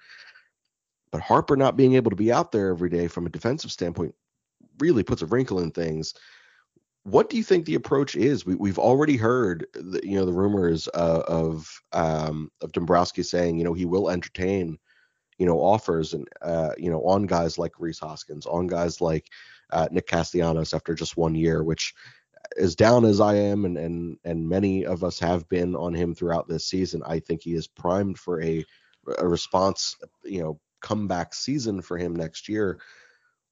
But 1.11 1.21
Harper 1.21 1.55
not 1.55 1.77
being 1.77 1.95
able 1.95 2.11
to 2.11 2.17
be 2.17 2.31
out 2.31 2.51
there 2.51 2.69
every 2.69 2.89
day 2.89 3.07
from 3.07 3.25
a 3.25 3.29
defensive 3.29 3.71
standpoint 3.71 4.13
really 4.79 5.03
puts 5.03 5.21
a 5.21 5.25
wrinkle 5.25 5.59
in 5.59 5.71
things 5.71 6.13
what 7.07 7.29
do 7.29 7.37
you 7.37 7.43
think 7.43 7.65
the 7.65 7.75
approach 7.75 8.17
is? 8.17 8.45
We, 8.45 8.69
have 8.69 8.77
already 8.77 9.15
heard, 9.15 9.65
the, 9.73 10.01
you 10.03 10.15
know, 10.15 10.25
the 10.25 10.33
rumors 10.33 10.89
uh, 10.93 11.23
of 11.25 11.81
um, 11.93 12.51
of 12.61 12.73
Dombrowski 12.73 13.23
saying, 13.23 13.57
you 13.57 13.63
know, 13.63 13.73
he 13.73 13.85
will 13.85 14.09
entertain, 14.09 14.77
you 15.37 15.45
know, 15.45 15.57
offers 15.57 16.13
and 16.13 16.27
uh, 16.41 16.71
you 16.77 16.91
know 16.91 17.01
on 17.03 17.25
guys 17.25 17.57
like 17.57 17.79
Rhys 17.79 17.99
Hoskins, 17.99 18.45
on 18.45 18.67
guys 18.67 18.99
like 18.99 19.27
uh, 19.71 19.87
Nick 19.89 20.07
Castellanos 20.07 20.73
after 20.73 20.93
just 20.95 21.15
one 21.15 21.33
year, 21.33 21.63
which 21.63 21.93
as 22.59 22.75
down 22.75 23.05
as 23.05 23.21
I 23.21 23.35
am 23.35 23.63
and 23.63 23.77
and 23.77 24.17
and 24.25 24.49
many 24.49 24.85
of 24.85 25.05
us 25.05 25.17
have 25.19 25.47
been 25.47 25.77
on 25.77 25.93
him 25.93 26.13
throughout 26.13 26.49
this 26.49 26.65
season, 26.65 27.01
I 27.05 27.19
think 27.19 27.41
he 27.41 27.53
is 27.53 27.67
primed 27.67 28.19
for 28.19 28.41
a 28.41 28.65
a 29.17 29.25
response, 29.25 29.95
you 30.25 30.43
know, 30.43 30.59
comeback 30.81 31.33
season 31.33 31.81
for 31.81 31.97
him 31.97 32.15
next 32.15 32.47
year 32.47 32.79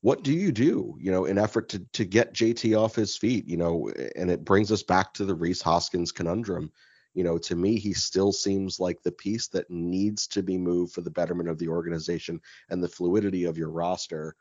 what 0.06 0.22
do 0.22 0.32
you 0.32 0.52
do, 0.52 0.96
you 1.00 1.12
know, 1.12 1.26
in 1.26 1.40
effort 1.40 1.68
to 1.70 1.80
to 1.94 2.06
get 2.06 2.36
JT 2.36 2.80
off 2.80 2.94
his 2.94 3.18
feet, 3.18 3.48
you 3.48 3.58
know, 3.58 3.90
and 4.16 4.30
it 4.30 4.46
brings 4.46 4.72
us 4.72 4.84
back 4.84 5.16
to 5.16 5.26
the 5.26 5.34
Rhys 5.34 5.64
Hoskins 5.64 6.12
conundrum. 6.12 6.72
You 7.16 7.24
know, 7.24 7.40
to 7.40 7.56
me, 7.56 7.80
he 7.80 7.92
still 7.92 8.32
seems 8.32 8.80
like 8.80 9.02
the 9.02 9.12
piece 9.12 9.48
that 9.48 9.68
needs 9.72 10.28
to 10.28 10.44
be 10.44 10.60
moved 10.60 10.94
for 10.94 11.02
the 11.02 11.10
betterment 11.10 11.50
of 11.50 11.58
the 11.58 11.70
organization 11.70 12.40
and 12.70 12.84
the 12.84 12.88
fluidity 12.88 13.46
of 13.46 13.58
your 13.58 13.72
roster 13.72 14.36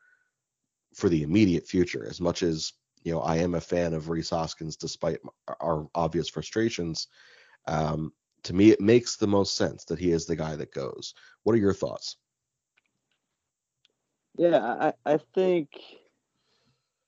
for 0.95 1.09
the 1.09 1.23
immediate 1.23 1.67
future. 1.67 2.07
As 2.07 2.21
much 2.21 2.43
as 2.43 2.75
you 3.03 3.15
know, 3.15 3.21
I 3.21 3.37
am 3.37 3.55
a 3.55 3.61
fan 3.61 3.95
of 3.95 4.11
Rhys 4.11 4.29
Hoskins, 4.29 4.77
despite 4.77 5.21
our 5.61 5.89
obvious 5.95 6.29
frustrations. 6.29 7.09
Um, 7.67 8.13
to 8.43 8.53
me, 8.53 8.71
it 8.71 8.83
makes 8.83 9.17
the 9.17 9.27
most 9.27 9.57
sense 9.57 9.87
that 9.87 9.99
he 9.99 10.13
is 10.13 10.27
the 10.27 10.37
guy 10.37 10.57
that 10.57 10.75
goes. 10.75 11.15
What 11.45 11.55
are 11.55 11.59
your 11.59 11.73
thoughts? 11.73 12.19
Yeah, 14.37 14.59
I, 14.59 14.93
I 15.15 15.19
think 15.35 15.71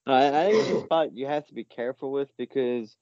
I, 0.06 0.28
I 0.28 0.44
think 0.44 0.56
it's 0.56 0.70
a 0.70 0.80
spot 0.84 1.16
you 1.16 1.26
have 1.26 1.46
to 1.46 1.54
be 1.54 1.64
careful 1.64 2.12
with 2.12 2.28
because 2.36 2.96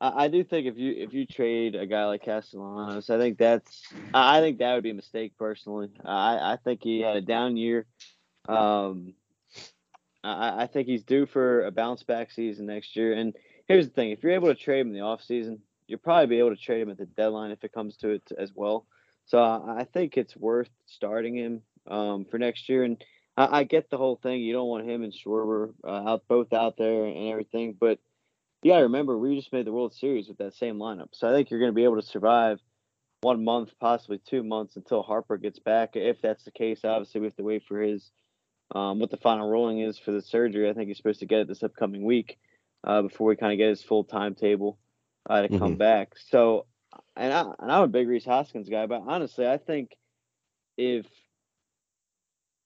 I, 0.00 0.24
I 0.24 0.28
do 0.28 0.42
think 0.44 0.66
if 0.66 0.78
you 0.78 0.94
if 0.96 1.12
you 1.12 1.26
trade 1.26 1.74
a 1.74 1.86
guy 1.86 2.06
like 2.06 2.24
Castellanos, 2.24 3.10
I 3.10 3.18
think 3.18 3.38
that's 3.38 3.82
I 4.14 4.40
think 4.40 4.58
that 4.58 4.74
would 4.74 4.82
be 4.82 4.90
a 4.90 4.94
mistake 4.94 5.32
personally. 5.38 5.90
I, 6.04 6.52
I 6.52 6.58
think 6.62 6.80
he 6.82 7.00
had 7.00 7.16
a 7.16 7.20
down 7.20 7.56
year. 7.56 7.86
Um, 8.48 9.14
I, 10.24 10.62
I 10.62 10.66
think 10.66 10.88
he's 10.88 11.04
due 11.04 11.26
for 11.26 11.66
a 11.66 11.70
bounce 11.70 12.02
back 12.02 12.30
season 12.30 12.66
next 12.66 12.96
year. 12.96 13.12
And 13.12 13.34
here's 13.68 13.86
the 13.86 13.92
thing: 13.92 14.10
if 14.10 14.22
you're 14.22 14.32
able 14.32 14.48
to 14.48 14.54
trade 14.54 14.80
him 14.80 14.88
in 14.88 14.94
the 14.94 15.00
off 15.00 15.22
season, 15.22 15.60
you'll 15.86 15.98
probably 15.98 16.26
be 16.26 16.38
able 16.38 16.56
to 16.56 16.62
trade 16.62 16.80
him 16.80 16.90
at 16.90 16.98
the 16.98 17.06
deadline 17.06 17.50
if 17.50 17.62
it 17.64 17.72
comes 17.72 17.96
to 17.98 18.10
it 18.10 18.32
as 18.38 18.52
well. 18.54 18.86
So 19.26 19.38
I 19.38 19.86
think 19.92 20.16
it's 20.16 20.36
worth 20.36 20.70
starting 20.86 21.36
him 21.36 21.62
um, 21.86 22.24
for 22.24 22.38
next 22.38 22.68
year. 22.68 22.82
And 22.82 23.02
I, 23.40 23.60
I 23.60 23.64
get 23.64 23.90
the 23.90 23.96
whole 23.96 24.16
thing. 24.16 24.40
You 24.40 24.52
don't 24.52 24.68
want 24.68 24.88
him 24.88 25.02
and 25.02 25.12
Schwarber 25.12 25.72
uh, 25.84 26.10
out 26.10 26.24
both 26.28 26.52
out 26.52 26.76
there 26.76 27.06
and 27.06 27.28
everything, 27.28 27.76
but 27.78 27.98
you 28.62 28.70
got 28.70 28.78
to 28.78 28.84
remember 28.84 29.16
we 29.16 29.36
just 29.36 29.52
made 29.52 29.66
the 29.66 29.72
World 29.72 29.94
Series 29.94 30.28
with 30.28 30.38
that 30.38 30.54
same 30.54 30.76
lineup. 30.76 31.08
So 31.12 31.28
I 31.28 31.32
think 31.32 31.50
you're 31.50 31.60
going 31.60 31.72
to 31.72 31.76
be 31.76 31.84
able 31.84 32.00
to 32.00 32.06
survive 32.06 32.60
one 33.22 33.44
month, 33.44 33.70
possibly 33.80 34.18
two 34.18 34.42
months 34.42 34.76
until 34.76 35.02
Harper 35.02 35.38
gets 35.38 35.58
back. 35.58 35.90
If 35.94 36.20
that's 36.22 36.44
the 36.44 36.50
case, 36.50 36.84
obviously 36.84 37.20
we 37.20 37.26
have 37.28 37.36
to 37.36 37.42
wait 37.42 37.64
for 37.66 37.80
his 37.80 38.10
um, 38.74 38.98
what 38.98 39.10
the 39.10 39.16
final 39.16 39.50
ruling 39.50 39.80
is 39.80 39.98
for 39.98 40.12
the 40.12 40.22
surgery. 40.22 40.68
I 40.68 40.74
think 40.74 40.88
he's 40.88 40.96
supposed 40.96 41.20
to 41.20 41.26
get 41.26 41.40
it 41.40 41.48
this 41.48 41.62
upcoming 41.62 42.04
week 42.04 42.38
uh, 42.84 43.02
before 43.02 43.28
we 43.28 43.36
kind 43.36 43.52
of 43.52 43.58
get 43.58 43.70
his 43.70 43.82
full 43.82 44.04
timetable 44.04 44.78
uh, 45.28 45.42
to 45.42 45.48
mm-hmm. 45.48 45.58
come 45.58 45.76
back. 45.76 46.12
So, 46.28 46.66
and, 47.16 47.32
I, 47.32 47.40
and 47.58 47.72
I'm 47.72 47.82
a 47.82 47.88
big 47.88 48.08
Rhys 48.08 48.24
Hoskins 48.24 48.68
guy, 48.68 48.86
but 48.86 49.02
honestly, 49.06 49.46
I 49.46 49.58
think 49.58 49.96
if 50.76 51.06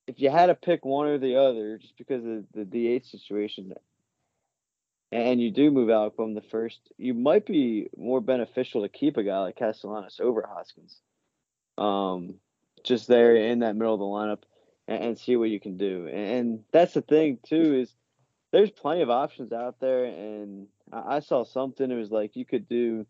if 0.06 0.20
you 0.20 0.30
had 0.30 0.46
to 0.46 0.54
pick 0.54 0.84
one 0.84 1.06
or 1.06 1.18
the 1.18 1.36
other, 1.36 1.78
just 1.78 1.96
because 1.96 2.24
of 2.24 2.44
the 2.54 2.64
DH 2.64 3.06
situation, 3.06 3.72
and 5.12 5.40
you 5.40 5.50
do 5.50 5.70
move 5.70 5.90
Alec 5.90 6.16
Bohm 6.16 6.34
the 6.34 6.42
first, 6.42 6.80
you 6.98 7.14
might 7.14 7.46
be 7.46 7.88
more 7.96 8.20
beneficial 8.20 8.82
to 8.82 8.88
keep 8.88 9.16
a 9.16 9.22
guy 9.22 9.38
like 9.40 9.56
Castellanos 9.56 10.20
over 10.20 10.44
Hoskins. 10.46 11.00
Um, 11.78 12.34
just 12.82 13.08
there 13.08 13.36
in 13.36 13.60
that 13.60 13.76
middle 13.76 13.94
of 13.94 14.00
the 14.00 14.04
lineup 14.04 14.42
and, 14.86 15.02
and 15.02 15.18
see 15.18 15.36
what 15.36 15.50
you 15.50 15.58
can 15.58 15.76
do. 15.76 16.06
And, 16.06 16.18
and, 16.18 16.64
that's 16.70 16.94
the 16.94 17.02
thing 17.02 17.38
too 17.44 17.80
is 17.80 17.92
there's 18.52 18.70
plenty 18.70 19.02
of 19.02 19.10
options 19.10 19.52
out 19.52 19.80
there. 19.80 20.04
And 20.04 20.68
I, 20.92 21.16
I 21.16 21.20
saw 21.20 21.44
something. 21.44 21.90
It 21.90 21.96
was 21.96 22.10
like 22.10 22.36
you 22.36 22.44
could 22.44 22.68
do 22.68 23.06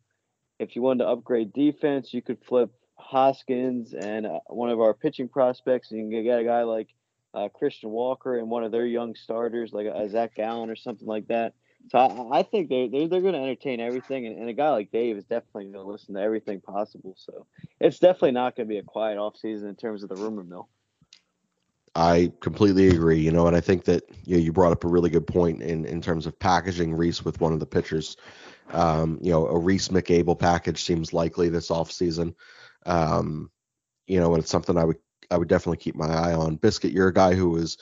if 0.58 0.76
you 0.76 0.82
wanted 0.82 1.04
to 1.04 1.10
upgrade 1.10 1.52
defense, 1.52 2.14
you 2.14 2.22
could 2.22 2.42
flip 2.44 2.72
Hoskins 2.96 3.94
and 3.94 4.26
uh, 4.26 4.40
one 4.46 4.70
of 4.70 4.80
our 4.80 4.94
pitching 4.94 5.28
prospects, 5.28 5.90
and 5.90 6.12
you 6.12 6.22
get 6.22 6.40
a 6.40 6.44
guy 6.44 6.62
like 6.62 6.88
uh, 7.34 7.48
Christian 7.48 7.90
Walker 7.90 8.38
and 8.38 8.48
one 8.48 8.64
of 8.64 8.72
their 8.72 8.86
young 8.86 9.14
starters, 9.14 9.72
like 9.72 9.86
a, 9.86 9.92
a 9.92 10.08
Zach 10.08 10.34
Gallen 10.34 10.70
or 10.70 10.76
something 10.76 11.06
like 11.06 11.26
that. 11.28 11.54
So 11.90 11.98
I, 11.98 12.38
I 12.38 12.42
think 12.42 12.68
they're 12.68 12.88
they're, 12.88 13.08
they're 13.08 13.20
going 13.20 13.34
to 13.34 13.40
entertain 13.40 13.80
everything, 13.80 14.26
and, 14.26 14.38
and, 14.38 14.48
a 14.48 14.52
guy 14.52 14.70
like 14.70 14.90
Dave 14.90 15.16
is 15.16 15.24
definitely 15.24 15.64
going 15.64 15.84
to 15.84 15.90
listen 15.90 16.14
to 16.14 16.20
everything 16.20 16.60
possible. 16.60 17.14
So 17.16 17.46
it's 17.80 17.98
definitely 17.98 18.32
not 18.32 18.56
going 18.56 18.68
to 18.68 18.72
be 18.72 18.78
a 18.78 18.82
quiet 18.82 19.18
off 19.18 19.36
season 19.36 19.68
in 19.68 19.76
terms 19.76 20.02
of 20.02 20.08
the 20.08 20.16
rumor 20.16 20.44
mill. 20.44 20.68
I 21.94 22.32
completely 22.40 22.88
agree. 22.88 23.20
You 23.20 23.30
know, 23.30 23.46
and 23.46 23.56
I 23.56 23.60
think 23.60 23.84
that 23.84 24.04
you 24.24 24.36
know 24.36 24.42
you 24.42 24.52
brought 24.52 24.72
up 24.72 24.84
a 24.84 24.88
really 24.88 25.10
good 25.10 25.26
point 25.26 25.62
in 25.62 25.84
in 25.84 26.00
terms 26.00 26.26
of 26.26 26.38
packaging 26.38 26.94
Rhys 26.94 27.24
with 27.24 27.40
one 27.40 27.52
of 27.52 27.60
the 27.60 27.66
pitchers. 27.66 28.16
Um, 28.72 29.18
you 29.20 29.30
know, 29.30 29.46
a 29.46 29.58
Rhys 29.58 29.88
Mick 29.88 30.10
Abel 30.10 30.34
package 30.34 30.82
seems 30.82 31.12
likely 31.12 31.50
this 31.50 31.68
offseason. 31.68 32.34
Um, 32.86 33.50
you 34.06 34.20
know, 34.20 34.34
and 34.34 34.42
it's 34.42 34.50
something 34.50 34.76
I 34.76 34.84
would 34.84 34.98
I 35.30 35.36
would 35.38 35.48
definitely 35.48 35.78
keep 35.78 35.96
my 35.96 36.08
eye 36.08 36.34
on. 36.34 36.56
Biscuit, 36.56 36.92
you're 36.92 37.08
a 37.08 37.14
guy 37.14 37.34
who 37.34 37.50
was, 37.50 37.78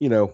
you 0.00 0.08
know, 0.08 0.32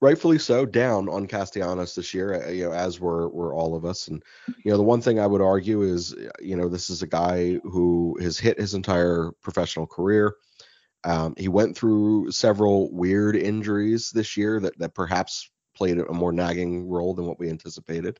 rightfully 0.00 0.38
so, 0.38 0.66
down 0.66 1.08
on 1.08 1.26
Castellanos 1.26 1.94
this 1.94 2.14
year, 2.14 2.46
uh, 2.46 2.50
you 2.50 2.64
know, 2.64 2.72
as 2.72 3.00
were 3.00 3.28
were 3.28 3.54
all 3.54 3.74
of 3.74 3.84
us. 3.84 4.08
And 4.08 4.22
you 4.64 4.70
know, 4.70 4.76
the 4.76 4.82
one 4.82 5.00
thing 5.00 5.18
I 5.18 5.26
would 5.26 5.42
argue 5.42 5.82
is, 5.82 6.14
you 6.40 6.56
know, 6.56 6.68
this 6.68 6.90
is 6.90 7.02
a 7.02 7.06
guy 7.06 7.54
who 7.64 8.18
has 8.20 8.38
hit 8.38 8.60
his 8.60 8.74
entire 8.74 9.30
professional 9.42 9.86
career. 9.86 10.34
Um, 11.04 11.34
he 11.36 11.48
went 11.48 11.76
through 11.76 12.32
several 12.32 12.92
weird 12.92 13.36
injuries 13.36 14.10
this 14.10 14.36
year 14.36 14.60
that 14.60 14.78
that 14.78 14.94
perhaps 14.94 15.50
played 15.74 15.98
a 15.98 16.12
more 16.12 16.32
nagging 16.32 16.88
role 16.88 17.14
than 17.14 17.26
what 17.26 17.38
we 17.38 17.48
anticipated. 17.48 18.18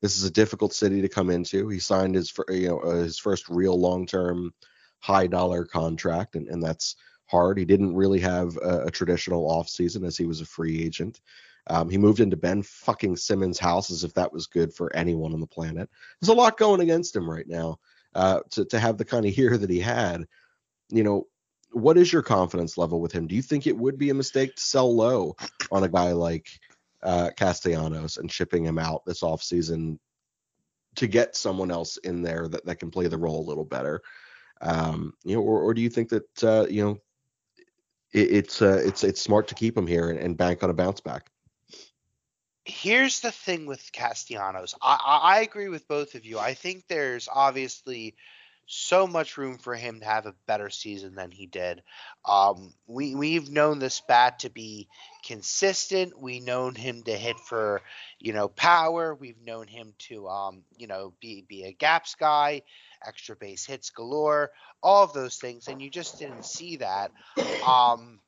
This 0.00 0.16
is 0.16 0.24
a 0.24 0.30
difficult 0.30 0.72
city 0.72 1.02
to 1.02 1.08
come 1.08 1.30
into. 1.30 1.68
He 1.68 1.78
signed 1.80 2.14
his 2.14 2.32
you 2.48 2.68
know 2.68 2.78
uh, 2.80 2.96
his 2.96 3.18
first 3.18 3.48
real 3.48 3.78
long 3.78 4.06
term 4.06 4.52
high 5.00 5.26
dollar 5.26 5.64
contract, 5.64 6.36
and, 6.36 6.48
and 6.48 6.62
that's 6.62 6.96
hard. 7.26 7.58
He 7.58 7.64
didn't 7.64 7.94
really 7.94 8.20
have 8.20 8.56
a, 8.56 8.84
a 8.86 8.90
traditional 8.90 9.50
off 9.50 9.68
season 9.68 10.04
as 10.04 10.16
he 10.16 10.26
was 10.26 10.40
a 10.40 10.46
free 10.46 10.82
agent. 10.82 11.20
Um, 11.66 11.90
he 11.90 11.98
moved 11.98 12.20
into 12.20 12.36
Ben 12.36 12.62
fucking 12.62 13.16
Simmons' 13.16 13.58
house 13.58 13.90
as 13.90 14.02
if 14.02 14.14
that 14.14 14.32
was 14.32 14.46
good 14.46 14.72
for 14.72 14.94
anyone 14.96 15.34
on 15.34 15.40
the 15.40 15.46
planet. 15.46 15.90
There's 16.20 16.30
a 16.30 16.34
lot 16.34 16.56
going 16.56 16.80
against 16.80 17.14
him 17.14 17.28
right 17.28 17.46
now. 17.46 17.78
Uh, 18.14 18.40
to 18.50 18.64
to 18.64 18.78
have 18.78 18.96
the 18.96 19.04
kind 19.04 19.26
of 19.26 19.36
year 19.36 19.56
that 19.56 19.68
he 19.68 19.80
had, 19.80 20.26
you 20.88 21.02
know, 21.02 21.26
what 21.72 21.98
is 21.98 22.12
your 22.12 22.22
confidence 22.22 22.78
level 22.78 23.00
with 23.00 23.12
him? 23.12 23.26
Do 23.26 23.34
you 23.34 23.42
think 23.42 23.66
it 23.66 23.76
would 23.76 23.98
be 23.98 24.10
a 24.10 24.14
mistake 24.14 24.54
to 24.54 24.62
sell 24.62 24.94
low 24.94 25.36
on 25.70 25.84
a 25.84 25.88
guy 25.88 26.12
like 26.12 26.48
uh, 27.02 27.30
Castellanos 27.36 28.16
and 28.16 28.30
shipping 28.30 28.64
him 28.64 28.78
out 28.78 29.04
this 29.04 29.22
offseason 29.22 29.98
to 30.96 31.06
get 31.06 31.36
someone 31.36 31.70
else 31.70 31.96
in 31.98 32.22
there 32.22 32.48
that, 32.48 32.66
that 32.66 32.80
can 32.80 32.90
play 32.90 33.06
the 33.06 33.18
role 33.18 33.40
a 33.40 33.48
little 33.48 33.64
better? 33.64 34.02
Um, 34.60 35.14
you 35.24 35.36
know, 35.36 35.42
or, 35.42 35.62
or 35.62 35.74
do 35.74 35.80
you 35.80 35.90
think 35.90 36.08
that 36.08 36.44
uh, 36.44 36.66
you 36.68 36.84
know 36.84 36.98
it, 38.12 38.30
it's 38.32 38.62
uh, 38.62 38.82
it's 38.84 39.04
it's 39.04 39.20
smart 39.20 39.48
to 39.48 39.54
keep 39.54 39.76
him 39.76 39.86
here 39.86 40.10
and, 40.10 40.18
and, 40.18 40.36
bank 40.36 40.62
on 40.62 40.70
a 40.70 40.74
bounce 40.74 41.00
back. 41.00 41.30
Here's 42.64 43.20
the 43.20 43.32
thing 43.32 43.66
with 43.66 43.92
Castellanos. 43.92 44.74
I, 44.82 44.98
I, 45.02 45.36
I 45.36 45.40
agree 45.40 45.68
with 45.68 45.88
both 45.88 46.14
of 46.14 46.24
you. 46.24 46.38
I 46.38 46.54
think 46.54 46.84
there's 46.88 47.28
obviously 47.32 48.14
so 48.68 49.06
much 49.06 49.38
room 49.38 49.58
for 49.58 49.74
him 49.74 50.00
to 50.00 50.06
have 50.06 50.26
a 50.26 50.34
better 50.46 50.70
season 50.70 51.14
than 51.14 51.30
he 51.30 51.46
did. 51.46 51.82
Um, 52.24 52.74
we 52.86 53.14
we've 53.14 53.50
known 53.50 53.78
this 53.78 54.00
bat 54.06 54.40
to 54.40 54.50
be 54.50 54.88
consistent. 55.24 56.20
We 56.20 56.40
known 56.40 56.74
him 56.74 57.02
to 57.04 57.16
hit 57.16 57.40
for 57.40 57.80
you 58.20 58.32
know 58.32 58.48
power. 58.48 59.14
We've 59.14 59.40
known 59.42 59.66
him 59.66 59.94
to 60.10 60.28
um, 60.28 60.62
you 60.76 60.86
know 60.86 61.14
be 61.20 61.44
be 61.48 61.64
a 61.64 61.72
gaps 61.72 62.14
guy 62.14 62.62
extra 63.06 63.36
base 63.36 63.64
hits 63.64 63.90
galore, 63.90 64.50
all 64.82 65.04
of 65.04 65.12
those 65.12 65.36
things, 65.36 65.68
and 65.68 65.80
you 65.80 65.90
just 65.90 66.18
didn't 66.18 66.44
see 66.44 66.76
that. 66.76 67.10
Um, 67.66 68.20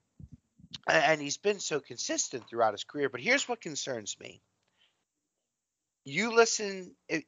and 0.88 1.20
he's 1.20 1.36
been 1.36 1.60
so 1.60 1.80
consistent 1.80 2.48
throughout 2.48 2.72
his 2.74 2.84
career. 2.84 3.08
But 3.08 3.20
here's 3.20 3.48
what 3.48 3.60
concerns 3.60 4.16
me 4.20 4.40
you 6.04 6.34
listen 6.34 6.92
uh, 7.12 7.18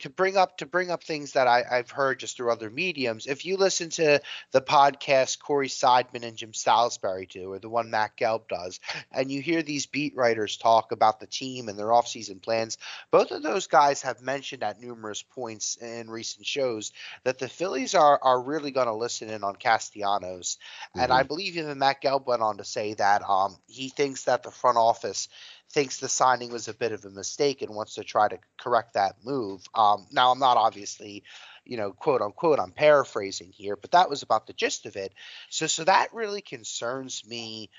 to 0.00 0.10
bring 0.10 0.36
up 0.36 0.58
to 0.58 0.66
bring 0.66 0.90
up 0.90 1.04
things 1.04 1.32
that 1.32 1.46
I, 1.46 1.62
have 1.70 1.90
heard 1.90 2.18
just 2.18 2.36
through 2.36 2.50
other 2.50 2.68
mediums. 2.68 3.26
If 3.26 3.44
you 3.46 3.56
listen 3.56 3.90
to 3.90 4.20
the 4.50 4.60
podcast 4.60 5.38
Corey 5.38 5.68
Seidman 5.68 6.24
and 6.24 6.36
Jim 6.36 6.52
Salisbury 6.52 7.26
do, 7.26 7.52
or 7.52 7.60
the 7.60 7.68
one 7.68 7.90
Matt 7.90 8.16
Gelb 8.16 8.48
does, 8.48 8.80
and 9.12 9.30
you 9.30 9.40
hear 9.40 9.62
these 9.62 9.86
beat 9.86 10.16
writers 10.16 10.56
talk 10.56 10.90
about 10.90 11.20
the 11.20 11.26
team 11.26 11.68
and 11.68 11.78
their 11.78 11.86
offseason 11.86 12.42
plans, 12.42 12.76
both 13.12 13.30
of 13.30 13.42
those 13.42 13.68
guys 13.68 14.02
have 14.02 14.20
mentioned 14.20 14.64
at 14.64 14.80
numerous 14.80 15.22
points 15.22 15.76
in 15.76 16.10
recent 16.10 16.44
shows 16.44 16.92
that 17.22 17.38
the 17.38 17.48
Phillies 17.48 17.94
are 17.94 18.18
are 18.20 18.42
really 18.42 18.72
going 18.72 18.88
to 18.88 18.94
listen 18.94 19.30
in 19.30 19.44
on 19.44 19.54
Castellanos, 19.54 20.56
mm-hmm. 20.56 21.00
and 21.00 21.12
I 21.12 21.20
mm-hmm. 21.20 21.28
believe 21.28 21.56
even 21.56 21.78
Matt 21.78 22.02
Gelb 22.02 22.26
went 22.26 22.42
on 22.42 22.58
to 22.58 22.64
say 22.64 22.94
that 22.94 23.22
um, 23.28 23.56
he 23.68 23.90
thinks 23.90 24.24
that 24.24 24.42
the 24.42 24.50
front 24.50 24.76
office 24.76 25.28
thinks 25.72 25.98
the 25.98 26.08
signing 26.08 26.52
was 26.52 26.68
a 26.68 26.74
bit 26.74 26.92
of 26.92 27.04
a 27.04 27.10
mistake 27.10 27.62
and 27.62 27.74
wants 27.74 27.94
to 27.94 28.04
try 28.04 28.28
to 28.28 28.38
correct 28.58 28.94
that 28.94 29.16
move. 29.24 29.62
Um, 29.74 30.06
now, 30.12 30.30
I'm 30.30 30.38
not 30.38 30.56
obviously, 30.56 31.24
you 31.64 31.76
know, 31.76 31.92
quote 31.92 32.20
unquote, 32.20 32.60
I'm 32.60 32.72
paraphrasing 32.72 33.52
here, 33.52 33.76
but 33.76 33.92
that 33.92 34.10
was 34.10 34.22
about 34.22 34.46
the 34.46 34.52
gist 34.52 34.86
of 34.86 34.96
it. 34.96 35.14
So, 35.48 35.66
so 35.66 35.84
that 35.84 36.12
really 36.12 36.42
concerns 36.42 37.22
me. 37.26 37.70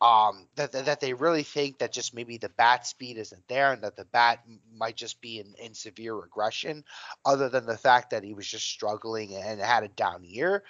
Um, 0.00 0.48
that, 0.56 0.72
that, 0.72 0.98
they 0.98 1.14
really 1.14 1.44
think 1.44 1.78
that 1.78 1.92
just 1.92 2.12
maybe 2.12 2.36
the 2.36 2.48
bat 2.48 2.88
speed 2.88 3.18
isn't 3.18 3.46
there 3.46 3.72
and 3.72 3.82
that 3.84 3.94
the 3.94 4.04
bat 4.06 4.40
might 4.74 4.96
just 4.96 5.20
be 5.20 5.38
in, 5.38 5.54
in 5.64 5.74
severe 5.74 6.12
regression, 6.12 6.82
other 7.24 7.48
than 7.48 7.66
the 7.66 7.78
fact 7.78 8.10
that 8.10 8.24
he 8.24 8.34
was 8.34 8.48
just 8.48 8.66
struggling 8.66 9.36
and 9.36 9.60
had 9.60 9.84
a 9.84 9.88
down 9.88 10.24
year. 10.24 10.64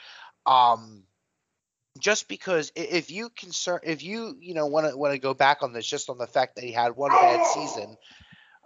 Um, 0.44 1.04
just 1.98 2.28
because 2.28 2.72
if 2.74 3.10
you 3.10 3.28
concern 3.30 3.80
if 3.82 4.02
you 4.02 4.36
you 4.40 4.54
know 4.54 4.66
want 4.66 4.88
to 4.88 4.96
want 4.96 5.12
to 5.12 5.18
go 5.18 5.34
back 5.34 5.62
on 5.62 5.72
this 5.72 5.86
just 5.86 6.08
on 6.08 6.18
the 6.18 6.26
fact 6.26 6.56
that 6.56 6.64
he 6.64 6.72
had 6.72 6.96
one 6.96 7.10
bad 7.10 7.44
season. 7.46 7.96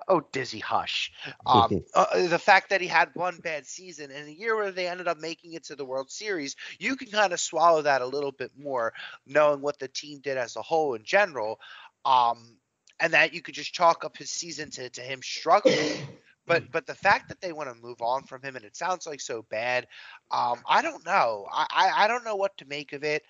Oh 0.09 0.21
dizzy 0.31 0.61
hush. 0.61 1.11
Um, 1.47 1.83
uh, 1.95 2.29
the 2.29 2.39
fact 2.39 2.71
that 2.71 2.81
he 2.81 2.87
had 2.87 3.09
one 3.15 3.39
bad 3.39 3.67
season 3.67 4.12
in 4.12 4.27
a 4.27 4.31
year 4.31 4.55
where 4.55 4.71
they 4.71 4.87
ended 4.87 5.09
up 5.09 5.19
making 5.19 5.55
it 5.55 5.65
to 5.65 5.75
the 5.75 5.85
world 5.85 6.12
series 6.12 6.55
you 6.79 6.95
can 6.95 7.09
kind 7.09 7.33
of 7.33 7.41
swallow 7.41 7.83
that 7.83 8.03
a 8.03 8.07
little 8.07 8.31
bit 8.31 8.53
more 8.57 8.93
knowing 9.27 9.61
what 9.62 9.81
the 9.81 9.89
team 9.89 10.21
did 10.21 10.37
as 10.37 10.55
a 10.55 10.62
whole 10.62 10.95
in 10.95 11.03
general. 11.03 11.59
Um, 12.05 12.57
and 13.01 13.12
that 13.15 13.35
you 13.35 13.43
could 13.43 13.55
just 13.55 13.73
chalk 13.73 14.05
up 14.05 14.17
his 14.17 14.31
season 14.31 14.71
to, 14.71 14.89
to 14.91 15.01
him 15.01 15.21
struggling 15.23 15.77
but 16.47 16.63
mm. 16.63 16.73
but 16.73 16.87
the 16.87 16.95
fact 16.95 17.29
that 17.29 17.41
they 17.41 17.53
want 17.53 17.69
to 17.69 17.83
move 17.83 18.01
on 18.01 18.25
from 18.25 18.43
him 18.43 18.57
and 18.57 18.65
it 18.65 18.77
sounds 18.77 19.07
like 19.07 19.21
so 19.21 19.45
bad, 19.51 19.87
um, 20.31 20.59
I 20.69 20.83
don't 20.83 21.05
know. 21.05 21.47
I, 21.53 21.67
I, 21.71 22.05
I 22.05 22.09
don't 22.09 22.25
know 22.25 22.37
what 22.37 22.57
to 22.59 22.65
make 22.67 22.93
of 22.93 23.05
it. 23.05 23.23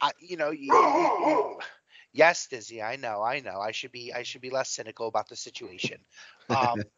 I, 0.00 0.12
you 0.18 0.36
know, 0.36 0.50
you, 0.50 0.72
you, 0.72 1.58
yes, 2.12 2.46
Dizzy, 2.46 2.82
I 2.82 2.96
know, 2.96 3.22
I 3.22 3.40
know. 3.40 3.60
I 3.60 3.72
should 3.72 3.92
be 3.92 4.12
I 4.12 4.22
should 4.22 4.40
be 4.40 4.50
less 4.50 4.70
cynical 4.70 5.08
about 5.08 5.28
the 5.28 5.36
situation. 5.36 5.98
Um, 6.48 6.82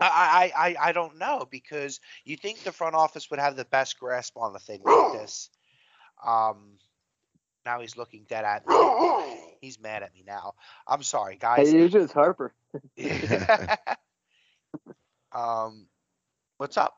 I, 0.00 0.52
I 0.56 0.88
I 0.88 0.92
don't 0.92 1.18
know 1.18 1.46
because 1.50 2.00
you 2.24 2.36
think 2.36 2.62
the 2.62 2.72
front 2.72 2.94
office 2.94 3.30
would 3.30 3.38
have 3.38 3.56
the 3.56 3.64
best 3.66 3.98
grasp 3.98 4.36
on 4.36 4.54
a 4.54 4.58
thing 4.58 4.80
like 4.84 5.12
this. 5.20 5.50
Um, 6.26 6.78
now 7.64 7.80
he's 7.80 7.96
looking 7.96 8.24
dead 8.28 8.44
at 8.44 8.66
me. 8.66 8.74
He's 9.60 9.80
mad 9.80 10.02
at 10.02 10.14
me 10.14 10.22
now. 10.26 10.54
I'm 10.86 11.02
sorry, 11.02 11.36
guys. 11.36 11.70
Hey, 11.70 11.78
it's 11.78 11.92
just 11.92 12.12
Harper. 12.12 12.54
Um, 15.36 15.86
what's 16.56 16.78
up? 16.78 16.96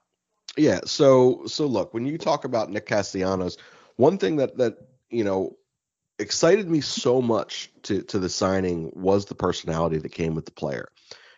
Yeah. 0.56 0.80
So 0.84 1.42
so 1.46 1.66
look, 1.66 1.92
when 1.92 2.06
you 2.06 2.18
talk 2.18 2.44
about 2.44 2.70
Nick 2.70 2.86
Castellanos, 2.86 3.58
one 3.96 4.18
thing 4.18 4.36
that 4.36 4.56
that 4.58 4.78
you 5.10 5.24
know 5.24 5.56
excited 6.18 6.68
me 6.68 6.80
so 6.80 7.20
much 7.20 7.70
to 7.82 8.02
to 8.02 8.18
the 8.18 8.28
signing 8.28 8.90
was 8.94 9.26
the 9.26 9.34
personality 9.34 9.98
that 9.98 10.12
came 10.12 10.34
with 10.34 10.44
the 10.44 10.52
player. 10.52 10.88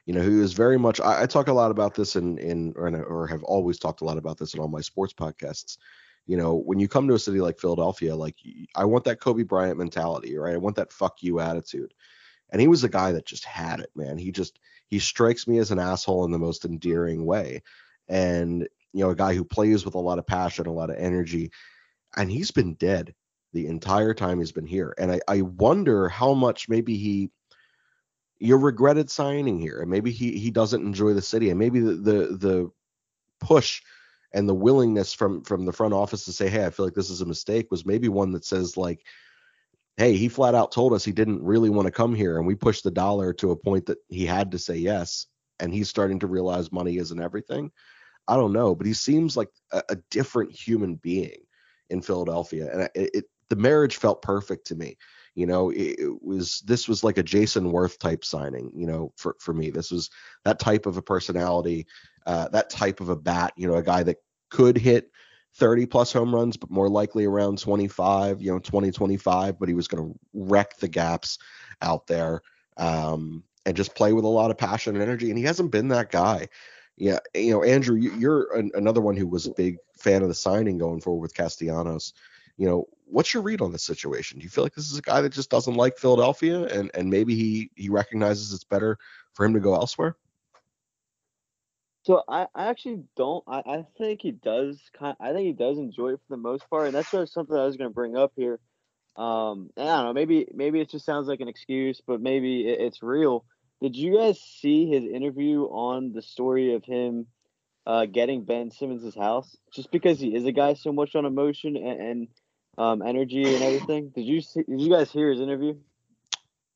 You 0.07 0.15
know, 0.15 0.23
who 0.23 0.43
is 0.43 0.53
very 0.53 0.79
much. 0.79 1.01
I, 1.01 1.23
I 1.23 1.27
talk 1.27 1.49
a 1.49 1.53
lot 1.53 1.71
about 1.71 1.95
this 1.95 2.17
in 2.17 2.39
in 2.39 2.75
or, 2.77 2.89
or 3.05 3.27
have 3.27 3.43
always 3.45 3.79
talked 3.79 4.03
a 4.03 4.05
lot 4.05 4.19
about 4.19 4.39
this 4.39 4.55
in 4.55 4.61
all 4.61 4.69
my 4.69 4.81
sports 4.81 5.15
podcasts. 5.15 5.79
You 6.27 6.37
know, 6.37 6.55
when 6.55 6.79
you 6.79 6.89
come 6.89 7.09
to 7.09 7.15
a 7.15 7.19
city 7.19 7.41
like 7.41 7.59
Philadelphia, 7.59 8.15
like 8.15 8.37
I 8.75 8.85
want 8.85 9.05
that 9.05 9.21
Kobe 9.21 9.43
Bryant 9.43 9.79
mentality, 9.79 10.37
right? 10.37 10.55
I 10.55 10.59
want 10.59 10.77
that 10.77 10.93
fuck 10.93 11.23
you 11.23 11.41
attitude. 11.41 11.95
And 12.51 12.61
he 12.61 12.69
was 12.69 12.85
a 12.85 12.89
guy 12.89 13.13
that 13.13 13.27
just 13.27 13.45
had 13.45 13.81
it, 13.81 13.91
man. 13.95 14.19
He 14.19 14.33
just 14.33 14.59
he 14.91 14.99
strikes 14.99 15.47
me 15.47 15.59
as 15.59 15.71
an 15.71 15.79
asshole 15.79 16.25
in 16.25 16.31
the 16.31 16.39
most 16.39 16.65
endearing 16.65 17.25
way. 17.25 17.63
And 18.09 18.69
you 18.93 19.05
know, 19.05 19.11
a 19.11 19.17
guy 19.17 19.35
who 19.35 19.45
plays 19.45 19.85
with 19.85 19.95
a 19.95 20.01
lot 20.01 20.19
of 20.19 20.27
passion, 20.27 20.67
a 20.67 20.73
lot 20.73 20.91
of 20.91 20.97
energy. 20.97 21.53
And 22.17 22.31
he's 22.31 22.51
been 22.51 22.75
dead 22.75 23.15
the 23.53 23.69
entire 23.69 24.15
time 24.15 24.41
he's 24.41 24.53
been 24.53 24.67
here. 24.67 24.95
And 24.99 25.13
I, 25.13 25.21
I 25.29 25.43
wonder 25.43 26.09
how 26.09 26.35
much 26.35 26.69
maybe 26.69 26.97
he 26.97 27.31
you 28.41 28.57
regretted 28.57 29.11
signing 29.11 29.61
here, 29.61 29.81
and 29.81 29.91
maybe 29.91 30.11
he 30.11 30.39
he 30.39 30.51
doesn't 30.51 30.85
enjoy 30.85 31.13
the 31.13 31.23
city, 31.23 31.51
and 31.51 31.59
maybe 31.59 31.79
the 31.79 31.93
the, 31.93 32.37
the 32.37 32.71
push 33.39 33.83
and 34.33 34.49
the 34.49 34.55
willingness 34.55 35.13
from 35.13 35.45
from 35.45 35.67
the 35.67 35.73
front 35.73 35.93
office 35.93 36.25
to 36.25 36.33
say, 36.33 36.49
hey, 36.49 36.65
I 36.65 36.71
feel 36.71 36.87
like 36.87 36.95
this 36.95 37.11
is 37.11 37.21
a 37.21 37.27
mistake, 37.27 37.71
was 37.71 37.85
maybe 37.85 38.09
one 38.09 38.33
that 38.33 38.45
says 38.45 38.77
like, 38.79 39.05
hey, 40.01 40.17
he 40.17 40.29
flat 40.29 40.55
out 40.55 40.73
told 40.73 40.95
us 40.95 41.05
he 41.05 41.13
didn't 41.13 41.45
really 41.45 41.69
want 41.69 41.85
to 41.85 41.93
come 41.93 42.15
here, 42.15 42.39
and 42.39 42.47
we 42.47 42.55
pushed 42.55 42.85
the 42.85 42.91
dollar 42.91 43.35
to 43.35 43.51
a 43.51 43.57
point 43.57 43.85
that 43.85 43.99
he 44.09 44.25
had 44.25 44.51
to 44.51 44.59
say 44.59 44.75
yes, 44.75 45.27
and 45.59 45.75
he's 45.75 45.91
starting 45.91 46.19
to 46.19 46.27
realize 46.27 46.73
money 46.73 46.97
isn't 46.97 47.21
everything. 47.21 47.71
I 48.27 48.37
don't 48.37 48.55
know, 48.55 48.75
but 48.75 48.87
he 48.87 48.95
seems 48.95 49.37
like 49.37 49.51
a, 49.73 49.83
a 49.91 49.97
different 50.11 50.53
human 50.53 50.95
being 50.95 51.43
in 51.91 52.01
Philadelphia, 52.01 52.71
and 52.73 52.83
it, 52.95 53.11
it 53.13 53.25
the 53.51 53.57
marriage 53.57 53.97
felt 53.97 54.23
perfect 54.23 54.69
to 54.69 54.75
me. 54.75 54.97
You 55.35 55.47
know, 55.47 55.69
it, 55.69 55.97
it, 55.99 56.23
was 56.23 56.63
this 56.65 56.89
was 56.89 57.05
like 57.05 57.19
a 57.19 57.23
Jayson 57.23 57.71
Werth 57.71 57.99
type 57.99 58.25
signing. 58.25 58.73
You 58.75 58.87
know, 58.87 59.13
for 59.19 59.37
for 59.39 59.53
me, 59.53 59.69
this 59.69 59.91
was 59.91 60.09
that 60.47 60.59
type 60.59 60.87
of 60.87 60.97
a 60.97 61.03
personality, 61.03 61.87
uh, 62.25 62.49
that 62.49 62.71
type 62.71 63.03
of 63.03 63.11
a 63.11 63.17
bat. 63.17 63.53
You 63.55 63.69
know, 63.69 63.75
a 63.75 63.83
guy 63.83 64.03
that 64.05 64.17
could 64.49 64.79
hit 64.79 65.11
30 65.55 65.87
plus 65.87 66.13
home 66.13 66.35
runs, 66.35 66.57
but 66.57 66.71
more 66.71 66.89
likely 66.89 67.25
around 67.25 67.59
25. 67.59 68.41
You 68.41 68.53
know, 68.53 68.59
20, 68.59 68.91
25. 68.91 69.59
But 69.59 69.69
he 69.69 69.75
was 69.75 69.89
going 69.89 70.13
to 70.13 70.19
wreck 70.33 70.77
the 70.79 70.89
gaps 70.89 71.39
out 71.83 72.07
there. 72.07 72.43
Um, 72.77 73.45
and 73.67 73.77
just 73.77 73.95
play 73.95 74.13
with 74.13 74.25
a 74.25 74.29
lot 74.29 74.51
of 74.51 74.59
passion 74.59 74.95
and 74.95 75.03
energy. 75.03 75.29
And 75.29 75.39
he 75.39 75.45
hasn't 75.45 75.71
been 75.71 75.89
that 75.89 76.11
guy. 76.11 76.49
Yeah, 76.97 77.19
you 77.35 77.51
know, 77.51 77.63
Andrew, 77.63 77.97
you're 77.97 78.55
an, 78.55 78.71
another 78.75 79.01
one 79.01 79.17
who 79.17 79.27
was 79.27 79.47
a 79.47 79.55
big 79.55 79.79
fan 79.97 80.23
of 80.23 80.29
the 80.29 80.35
signing 80.35 80.77
going 80.77 81.01
forward 81.01 81.23
with 81.23 81.35
Castellanos. 81.35 82.13
You 82.59 82.69
know, 82.69 82.89
what's 83.07 83.33
your 83.33 83.43
read 83.43 83.63
on 83.63 83.73
this 83.73 83.85
situation? 83.85 84.39
Do 84.39 84.45
you 84.45 84.51
feel 84.51 84.65
like 84.65 84.75
this 84.75 84.91
is 84.91 84.99
a 84.99 85.03
guy 85.03 85.23
that 85.23 85.33
just 85.33 85.49
doesn't 85.49 85.75
like 85.75 85.97
Philadelphia, 85.97 86.67
and 86.67 86.91
and 86.93 87.09
maybe 87.09 87.35
he 87.35 87.71
he 87.75 87.89
recognizes 87.89 88.53
it's 88.53 88.65
better 88.65 88.99
for 89.33 89.47
him 89.47 89.55
to 89.55 89.61
go 89.61 89.75
elsewhere? 89.75 90.15
So 92.03 92.23
I, 92.29 92.47
I 92.55 92.69
actually 92.69 93.03
don't. 93.17 93.45
I, 93.47 93.59
I 93.59 93.85
think 93.99 94.23
he 94.23 94.33
does. 94.33 94.81
Kind. 94.99 95.17
I 95.21 95.33
think 95.33 95.47
he 95.47 95.53
does 95.53 95.79
enjoy 95.79 96.15
it 96.15 96.21
for 96.27 96.37
the 96.37 96.43
most 96.43 96.69
part, 96.71 96.87
and 96.87 96.95
that's 96.95 97.09
sort 97.09 97.25
of 97.25 97.29
something 97.29 97.57
I 97.57 97.65
was 97.67 97.77
going 97.77 97.91
to 97.91 97.95
bring 97.95 98.17
up 98.17 98.33
here. 98.37 98.59
Um, 99.17 99.71
I 99.77 99.85
don't 99.85 100.05
know. 100.07 100.13
Maybe 100.15 100.47
maybe 100.55 100.81
it 100.81 100.91
just 100.91 101.05
sounds 101.05 101.29
like 101.29 101.41
an 101.41 101.49
excuse, 101.49 102.01
but 102.07 102.21
maybe 102.21 102.69
it, 102.69 102.81
it's 102.81 103.03
real. 103.03 103.45
Did 103.83 103.97
you 103.97 104.17
guys 104.17 104.41
see 104.41 104.87
his 104.87 105.05
interview 105.05 105.63
on 105.65 106.13
the 106.13 106.23
story 106.23 106.75
of 106.75 106.85
him 106.85 107.27
uh, 107.87 108.07
getting 108.07 108.45
Ben 108.45 108.71
Simmons' 108.71 109.15
house? 109.15 109.57
Just 109.75 109.91
because 109.91 110.19
he 110.21 110.35
is 110.35 110.45
a 110.47 110.53
guy 110.53 110.75
so 110.75 110.93
much 110.93 111.15
on 111.15 111.25
emotion 111.25 111.77
and, 111.77 112.01
and 112.01 112.29
um, 112.79 113.03
energy 113.03 113.43
and 113.43 113.63
everything. 113.63 114.11
Did 114.15 114.25
you 114.25 114.41
see, 114.41 114.63
did 114.63 114.81
you 114.81 114.91
guys 114.91 115.11
hear 115.11 115.31
his 115.31 115.41
interview? 115.41 115.77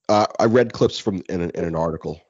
Uh, 0.08 0.26
I 0.38 0.46
read 0.46 0.72
clips 0.72 0.98
from 0.98 1.22
in 1.28 1.40
an, 1.40 1.50
in 1.50 1.64
an 1.64 1.74
article. 1.74 2.20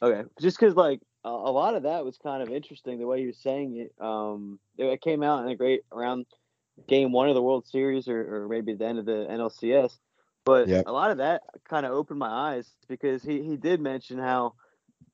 Okay, 0.00 0.28
just 0.40 0.58
because 0.58 0.74
like 0.74 1.00
a, 1.24 1.28
a 1.28 1.52
lot 1.52 1.74
of 1.74 1.84
that 1.84 2.04
was 2.04 2.18
kind 2.18 2.42
of 2.42 2.50
interesting 2.50 2.98
the 2.98 3.06
way 3.06 3.20
he 3.20 3.26
was 3.26 3.38
saying 3.38 3.76
it. 3.76 3.94
Um, 4.04 4.58
it, 4.76 4.86
it 4.86 5.00
came 5.00 5.22
out 5.22 5.44
in 5.44 5.50
a 5.50 5.56
great 5.56 5.82
around 5.92 6.26
game 6.88 7.12
one 7.12 7.28
of 7.28 7.34
the 7.34 7.42
World 7.42 7.66
Series 7.66 8.08
or, 8.08 8.44
or 8.44 8.48
maybe 8.48 8.74
the 8.74 8.86
end 8.86 8.98
of 8.98 9.04
the 9.04 9.26
NLCS. 9.30 9.96
But 10.44 10.68
yep. 10.68 10.86
a 10.86 10.92
lot 10.92 11.10
of 11.10 11.18
that 11.18 11.42
kind 11.68 11.86
of 11.86 11.92
opened 11.92 12.18
my 12.18 12.28
eyes 12.28 12.68
because 12.88 13.22
he, 13.22 13.42
he 13.42 13.56
did 13.56 13.80
mention 13.80 14.18
how, 14.18 14.54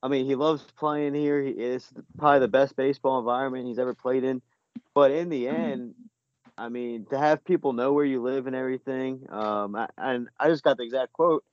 I 0.01 0.07
mean, 0.07 0.25
he 0.25 0.35
loves 0.35 0.63
playing 0.77 1.13
here. 1.13 1.41
He 1.41 1.51
is 1.51 1.87
probably 2.17 2.39
the 2.39 2.47
best 2.47 2.75
baseball 2.75 3.19
environment 3.19 3.67
he's 3.67 3.79
ever 3.79 3.93
played 3.93 4.23
in. 4.23 4.41
But 4.95 5.11
in 5.11 5.29
the 5.29 5.47
end, 5.47 5.93
I 6.57 6.69
mean, 6.69 7.05
to 7.11 7.17
have 7.17 7.45
people 7.45 7.73
know 7.73 7.93
where 7.93 8.05
you 8.05 8.21
live 8.21 8.47
and 8.47 8.55
everything. 8.55 9.27
Um, 9.29 9.75
I, 9.75 9.87
and 9.97 10.29
I 10.39 10.49
just 10.49 10.63
got 10.63 10.77
the 10.77 10.83
exact 10.83 11.13
quote. 11.13 11.43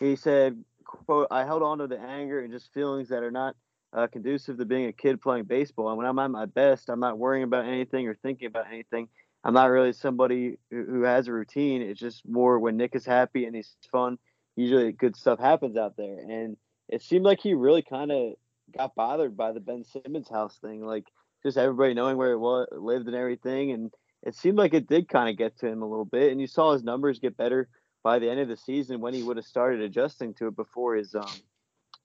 He 0.00 0.16
said, 0.16 0.62
"quote 0.84 1.28
I 1.30 1.44
held 1.44 1.62
on 1.62 1.78
to 1.78 1.86
the 1.86 2.00
anger 2.00 2.40
and 2.40 2.52
just 2.52 2.72
feelings 2.72 3.08
that 3.10 3.22
are 3.22 3.30
not 3.30 3.54
uh, 3.96 4.06
conducive 4.06 4.58
to 4.58 4.64
being 4.64 4.86
a 4.86 4.92
kid 4.92 5.20
playing 5.20 5.44
baseball. 5.44 5.88
And 5.88 5.96
when 5.96 6.06
I'm 6.06 6.18
at 6.18 6.30
my 6.30 6.46
best, 6.46 6.88
I'm 6.88 7.00
not 7.00 7.18
worrying 7.18 7.44
about 7.44 7.64
anything 7.64 8.06
or 8.06 8.14
thinking 8.14 8.46
about 8.46 8.66
anything. 8.68 9.08
I'm 9.42 9.54
not 9.54 9.70
really 9.70 9.92
somebody 9.92 10.58
who, 10.70 10.84
who 10.84 11.02
has 11.02 11.28
a 11.28 11.32
routine. 11.32 11.82
It's 11.82 12.00
just 12.00 12.28
more 12.28 12.58
when 12.58 12.76
Nick 12.76 12.94
is 12.94 13.06
happy 13.06 13.46
and 13.46 13.56
he's 13.56 13.74
fun. 13.90 14.18
Usually, 14.54 14.92
good 14.92 15.16
stuff 15.16 15.38
happens 15.38 15.76
out 15.76 15.96
there. 15.96 16.18
And 16.18 16.56
it 16.88 17.02
seemed 17.02 17.24
like 17.24 17.40
he 17.40 17.54
really 17.54 17.82
kind 17.82 18.12
of 18.12 18.34
got 18.76 18.94
bothered 18.94 19.36
by 19.36 19.52
the 19.52 19.60
Ben 19.60 19.84
Simmons 19.84 20.28
house 20.28 20.58
thing, 20.58 20.84
like 20.84 21.04
just 21.42 21.56
everybody 21.56 21.94
knowing 21.94 22.16
where 22.16 22.30
he 22.30 22.36
was, 22.36 22.66
lived 22.72 23.06
and 23.06 23.16
everything, 23.16 23.72
and 23.72 23.92
it 24.22 24.34
seemed 24.34 24.58
like 24.58 24.74
it 24.74 24.88
did 24.88 25.08
kind 25.08 25.28
of 25.28 25.36
get 25.36 25.58
to 25.58 25.68
him 25.68 25.82
a 25.82 25.88
little 25.88 26.04
bit, 26.04 26.32
and 26.32 26.40
you 26.40 26.46
saw 26.46 26.72
his 26.72 26.82
numbers 26.82 27.20
get 27.20 27.36
better 27.36 27.68
by 28.02 28.18
the 28.18 28.28
end 28.28 28.40
of 28.40 28.48
the 28.48 28.56
season 28.56 29.00
when 29.00 29.14
he 29.14 29.22
would 29.22 29.36
have 29.36 29.46
started 29.46 29.80
adjusting 29.80 30.34
to 30.34 30.48
it 30.48 30.56
before 30.56 30.96
his 30.96 31.14
um 31.14 31.26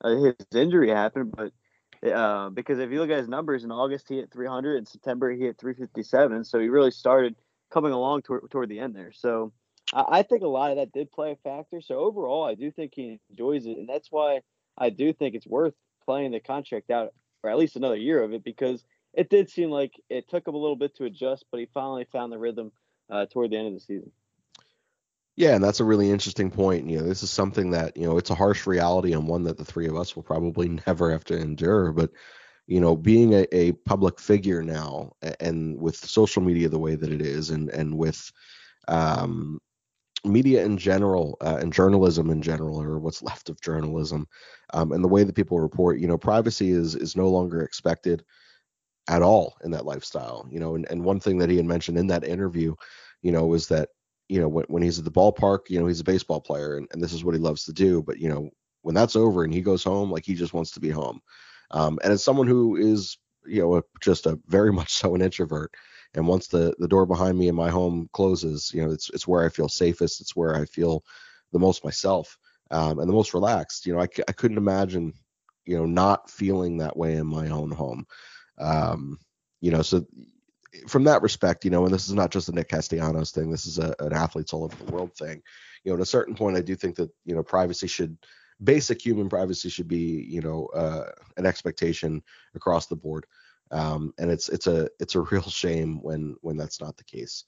uh, 0.04 0.16
his 0.16 0.36
injury 0.54 0.90
happened. 0.90 1.34
But 1.36 1.52
uh, 2.04 2.50
because 2.50 2.80
if 2.80 2.92
you 2.92 3.00
look 3.00 3.10
at 3.10 3.18
his 3.18 3.28
numbers 3.28 3.64
in 3.64 3.72
August, 3.72 4.10
he 4.10 4.18
hit 4.18 4.32
300, 4.32 4.78
in 4.78 4.86
September 4.86 5.32
he 5.32 5.40
hit 5.40 5.58
357, 5.60 6.44
so 6.44 6.60
he 6.60 6.70
really 6.70 6.92
started 6.92 7.36
coming 7.72 7.92
along 7.92 8.24
toward, 8.24 8.50
toward 8.50 8.70
the 8.70 8.80
end 8.80 8.96
there. 8.96 9.12
So 9.12 9.54
I, 9.94 10.06
I 10.20 10.24
think 10.24 10.44
a 10.44 10.48
lot 10.48 10.72
of 10.72 10.78
that 10.78 10.92
did 10.92 11.12
play 11.12 11.32
a 11.32 11.36
factor. 11.36 11.82
So 11.82 11.96
overall, 11.96 12.44
I 12.44 12.56
do 12.56 12.72
think 12.72 12.94
he 12.96 13.20
enjoys 13.30 13.66
it, 13.66 13.78
and 13.78 13.88
that's 13.88 14.12
why 14.12 14.42
I 14.78 14.90
do 14.90 15.14
think 15.14 15.36
it's 15.36 15.48
worth 15.48 15.74
playing 16.06 16.32
the 16.32 16.40
contract 16.40 16.90
out 16.90 17.14
for 17.42 17.50
at 17.50 17.58
least 17.58 17.76
another 17.76 17.96
year 17.96 18.24
of 18.24 18.34
it 18.34 18.44
because 18.44 18.84
it 19.14 19.30
did 19.30 19.50
seem 19.50 19.70
like 19.70 19.94
it 20.10 20.30
took 20.30 20.48
him 20.48 20.56
a 20.56 20.58
little 20.58 20.76
bit 20.76 20.96
to 20.96 21.06
adjust, 21.06 21.46
but 21.52 21.60
he 21.60 21.68
finally 21.74 22.06
found 22.12 22.32
the 22.32 22.38
rhythm 22.38 22.72
uh, 23.10 23.26
toward 23.26 23.52
the 23.52 23.58
end 23.58 23.68
of 23.68 23.74
the 23.74 23.80
season. 23.80 24.12
Yeah, 25.36 25.56
and 25.56 25.64
that's 25.64 25.80
a 25.80 25.86
really 25.86 26.10
interesting 26.10 26.52
point. 26.52 26.90
You 26.90 27.00
know, 27.00 27.04
this 27.08 27.24
is 27.24 27.30
something 27.32 27.72
that 27.72 27.96
you 27.96 28.04
know 28.06 28.18
it's 28.18 28.30
a 28.30 28.36
harsh 28.36 28.68
reality 28.68 29.14
and 29.14 29.28
one 29.28 29.44
that 29.44 29.58
the 29.58 29.66
three 29.66 29.88
of 29.88 29.96
us 29.96 30.16
will 30.16 30.24
probably 30.24 30.70
never 30.88 31.12
have 31.12 31.24
to 31.26 31.38
endure. 31.38 31.92
But 31.92 32.12
you 32.68 32.80
know, 32.82 32.96
being 32.96 33.34
a, 33.34 33.46
a 33.52 33.72
public 33.74 34.20
figure 34.20 34.62
now, 34.64 35.14
and 35.40 35.80
with 35.80 35.96
social 35.98 36.42
media 36.42 36.70
the 36.70 36.80
way 36.80 36.96
that 36.96 37.12
it 37.12 37.22
is, 37.22 37.50
and 37.50 37.70
and 37.70 37.98
with 37.98 38.32
um, 38.88 39.60
media 40.26 40.64
in 40.66 40.78
general 40.78 41.38
uh, 41.42 41.60
and 41.62 41.74
journalism 41.74 42.30
in 42.32 42.42
general, 42.42 42.82
or 42.82 43.00
what's 43.00 43.24
left 43.24 43.50
of 43.50 43.62
journalism, 43.62 44.28
um, 44.74 44.92
and 44.94 45.04
the 45.04 45.10
way 45.10 45.24
that 45.24 45.36
people 45.36 45.60
report, 45.60 46.00
you 46.00 46.08
know, 46.08 46.18
privacy 46.18 46.72
is 46.72 46.96
is 46.96 47.16
no 47.16 47.30
longer 47.30 47.62
expected 47.62 48.24
at 49.08 49.22
all 49.22 49.58
in 49.64 49.72
that 49.72 49.86
lifestyle. 49.86 50.48
You 50.52 50.60
know, 50.60 50.76
and, 50.76 50.88
and 50.90 51.04
one 51.04 51.20
thing 51.20 51.38
that 51.40 51.50
he 51.50 51.58
had 51.58 51.66
mentioned 51.66 51.98
in 51.98 52.08
that 52.08 52.24
interview, 52.24 52.76
you 53.22 53.32
know, 53.32 53.46
was 53.46 53.68
that, 53.70 53.90
you 54.32 54.40
know, 54.40 54.48
when, 54.48 54.64
when 54.70 54.82
he's 54.82 54.98
at 54.98 55.04
the 55.04 55.12
ballpark, 55.12 55.70
you 55.70 55.78
know, 55.78 55.88
he's 55.88 56.00
a 56.00 56.06
baseball 56.06 56.40
player 56.40 56.78
and, 56.78 56.88
and 56.94 57.04
this 57.04 57.12
is 57.12 57.22
what 57.22 57.36
he 57.36 57.40
loves 57.40 57.66
to 57.66 57.74
do. 57.74 58.02
But, 58.02 58.18
you 58.18 58.30
know, 58.30 58.50
when 58.82 58.96
that's 58.96 59.18
over 59.18 59.44
and 59.44 59.54
he 59.54 59.60
goes 59.60 59.84
home, 59.84 60.10
like 60.10 60.26
he 60.26 60.36
just 60.36 60.54
wants 60.54 60.72
to 60.72 60.80
be 60.80 60.90
home. 60.90 61.20
Um, 61.72 62.00
and 62.02 62.14
as 62.14 62.24
someone 62.24 62.48
who 62.48 62.78
is, 62.78 63.18
you 63.46 63.62
know, 63.62 63.76
a, 63.76 63.84
just 64.00 64.28
a 64.28 64.40
very 64.48 64.72
much 64.80 64.94
so 64.94 65.16
an 65.16 65.22
introvert, 65.22 65.74
and 66.14 66.26
once 66.28 66.48
the 66.48 66.74
the 66.80 66.88
door 66.88 67.06
behind 67.06 67.38
me 67.38 67.50
in 67.50 67.56
my 67.56 67.70
home 67.70 68.10
closes, 68.14 68.72
you 68.74 68.86
know, 68.86 68.92
it's 68.92 69.10
it's 69.10 69.28
where 69.28 69.46
I 69.46 69.50
feel 69.50 69.68
safest. 69.70 70.22
It's 70.22 70.36
where 70.36 70.56
I 70.56 70.66
feel 70.66 71.04
the 71.52 71.60
most 71.60 71.84
myself 71.84 72.38
um, 72.70 73.00
and 73.00 73.10
the 73.10 73.14
most 73.14 73.34
relaxed. 73.34 73.86
You 73.86 73.94
know, 73.94 74.02
I, 74.02 74.08
I 74.28 74.32
couldn't 74.32 74.58
imagine, 74.58 75.14
you 75.66 75.78
know, 75.78 75.86
not 75.86 76.30
feeling 76.30 76.78
that 76.78 76.96
way 76.96 77.16
in 77.16 77.28
my 77.28 77.50
own 77.50 77.72
home. 77.72 78.06
Um, 78.60 79.20
you 79.60 79.72
know, 79.72 79.82
so 79.82 80.06
from 80.88 81.04
that 81.06 81.22
respect, 81.22 81.66
you 81.66 81.72
know, 81.72 81.86
and 81.86 81.94
this 81.94 82.08
is 82.08 82.14
not 82.14 82.32
just 82.32 82.50
a 82.50 82.52
Nick 82.52 82.70
Castellanos 82.70 83.32
thing. 83.32 83.52
This 83.52 83.66
is 83.66 83.80
a, 83.80 83.96
an 84.00 84.14
athletes 84.14 84.54
all 84.54 84.64
over 84.64 84.76
the 84.76 84.92
world 84.92 85.14
thing. 85.16 85.42
You 85.84 85.92
know, 85.92 85.96
at 85.96 86.02
a 86.02 86.06
certain 86.06 86.36
point, 86.36 86.58
I 86.58 86.62
do 86.62 86.76
think 86.76 86.96
that 86.96 87.10
you 87.26 87.36
know 87.36 87.44
privacy 87.44 87.88
should, 87.88 88.18
basic 88.64 89.04
human 89.04 89.30
privacy 89.30 89.70
should 89.70 89.88
be, 89.88 90.26
you 90.30 90.42
know, 90.42 90.68
uh, 90.68 91.12
an 91.38 91.46
expectation 91.46 92.24
across 92.56 92.88
the 92.88 92.96
board. 92.96 93.26
Um, 93.72 94.14
and 94.18 94.30
it's 94.30 94.50
it's 94.50 94.68
a 94.68 94.90
it's 95.00 95.16
a 95.16 95.22
real 95.32 95.44
shame 95.44 96.02
when 96.02 96.36
when 96.42 96.58
that's 96.58 96.82
not 96.82 96.98
the 96.98 97.04
case. 97.04 97.46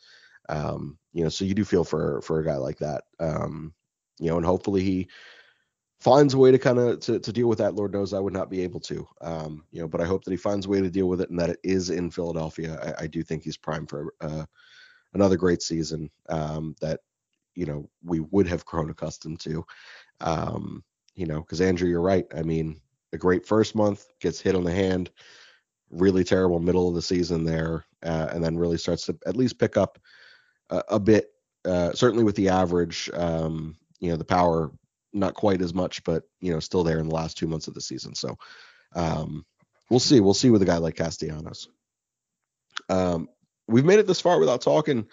Um, 0.50 0.98
you 1.14 1.24
know, 1.24 1.30
so 1.30 1.46
you 1.46 1.54
do 1.54 1.64
feel 1.64 1.84
for 1.84 2.22
for 2.22 2.40
a 2.40 2.46
guy 2.46 2.58
like 2.58 2.80
that. 2.80 3.04
Um, 3.20 3.74
you 4.20 4.30
know, 4.30 4.38
and 4.38 4.46
hopefully 4.46 4.84
he 4.84 5.10
finds 6.04 6.34
a 6.34 6.38
way 6.38 6.52
to 6.52 6.60
kind 6.60 6.80
of 6.80 7.00
to, 7.00 7.18
to 7.20 7.32
deal 7.32 7.48
with 7.48 7.58
that. 7.60 7.76
Lord 7.76 7.94
knows 7.94 8.14
I 8.14 8.20
would 8.20 8.34
not 8.34 8.50
be 8.50 8.62
able 8.62 8.82
to. 8.82 9.08
Um, 9.22 9.64
you 9.72 9.80
know, 9.82 9.88
but 9.88 10.02
I 10.02 10.06
hope 10.06 10.26
that 10.26 10.32
he 10.32 10.38
finds 10.38 10.66
a 10.66 10.70
way 10.70 10.82
to 10.82 10.90
deal 10.90 11.08
with 11.08 11.22
it 11.22 11.30
and 11.30 11.40
that 11.40 11.50
it 11.50 11.60
is 11.64 11.90
in 11.90 12.12
Philadelphia. 12.12 12.96
I, 13.00 13.04
I 13.06 13.08
do 13.08 13.24
think 13.24 13.44
he's 13.44 13.58
primed 13.58 13.90
for 13.90 14.14
uh, 14.20 14.46
another 15.14 15.38
great 15.38 15.62
season 15.62 16.10
um, 16.28 16.76
that 16.82 17.00
you 17.56 17.66
know 17.66 17.90
we 18.04 18.20
would 18.20 18.48
have 18.48 18.66
grown 18.66 18.90
accustomed 18.90 19.40
to. 19.42 19.66
Um, 20.20 20.84
you 21.16 21.26
know, 21.26 21.40
because 21.40 21.62
Andrew, 21.62 21.88
you're 21.88 22.02
right. 22.02 22.26
I 22.36 22.42
mean, 22.42 22.82
a 23.14 23.18
great 23.18 23.46
first 23.46 23.74
month 23.74 24.08
gets 24.20 24.42
hit 24.42 24.56
on 24.56 24.64
the 24.64 24.72
hand, 24.72 25.10
really 25.90 26.24
terrible 26.24 26.60
middle 26.60 26.90
of 26.90 26.96
the 26.96 27.02
season 27.02 27.46
there, 27.46 27.86
uh, 28.04 28.28
and 28.34 28.44
then 28.44 28.58
really 28.58 28.78
starts 28.78 29.06
to 29.06 29.18
at 29.26 29.38
least 29.38 29.60
pick 29.60 29.78
up 29.78 30.00
a, 30.70 30.84
a 30.90 31.00
bit. 31.00 31.30
Uh, 31.64 31.94
certainly 31.94 32.26
with 32.26 32.36
the 32.36 32.50
average, 32.50 33.10
um, 33.14 33.78
you 34.02 34.10
know, 34.10 34.18
the 34.18 34.26
power 34.26 34.70
not 35.14 35.34
quite 35.34 35.62
as 35.62 35.74
much, 35.74 36.04
but 36.04 36.24
you 36.40 36.54
know, 36.54 36.60
still 36.60 36.84
there 36.84 37.00
in 37.00 37.08
the 37.08 37.16
last 37.16 37.38
two 37.38 37.48
months 37.48 37.68
of 37.68 37.74
the 37.74 37.82
season. 37.82 38.16
So 38.16 38.38
um, 38.96 39.46
we'll 39.90 40.00
see. 40.00 40.20
We'll 40.20 40.34
see 40.34 40.50
with 40.50 40.62
a 40.62 40.66
guy 40.66 40.78
like 40.78 40.96
Castellanos. 40.96 41.68
Um, 42.90 43.30
we've 43.68 43.86
made 43.86 44.00
it 44.00 44.08
this 44.08 44.22
far 44.22 44.40
without 44.40 44.62
talking 44.62 45.08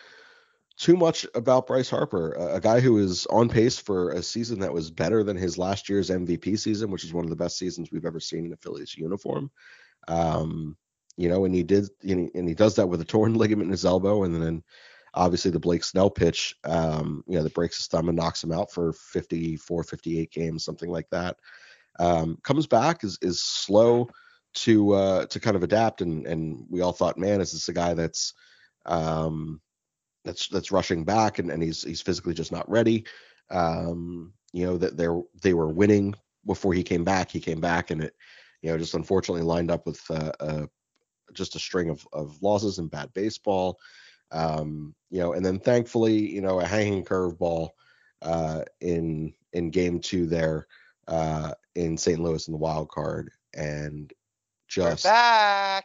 too 0.80 0.96
much 0.96 1.26
about 1.34 1.66
Bryce 1.66 1.90
Harper, 1.90 2.32
a, 2.32 2.54
a, 2.54 2.60
guy 2.60 2.80
who 2.80 2.96
is 2.96 3.26
on 3.26 3.50
pace 3.50 3.78
for 3.78 4.12
a 4.12 4.22
season 4.22 4.60
that 4.60 4.72
was 4.72 4.90
better 4.90 5.22
than 5.22 5.36
his 5.36 5.58
last 5.58 5.90
year's 5.90 6.08
MVP 6.08 6.58
season, 6.58 6.90
which 6.90 7.04
is 7.04 7.12
one 7.12 7.24
of 7.24 7.30
the 7.30 7.36
best 7.36 7.58
seasons 7.58 7.90
we've 7.92 8.06
ever 8.06 8.18
seen 8.18 8.46
in 8.46 8.52
a 8.54 8.56
Phillies 8.56 8.96
uniform. 8.96 9.50
Um, 10.08 10.78
you 11.18 11.28
know, 11.28 11.44
and 11.44 11.54
he 11.54 11.62
did, 11.62 11.90
and 12.02 12.20
he, 12.20 12.30
and 12.34 12.48
he 12.48 12.54
does 12.54 12.76
that 12.76 12.86
with 12.86 13.02
a 13.02 13.04
torn 13.04 13.34
ligament 13.38 13.66
in 13.66 13.72
his 13.72 13.84
elbow, 13.84 14.22
and 14.22 14.34
then 14.34 14.62
obviously 15.14 15.50
the 15.50 15.58
Blake 15.58 15.84
Snell 15.84 16.10
pitch, 16.10 16.56
um, 16.64 17.24
you 17.26 17.36
know, 17.36 17.42
that 17.42 17.54
breaks 17.54 17.76
his 17.78 17.86
thumb 17.86 18.08
and 18.08 18.16
knocks 18.16 18.42
him 18.42 18.52
out 18.52 18.70
for 18.70 18.92
54, 18.92 19.84
58 19.84 20.30
games, 20.30 20.64
something 20.64 20.90
like 20.90 21.08
that. 21.10 21.36
Um, 21.98 22.38
comes 22.42 22.66
back 22.66 23.04
is 23.04 23.18
is 23.20 23.42
slow 23.42 24.08
to 24.54 24.92
uh, 24.92 25.26
to 25.26 25.40
kind 25.40 25.56
of 25.56 25.62
adapt, 25.62 26.00
and 26.00 26.26
and 26.26 26.64
we 26.70 26.80
all 26.80 26.92
thought, 26.92 27.18
man, 27.18 27.40
is 27.40 27.52
this 27.52 27.68
a 27.68 27.72
guy 27.72 27.94
that's 27.94 28.32
um, 28.86 29.60
that's 30.24 30.48
that's 30.48 30.72
rushing 30.72 31.04
back 31.04 31.38
and, 31.38 31.50
and 31.50 31.62
he's 31.62 31.82
he's 31.82 32.00
physically 32.00 32.34
just 32.34 32.52
not 32.52 32.68
ready. 32.70 33.04
Um, 33.50 34.32
you 34.52 34.66
know 34.66 34.76
that 34.78 34.96
they're 34.96 35.20
they 35.42 35.54
were 35.54 35.68
winning 35.68 36.14
before 36.46 36.72
he 36.72 36.82
came 36.82 37.04
back. 37.04 37.30
He 37.30 37.40
came 37.40 37.60
back 37.60 37.90
and 37.90 38.04
it 38.04 38.14
you 38.62 38.70
know 38.70 38.78
just 38.78 38.94
unfortunately 38.94 39.42
lined 39.42 39.70
up 39.70 39.86
with 39.86 40.02
uh, 40.10 40.32
uh, 40.40 40.66
just 41.32 41.56
a 41.56 41.58
string 41.58 41.88
of, 41.88 42.06
of 42.12 42.40
losses 42.42 42.78
and 42.78 42.90
bad 42.90 43.12
baseball. 43.14 43.78
Um, 44.32 44.94
you 45.10 45.20
know, 45.20 45.32
and 45.32 45.44
then 45.44 45.58
thankfully, 45.58 46.16
you 46.16 46.40
know, 46.40 46.60
a 46.60 46.66
hanging 46.66 47.04
curveball 47.04 47.70
uh, 48.22 48.62
in 48.80 49.32
in 49.52 49.70
game 49.70 50.00
two 50.00 50.26
there 50.26 50.66
uh, 51.08 51.52
in 51.74 51.96
St. 51.96 52.20
Louis 52.20 52.46
in 52.46 52.52
the 52.52 52.58
wild 52.58 52.88
card, 52.88 53.30
and 53.54 54.12
just 54.68 55.04
We're 55.04 55.10
back. 55.10 55.84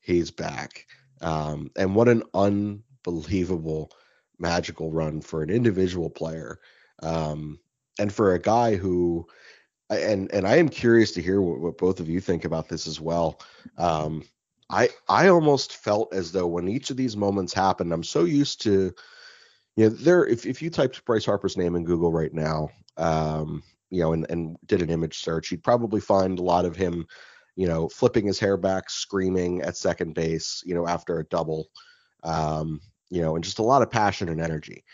He's 0.00 0.30
back. 0.30 0.86
Um, 1.20 1.70
and 1.76 1.94
what 1.94 2.08
an 2.08 2.22
unbelievable 2.34 3.90
magical 4.38 4.90
run 4.90 5.20
for 5.20 5.42
an 5.42 5.50
individual 5.50 6.08
player 6.08 6.60
um, 7.02 7.58
and 7.98 8.12
for 8.12 8.34
a 8.34 8.38
guy 8.38 8.76
who 8.76 9.26
and 9.90 10.32
and 10.32 10.46
I 10.46 10.56
am 10.56 10.68
curious 10.68 11.12
to 11.12 11.22
hear 11.22 11.40
what, 11.40 11.60
what 11.60 11.78
both 11.78 12.00
of 12.00 12.08
you 12.08 12.20
think 12.20 12.44
about 12.44 12.68
this 12.68 12.86
as 12.86 13.00
well. 13.00 13.40
Um, 13.76 14.22
I 14.70 14.90
I 15.08 15.28
almost 15.28 15.76
felt 15.76 16.14
as 16.14 16.32
though 16.32 16.46
when 16.46 16.68
each 16.68 16.90
of 16.90 16.96
these 16.96 17.16
moments 17.16 17.52
happened, 17.52 17.92
I'm 17.92 18.04
so 18.04 18.24
used 18.24 18.62
to 18.62 18.92
you 19.76 19.84
know 19.84 19.90
there 19.90 20.26
if 20.26 20.46
if 20.46 20.62
you 20.62 20.70
typed 20.70 21.04
Bryce 21.04 21.24
Harper's 21.24 21.56
name 21.56 21.74
in 21.74 21.84
Google 21.84 22.12
right 22.12 22.32
now, 22.32 22.70
um, 22.96 23.62
you 23.90 24.00
know, 24.00 24.12
and 24.12 24.26
and 24.30 24.56
did 24.66 24.82
an 24.82 24.90
image 24.90 25.18
search, 25.18 25.50
you'd 25.50 25.64
probably 25.64 26.00
find 26.00 26.38
a 26.38 26.42
lot 26.42 26.64
of 26.64 26.76
him, 26.76 27.06
you 27.56 27.66
know, 27.66 27.88
flipping 27.88 28.26
his 28.26 28.38
hair 28.38 28.56
back, 28.56 28.88
screaming 28.90 29.62
at 29.62 29.76
second 29.76 30.14
base, 30.14 30.62
you 30.64 30.74
know, 30.74 30.86
after 30.86 31.18
a 31.18 31.24
double. 31.24 31.66
Um, 32.22 32.80
you 33.10 33.22
know, 33.22 33.34
and 33.34 33.44
just 33.44 33.58
a 33.58 33.64
lot 33.64 33.82
of 33.82 33.90
passion 33.90 34.28
and 34.28 34.40
energy. 34.40 34.84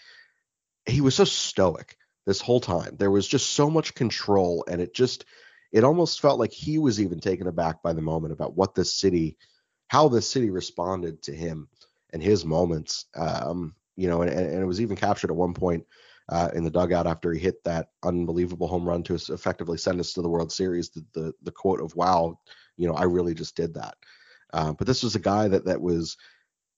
He 0.87 1.01
was 1.01 1.15
so 1.15 1.25
stoic 1.25 1.97
this 2.25 2.41
whole 2.41 2.61
time. 2.61 2.97
There 2.97 3.11
was 3.11 3.29
just 3.29 3.51
so 3.51 3.69
much 3.69 3.95
control, 3.95 4.65
and 4.69 4.81
it 4.81 4.95
just 4.95 5.25
it 5.73 5.85
almost 5.85 6.21
felt 6.21 6.39
like 6.39 6.53
he 6.53 6.79
was 6.79 7.01
even 7.01 7.21
taken 7.21 7.47
aback 7.47 7.83
by 7.83 7.93
the 7.93 8.01
moment 8.01 8.33
about 8.33 8.57
what 8.57 8.75
this 8.75 8.93
city, 8.93 9.37
how 9.89 10.09
the 10.09 10.23
city 10.23 10.51
responded 10.51 11.23
to 11.23 11.35
him 11.35 11.69
and 12.13 12.23
his 12.23 12.45
moments. 12.45 13.07
Um, 13.15 13.75
you 13.97 14.09
know, 14.09 14.23
and, 14.23 14.31
and 14.31 14.63
it 14.63 14.67
was 14.67 14.81
even 14.81 14.97
captured 14.97 15.31
at 15.31 15.37
one 15.37 15.55
point 15.55 15.87
uh, 16.29 16.51
in 16.55 16.65
the 16.65 16.71
dugout 16.71 17.07
after 17.07 17.33
he 17.33 17.39
hit 17.39 17.63
that 17.65 17.91
unbelievable 18.03 18.67
home 18.67 18.87
run 18.87 19.03
to 19.05 19.15
effectively 19.15 19.79
send 19.79 20.01
us 20.01 20.13
to 20.13 20.23
the 20.23 20.29
World 20.29 20.53
Series. 20.53 20.91
The 20.91 21.05
the, 21.13 21.33
the 21.43 21.53
quote 21.53 21.81
of 21.81 21.95
"Wow, 21.97 22.39
you 22.77 22.89
know, 22.89 22.95
I 22.95 23.05
really 23.05 23.35
just 23.35 23.57
did 23.57 23.75
that." 23.75 23.97
Uh, 24.53 24.73
but 24.73 24.87
this 24.87 25.03
was 25.03 25.15
a 25.15 25.21
guy 25.21 25.49
that 25.49 25.65
that 25.67 25.81
was 25.81 26.17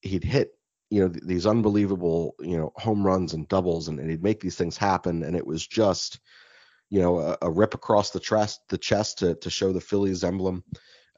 he'd 0.03 0.25
hit 0.25 0.53
you 0.91 1.03
know, 1.03 1.09
th- 1.09 1.25
these 1.25 1.47
unbelievable, 1.47 2.35
you 2.41 2.57
know, 2.57 2.73
home 2.77 3.05
runs 3.05 3.35
and 3.35 3.49
doubles, 3.49 3.89
and, 3.89 4.01
and, 4.01 4.11
he'd 4.11 4.23
make 4.23 4.41
these 4.41 4.57
things 4.57 4.77
happen. 4.77 5.23
And 5.23 5.37
it 5.37 5.47
was 5.47 5.67
just, 5.67 6.21
you 6.91 7.01
know, 7.01 7.19
a, 7.19 7.37
a 7.43 7.51
rip 7.51 7.75
across 7.75 8.11
the 8.11 8.21
chest, 8.21 8.61
the 8.69 8.79
chest 8.79 9.19
to 9.19 9.35
to 9.37 9.51
show 9.51 9.73
the 9.73 9.81
Phillies 9.81 10.25
emblem, 10.25 10.65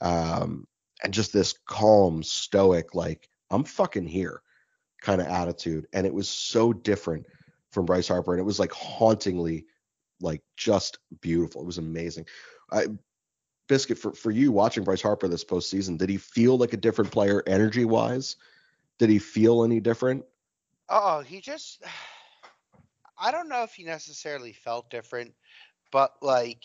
um, 0.00 0.66
and 1.02 1.12
just 1.12 1.32
this 1.32 1.54
calm, 1.66 2.22
stoic, 2.22 2.94
like 2.94 3.28
I'm 3.50 3.64
fucking 3.64 4.06
here, 4.06 4.42
kind 5.00 5.20
of 5.20 5.26
attitude. 5.26 5.86
And 5.92 6.06
it 6.06 6.14
was 6.14 6.28
so 6.28 6.72
different 6.72 7.26
from 7.70 7.86
Bryce 7.86 8.08
Harper, 8.08 8.32
and 8.32 8.40
it 8.40 8.44
was 8.44 8.58
like 8.58 8.72
hauntingly, 8.72 9.66
like 10.20 10.42
just 10.56 10.98
beautiful. 11.20 11.62
It 11.62 11.66
was 11.66 11.78
amazing. 11.78 12.26
I, 12.70 12.86
Biscuit 13.68 13.98
for 13.98 14.12
for 14.12 14.30
you 14.30 14.50
watching 14.50 14.84
Bryce 14.84 15.02
Harper 15.02 15.28
this 15.28 15.44
postseason, 15.44 15.96
did 15.96 16.08
he 16.08 16.16
feel 16.16 16.58
like 16.58 16.72
a 16.72 16.76
different 16.76 17.12
player 17.12 17.42
energy 17.46 17.84
wise? 17.84 18.36
Did 18.98 19.10
he 19.10 19.18
feel 19.18 19.64
any 19.64 19.80
different? 19.80 20.24
Oh, 20.88 21.20
he 21.20 21.40
just 21.40 21.82
I 23.18 23.30
don't 23.30 23.48
know 23.48 23.62
if 23.62 23.74
he 23.74 23.84
necessarily 23.84 24.52
felt 24.52 24.90
different, 24.90 25.34
but 25.92 26.14
like 26.20 26.64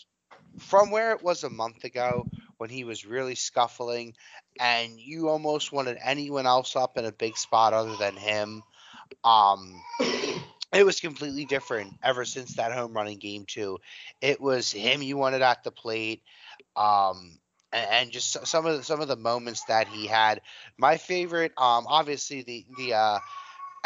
from 0.57 0.89
where 0.89 1.11
it 1.11 1.21
was 1.21 1.43
a 1.43 1.49
month 1.49 1.83
ago 1.83 2.27
when 2.57 2.69
he 2.69 2.83
was 2.83 3.05
really 3.05 3.35
scuffling 3.35 4.13
and 4.59 4.99
you 4.99 5.29
almost 5.29 5.71
wanted 5.71 5.97
anyone 6.03 6.45
else 6.45 6.75
up 6.75 6.97
in 6.97 7.05
a 7.05 7.11
big 7.11 7.37
spot 7.37 7.73
other 7.73 7.95
than 7.97 8.15
him. 8.15 8.63
Um 9.23 9.81
it 10.73 10.85
was 10.85 10.99
completely 10.99 11.45
different 11.45 11.93
ever 12.03 12.25
since 12.25 12.55
that 12.55 12.71
home 12.71 12.93
running 12.93 13.17
game 13.17 13.45
too. 13.45 13.79
It 14.21 14.41
was 14.41 14.71
him 14.71 15.01
you 15.01 15.17
wanted 15.17 15.41
at 15.41 15.63
the 15.63 15.71
plate. 15.71 16.23
Um 16.75 17.37
and, 17.75 18.11
just 18.11 18.47
some 18.47 18.65
of 18.65 18.77
the, 18.77 18.83
some 18.83 19.01
of 19.01 19.07
the 19.07 19.15
moments 19.15 19.65
that 19.65 19.87
he 19.87 20.07
had. 20.07 20.41
My 20.77 20.97
favorite, 20.97 21.51
um, 21.57 21.85
obviously 21.87 22.41
the 22.41 22.65
the 22.77 22.93
uh, 22.93 23.19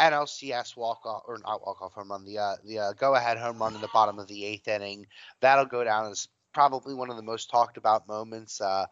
NLCS 0.00 0.76
walk 0.76 1.04
off 1.04 1.22
or 1.26 1.38
not 1.44 1.66
walk 1.66 1.82
off 1.82 1.92
home 1.92 2.10
run, 2.10 2.24
the 2.24 2.38
uh, 2.38 2.56
the 2.64 2.78
uh, 2.78 2.92
go 2.92 3.14
ahead 3.14 3.38
home 3.38 3.58
run 3.58 3.74
in 3.74 3.80
the 3.80 3.88
bottom 3.92 4.18
of 4.18 4.28
the 4.28 4.44
eighth 4.44 4.68
inning. 4.68 5.06
That'll 5.40 5.66
go 5.66 5.84
down 5.84 6.10
as 6.10 6.28
probably 6.52 6.94
one 6.94 7.10
of 7.10 7.16
the 7.16 7.22
most 7.22 7.50
talked 7.50 7.76
about 7.76 8.08
moments 8.08 8.60
uh, 8.60 8.86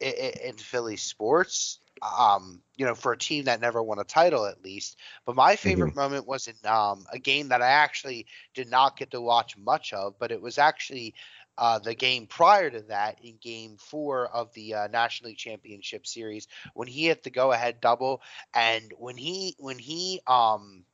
in, 0.00 0.32
in 0.44 0.54
Philly 0.56 0.96
sports. 0.96 1.80
Um, 2.02 2.60
you 2.76 2.84
know, 2.84 2.94
for 2.94 3.12
a 3.12 3.18
team 3.18 3.44
that 3.44 3.62
never 3.62 3.82
won 3.82 3.98
a 3.98 4.04
title 4.04 4.44
at 4.44 4.62
least. 4.62 4.98
But 5.24 5.34
my 5.34 5.56
favorite 5.56 5.92
mm-hmm. 5.92 5.98
moment 5.98 6.28
was 6.28 6.46
in 6.46 6.70
um, 6.70 7.06
a 7.10 7.18
game 7.18 7.48
that 7.48 7.62
I 7.62 7.68
actually 7.68 8.26
did 8.52 8.70
not 8.70 8.98
get 8.98 9.12
to 9.12 9.20
watch 9.22 9.56
much 9.56 9.94
of, 9.94 10.18
but 10.18 10.30
it 10.30 10.42
was 10.42 10.58
actually 10.58 11.14
uh, 11.58 11.78
the 11.78 11.94
game 11.94 12.26
prior 12.26 12.70
to 12.70 12.82
that 12.82 13.18
in 13.22 13.36
game 13.40 13.76
four 13.78 14.26
of 14.26 14.52
the 14.52 14.74
uh, 14.74 14.88
National 14.88 15.28
League 15.28 15.38
Championship 15.38 16.06
Series 16.06 16.48
when 16.74 16.88
he 16.88 17.06
hit 17.06 17.22
the 17.22 17.30
go 17.30 17.52
ahead 17.52 17.80
double 17.80 18.20
and 18.54 18.92
when 18.98 19.16
he 19.16 19.56
when 19.58 19.78
he 19.78 20.20
um 20.26 20.84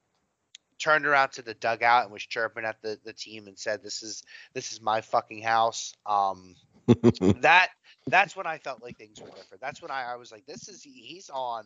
turned 0.83 1.07
around 1.07 1.33
to 1.33 1.43
the 1.43 1.55
dugout 1.55 2.05
and 2.05 2.13
was 2.13 2.23
chirping 2.23 2.65
at 2.65 2.81
the, 2.83 2.99
the 3.05 3.13
team 3.13 3.47
and 3.47 3.59
said 3.59 3.83
this 3.83 4.03
is 4.03 4.23
this 4.55 4.73
is 4.73 4.81
my 4.81 5.01
fucking 5.01 5.43
house. 5.43 5.95
Um 6.07 6.55
that 7.41 7.69
that's 8.09 8.35
when 8.35 8.47
I 8.47 8.59
felt 8.59 8.83
like 8.83 8.99
things 8.99 9.21
were 9.21 9.29
different. 9.29 9.61
That's 9.61 9.81
when 9.81 9.91
I, 9.91 10.13
I 10.13 10.17
was 10.17 10.33
like 10.33 10.47
this 10.47 10.69
is 10.69 10.83
he's 10.83 11.31
on 11.33 11.65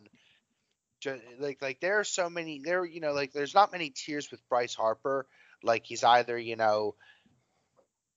like 1.39 1.61
like 1.61 1.79
there 1.79 1.99
are 1.99 2.03
so 2.03 2.29
many 2.29 2.61
there 2.63 2.85
you 2.85 2.99
know 2.99 3.13
like 3.13 3.31
there's 3.33 3.53
not 3.53 3.71
many 3.71 3.89
tears 3.89 4.29
with 4.29 4.47
Bryce 4.49 4.75
Harper. 4.75 5.25
Like 5.63 5.85
he's 5.85 6.03
either 6.03 6.37
you 6.37 6.55
know 6.55 6.95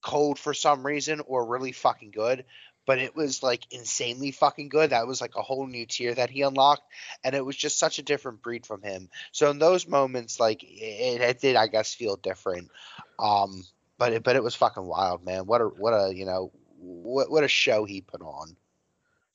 cold 0.03 0.39
for 0.39 0.55
some 0.55 0.85
reason 0.85 1.21
or 1.27 1.47
really 1.47 1.73
fucking 1.73 2.11
good 2.11 2.45
but 2.91 2.99
it 2.99 3.15
was 3.15 3.41
like 3.41 3.63
insanely 3.71 4.33
fucking 4.33 4.69
good. 4.69 4.91
That 4.91 5.07
was 5.07 5.21
like 5.21 5.37
a 5.37 5.43
whole 5.43 5.65
new 5.69 5.87
tier 5.87 6.13
that 6.13 6.29
he 6.29 6.43
unlocked, 6.43 6.83
and 7.23 7.37
it 7.37 7.47
was 7.47 7.55
just 7.55 7.79
such 7.79 8.01
a 8.01 8.03
different 8.03 8.43
breed 8.43 8.67
from 8.67 8.83
him. 8.83 9.11
So 9.31 9.49
in 9.49 9.61
those 9.61 9.87
moments, 9.87 10.41
like 10.41 10.65
it, 10.65 11.21
it 11.21 11.41
did, 11.41 11.55
I 11.55 11.69
guess, 11.69 11.95
feel 11.95 12.17
different. 12.17 12.69
Um, 13.17 13.63
but 13.97 14.15
it, 14.15 14.25
but 14.25 14.35
it 14.35 14.43
was 14.43 14.57
fucking 14.57 14.83
wild, 14.83 15.25
man. 15.25 15.47
What 15.47 15.61
a 15.61 15.67
what 15.67 15.93
a 15.93 16.13
you 16.13 16.25
know 16.25 16.51
what 16.81 17.31
what 17.31 17.45
a 17.45 17.49
show 17.49 17.85
he 17.85 18.01
put 18.01 18.23
on. 18.23 18.57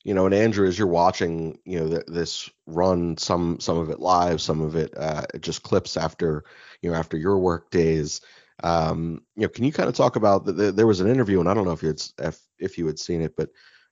You 0.03 0.15
know, 0.15 0.25
and 0.25 0.35
Andrew, 0.35 0.67
as 0.67 0.77
you're 0.77 0.89
watching, 0.89 1.57
you 1.63 1.79
know, 1.79 1.87
th- 1.87 2.07
this 2.07 2.49
run, 2.67 3.15
some 3.15 3.61
some 3.61 3.77
of 3.77 3.89
it 3.89 4.01
live, 4.01 4.41
some 4.41 4.59
of 4.59 4.75
it 4.75 4.93
uh, 4.97 5.27
just 5.39 5.63
clips 5.63 5.95
after 5.95 6.43
you 6.81 6.91
know 6.91 6.97
after 6.97 7.15
your 7.15 7.37
work 7.37 7.71
days. 7.71 8.19
Um, 8.63 9.21
you 9.35 9.43
know, 9.43 9.49
can 9.49 9.63
you 9.65 9.71
kind 9.71 9.89
of 9.89 9.95
talk 9.95 10.15
about 10.15 10.45
the, 10.45 10.53
the, 10.53 10.71
there 10.71 10.87
was 10.87 11.01
an 11.01 11.09
interview, 11.09 11.39
and 11.39 11.49
I 11.49 11.53
don't 11.53 11.65
know 11.65 11.71
if 11.71 11.83
you 11.83 11.89
had, 11.89 12.01
if, 12.19 12.39
if 12.59 12.77
you 12.77 12.87
had 12.87 12.99
seen 12.99 13.21
it, 13.21 13.35
but 13.35 13.49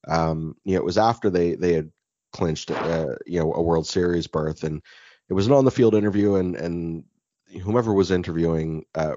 um, 0.07 0.55
you 0.63 0.73
know, 0.73 0.79
it 0.79 0.85
was 0.85 0.97
after 0.97 1.29
they 1.29 1.55
they 1.55 1.73
had 1.73 1.91
clinched, 2.31 2.71
uh, 2.71 3.15
you 3.25 3.39
know, 3.39 3.53
a 3.53 3.61
World 3.61 3.87
Series 3.87 4.27
berth, 4.27 4.63
and 4.63 4.81
it 5.29 5.33
was 5.33 5.47
an 5.47 5.53
on 5.53 5.65
the 5.65 5.71
field 5.71 5.95
interview, 5.95 6.35
and 6.35 6.55
and 6.55 7.03
whomever 7.61 7.93
was 7.93 8.09
interviewing 8.11 8.85
uh, 8.95 9.15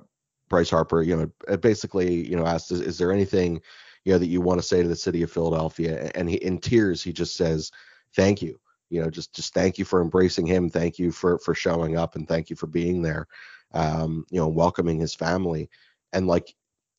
Bryce 0.48 0.70
Harper, 0.70 1.02
you 1.02 1.16
know, 1.16 1.56
basically, 1.56 2.28
you 2.28 2.36
know, 2.36 2.46
asked, 2.46 2.70
is, 2.70 2.80
is 2.80 2.98
there 2.98 3.10
anything, 3.10 3.60
you 4.04 4.12
know, 4.12 4.18
that 4.18 4.26
you 4.26 4.40
want 4.40 4.60
to 4.60 4.66
say 4.66 4.82
to 4.82 4.88
the 4.88 4.94
city 4.94 5.22
of 5.22 5.30
Philadelphia? 5.30 6.10
And 6.14 6.28
he, 6.28 6.36
in 6.36 6.58
tears, 6.58 7.02
he 7.02 7.12
just 7.12 7.34
says, 7.34 7.70
thank 8.14 8.42
you. 8.42 8.60
you 8.90 9.02
know, 9.02 9.10
just 9.10 9.34
just 9.34 9.54
thank 9.54 9.78
you 9.78 9.84
for 9.84 10.00
embracing 10.00 10.46
him, 10.46 10.70
thank 10.70 10.98
you 10.98 11.10
for 11.10 11.38
for 11.38 11.54
showing 11.54 11.96
up, 11.96 12.14
and 12.14 12.28
thank 12.28 12.50
you 12.50 12.56
for 12.56 12.66
being 12.66 13.02
there, 13.02 13.26
um, 13.72 14.24
you 14.30 14.40
know, 14.40 14.48
welcoming 14.48 14.98
his 14.98 15.14
family, 15.14 15.70
and 16.12 16.26
like 16.26 16.54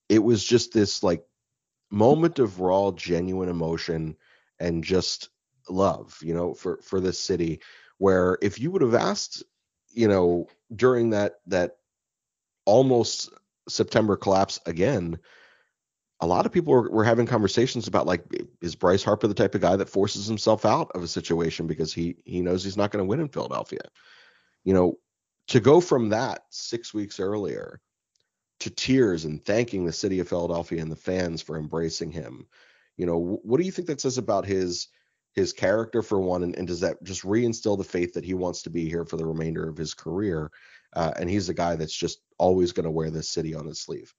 it 0.10 0.20
was 0.20 0.44
just 0.44 0.74
this 0.74 1.04
like 1.04 1.24
moment 1.90 2.40
of 2.40 2.60
raw, 2.60 2.92
genuine 2.92 3.50
emotion 3.50 4.16
and 4.60 4.84
just 4.84 5.30
love, 5.70 6.18
you 6.22 6.34
know, 6.34 6.54
for 6.54 6.80
for 6.82 7.00
this 7.00 7.20
city. 7.20 7.60
Where 7.98 8.38
if 8.42 8.60
you 8.60 8.72
would 8.72 8.82
have 8.82 8.96
asked, 8.96 9.44
you 9.90 10.08
know, 10.08 10.48
during 10.76 11.12
that 11.12 11.36
that 11.48 11.78
almost 12.66 13.30
September 13.68 14.16
collapse 14.16 14.60
again, 14.66 15.18
a 16.20 16.28
lot 16.28 16.46
of 16.46 16.52
people 16.52 16.74
were, 16.74 16.90
were, 16.90 17.04
having 17.04 17.26
conversations 17.26 17.88
about 17.88 18.08
like 18.08 18.24
is 18.62 18.76
Bryce 18.76 19.04
Harper 19.04 19.28
the 19.28 19.34
type 19.34 19.56
of 19.56 19.62
guy 19.62 19.76
that 19.76 19.90
forces 19.90 20.26
himself 20.26 20.66
out 20.66 20.92
of 20.96 21.04
a 21.04 21.08
situation 21.08 21.68
because 21.68 21.94
he 21.94 22.16
he 22.26 22.42
knows 22.42 22.64
he's 22.64 22.78
not 22.78 22.92
going 22.92 23.04
to 23.04 23.08
win 23.08 23.20
in 23.20 23.30
Philadelphia. 23.30 23.82
You 24.64 24.74
know, 24.74 24.94
to 25.48 25.60
go 25.60 25.80
from 25.82 26.10
that 26.10 26.44
6 26.50 26.94
weeks 26.94 27.20
earlier 27.20 27.82
to 28.60 28.70
tears 28.70 29.26
and 29.26 29.44
thanking 29.44 29.86
the 29.86 29.94
city 29.94 30.20
of 30.20 30.28
Philadelphia 30.28 30.82
and 30.82 30.92
the 30.92 30.96
fans 30.96 31.42
for 31.42 31.58
embracing 31.58 32.12
him. 32.12 32.48
You 32.98 33.06
know, 33.06 33.40
what 33.44 33.60
do 33.60 33.66
you 33.66 33.72
think 33.72 33.88
that 33.88 34.02
says 34.02 34.18
about 34.18 34.46
his 34.46 34.88
his 35.36 35.54
character 35.54 36.02
for 36.02 36.20
one, 36.20 36.42
and, 36.42 36.56
and 36.56 36.68
does 36.68 36.80
that 36.80 37.04
just 37.04 37.22
reinstill 37.22 37.78
the 37.78 37.84
faith 37.84 38.14
that 38.14 38.26
he 38.26 38.34
wants 38.34 38.64
to 38.64 38.72
be 38.72 38.90
here 38.90 39.06
for 39.06 39.18
the 39.18 39.26
remainder 39.26 39.70
of 39.70 39.78
his 39.78 39.94
career? 39.94 40.50
Uh, 40.94 41.12
and 41.20 41.30
he's 41.30 41.48
a 41.48 41.54
guy 41.54 41.76
that's 41.76 41.96
just 41.96 42.22
always 42.40 42.72
going 42.72 42.86
to 42.86 42.92
wear 42.92 43.12
this 43.12 43.30
city 43.30 43.54
on 43.54 43.68
his 43.68 43.80
sleeve. 43.80 44.12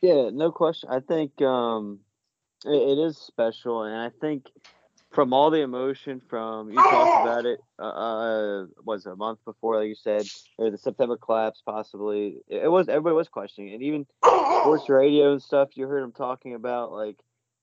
Yeah, 0.00 0.30
no 0.32 0.50
question. 0.50 0.88
I 0.90 1.00
think 1.00 1.42
um, 1.42 2.00
it, 2.64 2.70
it 2.70 2.98
is 2.98 3.18
special, 3.18 3.82
and 3.82 3.94
I 3.94 4.10
think 4.18 4.46
from 5.12 5.32
all 5.32 5.50
the 5.50 5.60
emotion 5.60 6.20
from 6.28 6.70
you 6.70 6.76
talked 6.76 7.26
about 7.26 7.44
it 7.44 7.60
uh, 7.78 7.82
uh 7.82 8.66
was 8.84 9.06
a 9.06 9.14
month 9.14 9.38
before 9.44 9.78
like 9.78 9.88
you 9.88 9.94
said 9.94 10.26
or 10.58 10.70
the 10.70 10.78
september 10.78 11.16
collapse 11.16 11.62
possibly? 11.64 12.38
It, 12.48 12.70
was 12.70 12.88
everybody 12.88 13.14
was 13.14 13.28
questioning 13.28 13.74
and 13.74 13.82
even 13.82 14.06
sports 14.24 14.88
radio 14.88 15.32
and 15.32 15.42
stuff 15.42 15.76
you 15.76 15.86
heard 15.86 16.02
him 16.02 16.12
talking 16.12 16.54
about 16.54 16.92
like 16.92 17.16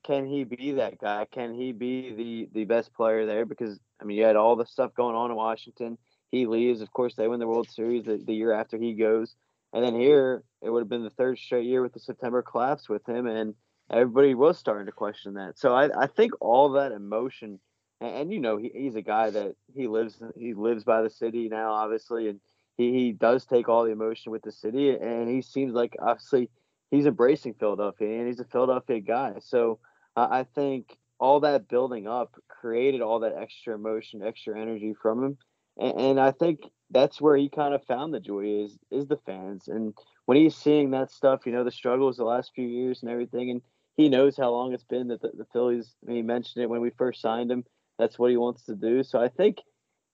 can 0.04 0.26
he 0.26 0.44
be 0.44 0.72
that 0.74 0.98
guy? 0.98 1.26
Can 1.30 1.54
he 1.54 1.72
be 1.72 2.14
the 2.14 2.50
the 2.54 2.66
best 2.66 2.94
player 2.94 3.26
there? 3.26 3.46
Because 3.46 3.80
i 4.02 4.06
mean 4.06 4.18
you 4.18 4.24
had 4.24 4.36
all 4.36 4.56
the 4.56 4.66
stuff 4.66 4.94
going 4.96 5.16
on 5.16 5.32
in 5.32 5.38
washington. 5.38 5.98
He 6.32 6.46
leaves. 6.46 6.82
Of 6.82 6.92
course 6.92 7.16
they 7.16 7.28
win 7.28 7.40
the 7.40 7.48
world 7.48 7.70
series 7.70 8.06
the, 8.06 8.22
the 8.24 8.34
year 8.34 8.52
after 8.52 8.78
he 8.78 8.94
goes. 8.94 9.36
And 9.74 9.84
then 9.84 9.96
here 9.96 10.44
it 10.62 10.70
would 10.70 10.82
have 10.82 10.90
been 10.90 11.04
the 11.04 11.10
third 11.10 11.38
straight 11.38 11.66
year 11.66 11.82
with 11.82 11.94
the 11.94 12.00
september 12.00 12.42
collapse 12.42 12.88
with 12.88 13.08
him. 13.08 13.28
And 13.28 13.56
everybody 13.90 14.36
was 14.36 14.58
starting 14.58 14.86
to 14.86 14.92
question 14.92 15.36
that. 15.36 15.58
So 15.58 15.74
I, 15.74 15.90
I 16.04 16.08
think 16.08 16.34
all 16.40 16.70
that 16.72 16.92
emotion, 16.92 17.60
and, 18.02 18.16
and 18.16 18.34
you 18.34 18.40
know, 18.40 18.58
he, 18.58 18.72
he's 18.74 18.96
a 18.96 19.02
guy 19.02 19.30
that 19.30 19.56
he 19.74 19.88
lives 19.88 20.22
he 20.38 20.54
lives 20.54 20.84
by 20.84 21.02
the 21.02 21.10
city 21.10 21.50
now, 21.50 21.72
obviously, 21.72 22.30
and 22.30 22.40
he, 22.78 22.94
he 22.94 23.12
does 23.12 23.46
take 23.46 23.70
all 23.70 23.84
the 23.84 23.92
emotion 23.92 24.32
with 24.32 24.44
the 24.44 24.52
city, 24.52 24.92
and 24.92 25.30
he 25.30 25.42
seems 25.42 25.74
like 25.74 25.96
obviously 26.00 26.50
he's 26.92 27.06
embracing 27.06 27.56
Philadelphia, 27.56 28.20
and 28.20 28.28
he's 28.28 28.40
a 28.40 28.46
Philadelphia 28.46 29.00
guy. 29.00 29.34
So 29.40 29.80
uh, 30.16 30.28
I 30.30 30.44
think 30.44 30.98
all 31.20 31.42
that 31.42 31.68
building 31.68 32.08
up 32.08 32.36
created 32.48 33.02
all 33.02 33.20
that 33.20 33.36
extra 33.38 33.76
emotion, 33.76 34.24
extra 34.24 34.60
energy 34.60 34.94
from 35.02 35.24
him, 35.24 35.38
and, 35.78 36.00
and 36.00 36.20
I 36.20 36.32
think 36.32 36.62
that's 36.92 37.22
where 37.22 37.38
he 37.38 37.50
kind 37.50 37.74
of 37.74 37.84
found 37.86 38.14
the 38.14 38.20
joy 38.20 38.64
is 38.64 38.78
is 38.92 39.08
the 39.08 39.20
fans 39.26 39.68
and 39.68 39.94
when 40.26 40.38
he's 40.38 40.56
seeing 40.56 40.92
that 40.92 41.12
stuff 41.12 41.46
you 41.46 41.52
know 41.52 41.64
the 41.64 41.72
struggles 41.72 42.18
the 42.18 42.24
last 42.24 42.52
few 42.56 42.68
years 42.68 43.02
and 43.02 43.12
everything 43.12 43.52
and 43.52 43.62
he 43.98 44.10
knows 44.10 44.38
how 44.38 44.52
long 44.52 44.74
it's 44.74 44.84
been 44.84 45.10
that 45.10 45.22
the, 45.22 45.32
the 45.38 45.46
Phillies. 45.52 45.94
I 46.04 46.08
mean, 46.08 46.18
he 46.18 46.22
mentioned 46.22 46.64
it 46.64 46.70
when 46.70 46.82
we 46.82 46.90
first 46.92 47.22
signed 47.22 47.52
him. 47.52 47.66
That's 47.98 48.18
what 48.18 48.32
he 48.32 48.38
wants 48.38 48.64
to 48.66 48.76
do. 48.76 49.04
So 49.04 49.20
I 49.20 49.28
think 49.28 49.58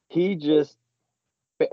he 0.10 0.36
just 0.36 0.76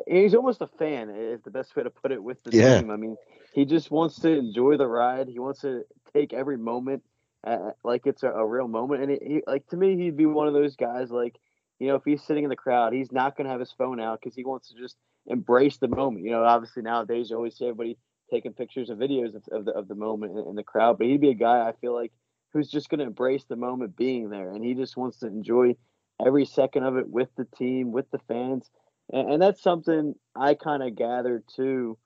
he's 0.07 0.34
almost 0.34 0.61
a 0.61 0.68
fan 0.78 1.11
is 1.11 1.42
the 1.42 1.50
best 1.50 1.74
way 1.74 1.82
to 1.82 1.90
put 1.90 2.12
it 2.12 2.22
with 2.22 2.42
the 2.44 2.57
yeah. 2.57 2.80
team. 2.80 2.90
I 2.90 2.96
mean, 2.96 3.16
he 3.53 3.64
just 3.64 3.90
wants 3.90 4.20
to 4.20 4.30
enjoy 4.30 4.76
the 4.76 4.86
ride. 4.86 5.28
He 5.28 5.38
wants 5.38 5.61
to 5.62 5.84
take 6.12 6.32
every 6.32 6.59
moment 6.59 7.03
uh, 7.44 7.70
like 7.82 8.07
it's 8.07 8.22
a, 8.22 8.30
a, 8.30 8.46
real 8.46 8.68
moment. 8.68 9.03
And 9.03 9.12
it, 9.12 9.22
he, 9.22 9.42
like 9.46 9.66
to 9.68 9.76
me, 9.76 9.96
he'd 9.96 10.16
be 10.16 10.26
one 10.26 10.46
of 10.46 10.55
those 10.55 10.76
guys 10.76 11.11
like 11.11 11.36
you 11.78 11.88
know 11.88 11.96
if 11.96 12.05
he's 12.05 12.22
sitting 12.22 12.44
in 12.44 12.50
the 12.50 12.57
crowd, 12.57 12.92
he's 12.92 13.12
not 13.12 13.36
going 13.36 13.46
to 13.46 13.50
have 13.50 13.61
his 13.61 13.72
phone 13.72 14.00
out 14.00 14.20
because 14.20 14.36
he 14.36 14.44
wants 14.44 14.68
to 14.68 14.76
just 14.76 14.96
embrace 15.26 15.78
the 15.78 15.88
moment. 15.88 16.24
You 16.24 16.30
know, 16.30 16.44
obviously 16.44 16.82
nowadays 16.82 17.30
you 17.30 17.36
always 17.36 17.57
see 17.57 17.64
everybody 17.64 17.98
taking 18.32 18.52
pictures 18.52 18.90
and 18.90 19.00
videos 19.00 19.34
of, 19.34 19.44
of 19.52 19.64
the 19.64 19.72
of 19.72 19.88
the 19.88 19.94
moment 19.94 20.38
in, 20.38 20.48
in 20.48 20.54
the 20.56 20.62
crowd. 20.62 20.98
But 20.98 21.06
he'd 21.06 21.20
be 21.20 21.30
a 21.30 21.34
guy 21.34 21.68
I 21.68 21.72
feel 21.80 21.94
like 21.94 22.12
who's 22.52 22.70
just 22.70 22.88
going 22.88 22.98
to 23.00 23.06
embrace 23.06 23.44
the 23.44 23.56
moment 23.56 23.96
being 23.96 24.30
there, 24.30 24.50
and 24.50 24.64
he 24.64 24.74
just 24.74 24.96
wants 24.96 25.18
to 25.18 25.26
enjoy 25.26 25.76
every 26.24 26.44
second 26.44 26.84
of 26.84 26.96
it 26.96 27.08
with 27.08 27.28
the 27.36 27.46
team, 27.56 27.92
with 27.92 28.10
the 28.10 28.20
fans, 28.28 28.70
and, 29.12 29.32
and 29.32 29.42
that's 29.42 29.62
something 29.62 30.14
I 30.34 30.54
kind 30.54 30.82
of 30.82 30.96
gathered 30.96 31.44
too 31.54 31.98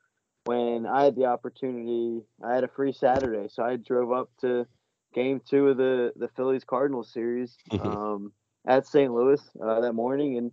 when 0.44 0.86
I 0.86 1.04
had 1.04 1.16
the 1.16 1.26
opportunity. 1.26 2.22
I 2.44 2.54
had 2.54 2.64
a 2.64 2.68
free 2.68 2.92
Saturday, 2.92 3.48
so 3.48 3.62
I 3.62 3.76
drove 3.76 4.12
up 4.12 4.30
to 4.40 4.66
Game 5.14 5.40
Two 5.48 5.68
of 5.68 5.76
the 5.76 6.12
the 6.16 6.28
Phillies 6.36 6.64
Cardinals 6.64 7.12
series 7.12 7.56
mm-hmm. 7.72 7.86
um, 7.86 8.32
at 8.66 8.86
St. 8.86 9.12
Louis 9.12 9.40
uh, 9.62 9.80
that 9.80 9.92
morning, 9.92 10.38
and 10.38 10.52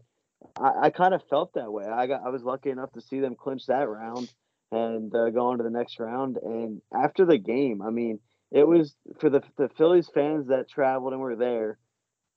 I, 0.60 0.86
I 0.88 0.90
kind 0.92 1.14
of 1.14 1.24
felt 1.30 1.54
that 1.56 1.72
way. 1.72 1.86
I 1.86 2.08
got 2.08 2.22
I 2.26 2.30
was 2.30 2.44
lucky 2.44 2.70
enough 2.70 2.92
to 2.94 3.02
see 3.02 3.20
them 3.20 3.36
clinch 3.36 3.66
that 3.68 3.90
round 3.90 4.32
and 4.74 5.14
uh, 5.14 5.30
go 5.30 5.48
on 5.48 5.58
to 5.58 5.64
the 5.64 5.70
next 5.70 6.00
round. 6.00 6.38
And 6.38 6.82
after 6.94 7.26
the 7.26 7.38
game, 7.38 7.82
I 7.82 7.90
mean, 7.90 8.20
it 8.52 8.68
was 8.68 8.96
for 9.20 9.30
the 9.30 9.42
the 9.58 9.70
Phillies 9.78 10.10
fans 10.14 10.48
that 10.48 10.70
traveled 10.70 11.14
and 11.14 11.22
were 11.22 11.36
there. 11.36 11.78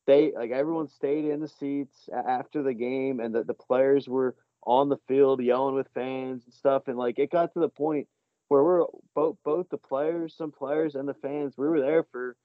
They 0.07 0.33
like 0.35 0.51
everyone 0.51 0.89
stayed 0.89 1.25
in 1.25 1.41
the 1.41 1.49
seats 1.49 2.09
after 2.13 2.63
the 2.63 2.75
game, 2.75 3.21
and 3.21 3.35
the, 3.35 3.45
the 3.45 3.55
players 3.55 4.09
were 4.09 4.35
on 4.63 4.89
the 4.89 4.99
field 5.09 5.43
yelling 5.43 5.75
with 5.75 5.89
fans 5.95 6.43
and 6.45 6.55
stuff. 6.55 6.85
And 6.87 6.97
like 6.97 7.19
it 7.19 7.31
got 7.31 7.53
to 7.55 7.61
the 7.61 7.69
point 7.69 8.09
where 8.49 8.63
we're 8.63 8.85
both 9.15 9.37
both 9.45 9.69
the 9.69 9.79
players, 9.79 10.35
some 10.37 10.53
players, 10.53 10.95
and 10.95 11.09
the 11.09 11.15
fans. 11.15 11.55
We 11.57 11.69
were 11.69 11.81
there 11.81 12.05
for 12.11 12.37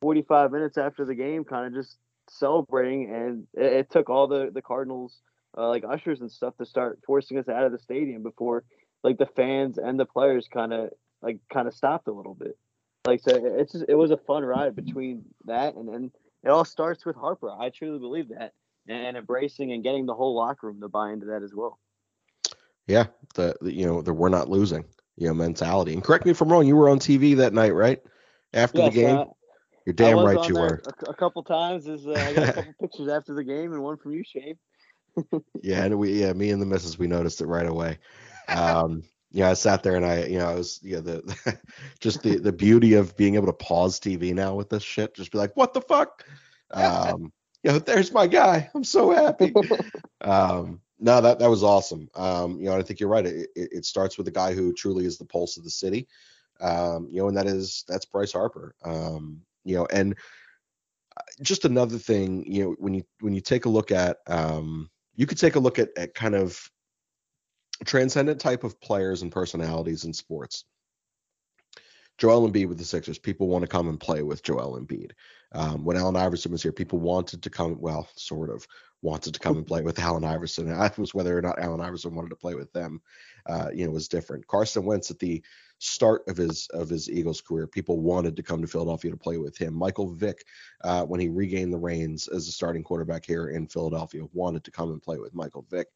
45 0.00 0.50
minutes 0.52 0.78
after 0.78 1.04
the 1.04 1.14
game, 1.14 1.44
kind 1.44 1.66
of 1.66 1.74
just 1.74 1.98
celebrating, 2.28 3.14
and 3.14 3.46
it, 3.54 3.72
it 3.72 3.90
took 3.90 4.10
all 4.10 4.26
the 4.26 4.50
the 4.52 4.62
Cardinals. 4.62 5.20
Uh, 5.58 5.66
like 5.66 5.82
ushers 5.82 6.20
and 6.20 6.30
stuff 6.30 6.56
to 6.56 6.64
start 6.64 7.00
forcing 7.04 7.36
us 7.36 7.48
out 7.48 7.64
of 7.64 7.72
the 7.72 7.78
stadium 7.80 8.22
before 8.22 8.62
like 9.02 9.18
the 9.18 9.26
fans 9.26 9.78
and 9.78 9.98
the 9.98 10.06
players 10.06 10.48
kind 10.52 10.72
of 10.72 10.90
like 11.22 11.38
kind 11.52 11.68
of 11.68 11.74
stopped 11.74 12.08
a 12.08 12.12
little 12.12 12.34
bit. 12.34 12.58
Like 13.06 13.20
so, 13.20 13.32
it's 13.34 13.72
just, 13.72 13.84
it 13.88 13.94
was 13.94 14.10
a 14.10 14.16
fun 14.16 14.44
ride 14.44 14.76
between 14.76 15.24
that 15.46 15.74
and 15.74 15.88
then 15.88 16.10
it 16.42 16.48
all 16.48 16.64
starts 16.64 17.04
with 17.04 17.16
Harper. 17.16 17.50
I 17.50 17.70
truly 17.70 17.98
believe 17.98 18.28
that, 18.30 18.52
and 18.88 19.16
embracing 19.16 19.72
and 19.72 19.82
getting 19.82 20.06
the 20.06 20.14
whole 20.14 20.34
locker 20.34 20.68
room 20.68 20.80
to 20.80 20.88
buy 20.88 21.12
into 21.12 21.26
that 21.26 21.42
as 21.42 21.54
well. 21.54 21.78
Yeah, 22.86 23.06
the, 23.34 23.56
the 23.60 23.72
you 23.72 23.86
know 23.86 24.02
the 24.02 24.12
we're 24.12 24.30
not 24.30 24.48
losing 24.48 24.84
you 25.16 25.28
know 25.28 25.34
mentality. 25.34 25.92
And 25.92 26.02
correct 26.02 26.24
me 26.24 26.30
if 26.30 26.40
I'm 26.40 26.50
wrong. 26.50 26.66
You 26.66 26.76
were 26.76 26.88
on 26.88 26.98
TV 26.98 27.36
that 27.36 27.52
night, 27.52 27.74
right? 27.74 28.00
After 28.52 28.78
yes, 28.78 28.92
the 28.92 29.00
game. 29.00 29.16
Uh, 29.16 29.24
You're 29.86 29.94
damn 29.94 30.18
right 30.18 30.48
you 30.48 30.54
were. 30.54 30.82
A, 31.06 31.10
a, 31.10 31.14
couple 31.14 31.42
times. 31.42 31.86
Is 31.86 32.06
uh, 32.06 32.12
I 32.12 32.32
got 32.32 32.48
a 32.48 32.52
couple 32.52 32.74
pictures 32.80 33.08
after 33.08 33.34
the 33.34 33.44
game 33.44 33.72
and 33.72 33.82
one 33.82 33.96
from 33.96 34.12
you, 34.12 34.24
Shane. 34.24 34.56
yeah, 35.62 35.84
and 35.84 35.98
we 35.98 36.20
yeah 36.20 36.32
me 36.32 36.50
and 36.50 36.60
the 36.60 36.66
missus 36.66 36.98
we 36.98 37.06
noticed 37.06 37.40
it 37.40 37.46
right 37.46 37.66
away. 37.66 37.98
Um, 38.50 39.04
yeah, 39.32 39.50
I 39.50 39.54
sat 39.54 39.82
there 39.82 39.94
and 39.94 40.04
I, 40.04 40.24
you 40.24 40.38
know, 40.38 40.48
I 40.48 40.54
was, 40.54 40.80
yeah, 40.82 41.00
the, 41.00 41.22
the 41.22 41.58
just 42.00 42.22
the 42.22 42.38
the 42.38 42.52
beauty 42.52 42.94
of 42.94 43.16
being 43.16 43.36
able 43.36 43.46
to 43.46 43.52
pause 43.52 44.00
TV 44.00 44.34
now 44.34 44.54
with 44.54 44.68
this 44.68 44.82
shit, 44.82 45.14
just 45.14 45.30
be 45.30 45.38
like, 45.38 45.56
what 45.56 45.72
the 45.72 45.80
fuck? 45.80 46.24
Um, 46.72 47.32
you 47.62 47.72
know, 47.72 47.78
there's 47.78 48.12
my 48.12 48.26
guy. 48.26 48.70
I'm 48.74 48.84
so 48.84 49.10
happy. 49.10 49.52
um, 50.20 50.80
no, 50.98 51.20
that 51.20 51.38
that 51.38 51.50
was 51.50 51.62
awesome. 51.62 52.08
Um, 52.14 52.58
you 52.58 52.66
know, 52.66 52.76
I 52.76 52.82
think 52.82 53.00
you're 53.00 53.08
right. 53.08 53.26
It, 53.26 53.50
it, 53.54 53.68
it, 53.72 53.84
starts 53.84 54.16
with 54.16 54.26
the 54.26 54.32
guy 54.32 54.54
who 54.54 54.72
truly 54.72 55.06
is 55.06 55.18
the 55.18 55.24
pulse 55.24 55.56
of 55.56 55.64
the 55.64 55.70
city. 55.70 56.08
Um, 56.60 57.08
you 57.10 57.20
know, 57.20 57.28
and 57.28 57.36
that 57.36 57.46
is 57.46 57.84
that's 57.88 58.04
Bryce 58.04 58.32
Harper. 58.32 58.74
Um, 58.84 59.42
you 59.64 59.76
know, 59.76 59.86
and 59.90 60.14
uh, 61.16 61.22
just 61.42 61.64
another 61.64 61.98
thing, 61.98 62.44
you 62.50 62.64
know, 62.64 62.76
when 62.78 62.94
you 62.94 63.04
when 63.20 63.34
you 63.34 63.40
take 63.40 63.64
a 63.64 63.70
look 63.70 63.90
at, 63.90 64.18
um, 64.26 64.90
you 65.14 65.26
could 65.26 65.38
take 65.38 65.54
a 65.54 65.60
look 65.60 65.78
at, 65.78 65.88
at 65.96 66.14
kind 66.14 66.34
of 66.34 66.70
transcendent 67.84 68.40
type 68.40 68.64
of 68.64 68.80
players 68.80 69.22
and 69.22 69.32
personalities 69.32 70.04
in 70.04 70.12
sports. 70.12 70.64
Joel 72.18 72.50
Embiid 72.50 72.68
with 72.68 72.76
the 72.76 72.84
Sixers, 72.84 73.18
people 73.18 73.48
want 73.48 73.62
to 73.62 73.68
come 73.68 73.88
and 73.88 73.98
play 73.98 74.22
with 74.22 74.42
Joel 74.42 74.78
Embiid. 74.78 75.12
Um, 75.52 75.84
when 75.84 75.96
Allen 75.96 76.16
Iverson 76.16 76.52
was 76.52 76.62
here, 76.62 76.70
people 76.70 76.98
wanted 76.98 77.42
to 77.42 77.50
come, 77.50 77.80
well, 77.80 78.08
sort 78.14 78.50
of 78.50 78.66
wanted 79.00 79.32
to 79.32 79.40
come 79.40 79.56
and 79.56 79.66
play 79.66 79.80
with 79.80 79.98
Allen 79.98 80.24
Iverson. 80.24 80.70
And 80.70 80.96
was 80.98 81.14
whether 81.14 81.36
or 81.36 81.40
not 81.40 81.58
Allen 81.58 81.80
Iverson 81.80 82.14
wanted 82.14 82.28
to 82.28 82.36
play 82.36 82.54
with 82.54 82.70
them, 82.74 83.00
uh, 83.46 83.70
you 83.72 83.86
know, 83.86 83.90
was 83.90 84.06
different. 84.06 84.46
Carson 84.46 84.84
Wentz 84.84 85.10
at 85.10 85.18
the 85.18 85.42
start 85.78 86.22
of 86.28 86.36
his 86.36 86.68
of 86.74 86.90
his 86.90 87.08
Eagles 87.08 87.40
career, 87.40 87.66
people 87.66 87.98
wanted 87.98 88.36
to 88.36 88.42
come 88.42 88.60
to 88.60 88.68
Philadelphia 88.68 89.10
to 89.10 89.16
play 89.16 89.38
with 89.38 89.56
him. 89.56 89.72
Michael 89.72 90.12
Vick, 90.12 90.44
uh, 90.84 91.04
when 91.04 91.20
he 91.20 91.28
regained 91.28 91.72
the 91.72 91.78
reins 91.78 92.28
as 92.28 92.46
a 92.46 92.52
starting 92.52 92.84
quarterback 92.84 93.24
here 93.24 93.48
in 93.48 93.66
Philadelphia, 93.66 94.22
wanted 94.34 94.62
to 94.64 94.70
come 94.70 94.90
and 94.90 95.02
play 95.02 95.18
with 95.18 95.34
Michael 95.34 95.64
Vick. 95.70 95.88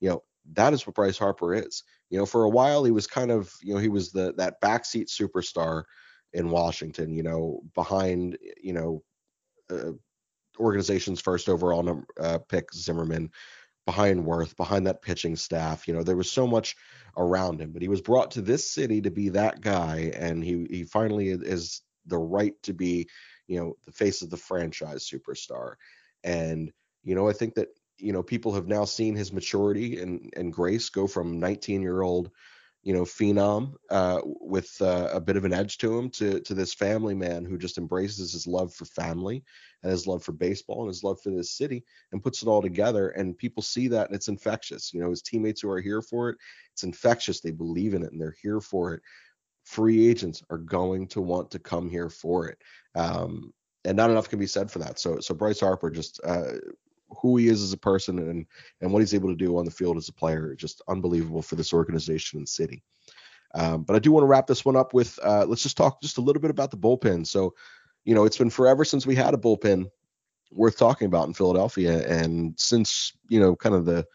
You 0.00 0.08
know, 0.08 0.22
that 0.52 0.72
is 0.72 0.86
what 0.86 0.96
Bryce 0.96 1.18
Harper 1.18 1.54
is. 1.54 1.82
You 2.10 2.18
know, 2.18 2.26
for 2.26 2.44
a 2.44 2.48
while 2.48 2.84
he 2.84 2.90
was 2.90 3.06
kind 3.06 3.30
of, 3.30 3.52
you 3.62 3.74
know, 3.74 3.80
he 3.80 3.88
was 3.88 4.12
the 4.12 4.32
that 4.36 4.60
backseat 4.60 5.08
superstar 5.08 5.84
in 6.32 6.50
Washington. 6.50 7.12
You 7.12 7.22
know, 7.22 7.60
behind, 7.74 8.38
you 8.62 8.72
know, 8.72 9.02
uh, 9.70 9.92
organization's 10.58 11.20
first 11.20 11.48
overall 11.48 11.82
number, 11.82 12.06
uh, 12.20 12.38
pick, 12.48 12.72
Zimmerman, 12.72 13.30
behind 13.86 14.24
Werth, 14.24 14.56
behind 14.56 14.86
that 14.86 15.02
pitching 15.02 15.36
staff. 15.36 15.86
You 15.86 15.94
know, 15.94 16.02
there 16.02 16.16
was 16.16 16.30
so 16.30 16.46
much 16.46 16.76
around 17.16 17.60
him, 17.60 17.72
but 17.72 17.82
he 17.82 17.88
was 17.88 18.00
brought 18.00 18.30
to 18.32 18.42
this 18.42 18.70
city 18.70 19.00
to 19.00 19.10
be 19.10 19.30
that 19.30 19.60
guy, 19.60 20.12
and 20.14 20.44
he 20.44 20.66
he 20.70 20.84
finally 20.84 21.30
is 21.30 21.82
the 22.06 22.18
right 22.18 22.54
to 22.62 22.72
be, 22.72 23.08
you 23.48 23.58
know, 23.58 23.74
the 23.84 23.92
face 23.92 24.22
of 24.22 24.30
the 24.30 24.36
franchise 24.36 25.08
superstar. 25.08 25.74
And 26.24 26.72
you 27.04 27.14
know, 27.14 27.28
I 27.28 27.32
think 27.32 27.54
that 27.54 27.68
you 27.98 28.12
know 28.12 28.22
people 28.22 28.52
have 28.52 28.66
now 28.68 28.84
seen 28.84 29.14
his 29.14 29.32
maturity 29.32 30.00
and 30.00 30.32
and 30.36 30.52
grace 30.52 30.88
go 30.88 31.06
from 31.06 31.40
19 31.40 31.82
year 31.82 32.02
old 32.02 32.30
you 32.82 32.92
know 32.92 33.02
phenom 33.02 33.74
uh, 33.90 34.20
with 34.24 34.80
uh, 34.80 35.08
a 35.12 35.20
bit 35.20 35.36
of 35.36 35.44
an 35.44 35.52
edge 35.52 35.76
to 35.78 35.98
him 35.98 36.08
to 36.08 36.40
to 36.40 36.54
this 36.54 36.72
family 36.72 37.14
man 37.14 37.44
who 37.44 37.58
just 37.58 37.78
embraces 37.78 38.32
his 38.32 38.46
love 38.46 38.72
for 38.72 38.84
family 38.84 39.42
and 39.82 39.90
his 39.90 40.06
love 40.06 40.22
for 40.22 40.32
baseball 40.32 40.82
and 40.82 40.88
his 40.88 41.02
love 41.02 41.20
for 41.20 41.30
this 41.30 41.50
city 41.50 41.84
and 42.12 42.22
puts 42.22 42.42
it 42.42 42.48
all 42.48 42.62
together. 42.62 43.08
And 43.08 43.36
people 43.36 43.62
see 43.62 43.88
that 43.88 44.06
and 44.06 44.14
it's 44.14 44.28
infectious. 44.28 44.94
You 44.94 45.00
know 45.00 45.10
his 45.10 45.20
teammates 45.20 45.62
who 45.62 45.70
are 45.70 45.80
here 45.80 46.00
for 46.00 46.30
it 46.30 46.38
it's 46.72 46.84
infectious. 46.84 47.40
They 47.40 47.50
believe 47.50 47.94
in 47.94 48.04
it 48.04 48.12
and 48.12 48.20
they're 48.20 48.36
here 48.40 48.60
for 48.60 48.94
it. 48.94 49.02
Free 49.64 50.08
agents 50.08 50.44
are 50.50 50.58
going 50.58 51.08
to 51.08 51.20
want 51.20 51.50
to 51.50 51.58
come 51.58 51.90
here 51.90 52.10
for 52.10 52.48
it. 52.48 52.58
Um, 52.94 53.52
and 53.84 53.96
not 53.96 54.10
enough 54.10 54.28
can 54.28 54.38
be 54.38 54.46
said 54.46 54.70
for 54.70 54.78
that. 54.80 55.00
So 55.00 55.18
so 55.18 55.34
Bryce 55.34 55.58
Harper 55.58 55.90
just 55.90 56.20
uh, 56.22 56.52
who 57.08 57.36
he 57.36 57.48
is 57.48 57.62
as 57.62 57.72
a 57.72 57.78
person 57.78 58.18
and 58.18 58.46
and 58.80 58.92
what 58.92 59.00
he's 59.00 59.14
able 59.14 59.28
to 59.28 59.36
do 59.36 59.58
on 59.58 59.64
the 59.64 59.70
field 59.70 59.96
as 59.96 60.08
a 60.08 60.12
player 60.12 60.54
just 60.54 60.82
unbelievable 60.88 61.42
for 61.42 61.56
this 61.56 61.72
organization 61.72 62.38
and 62.38 62.48
city. 62.48 62.82
Um, 63.54 63.84
but 63.84 63.96
I 63.96 64.00
do 64.00 64.12
want 64.12 64.24
to 64.24 64.28
wrap 64.28 64.46
this 64.46 64.64
one 64.64 64.76
up 64.76 64.92
with 64.92 65.18
uh, 65.22 65.46
let's 65.46 65.62
just 65.62 65.76
talk 65.76 66.02
just 66.02 66.18
a 66.18 66.22
little 66.22 66.42
bit 66.42 66.50
about 66.50 66.70
the 66.70 66.76
bullpen. 66.76 67.26
So, 67.26 67.54
you 68.04 68.14
know, 68.14 68.24
it's 68.24 68.38
been 68.38 68.50
forever 68.50 68.84
since 68.84 69.06
we 69.06 69.14
had 69.14 69.34
a 69.34 69.38
bullpen 69.38 69.86
worth 70.50 70.76
talking 70.76 71.06
about 71.06 71.26
in 71.26 71.34
Philadelphia, 71.34 72.06
and 72.06 72.58
since 72.58 73.12
you 73.28 73.40
know, 73.40 73.56
kind 73.56 73.74
of 73.74 73.84
the 73.84 74.06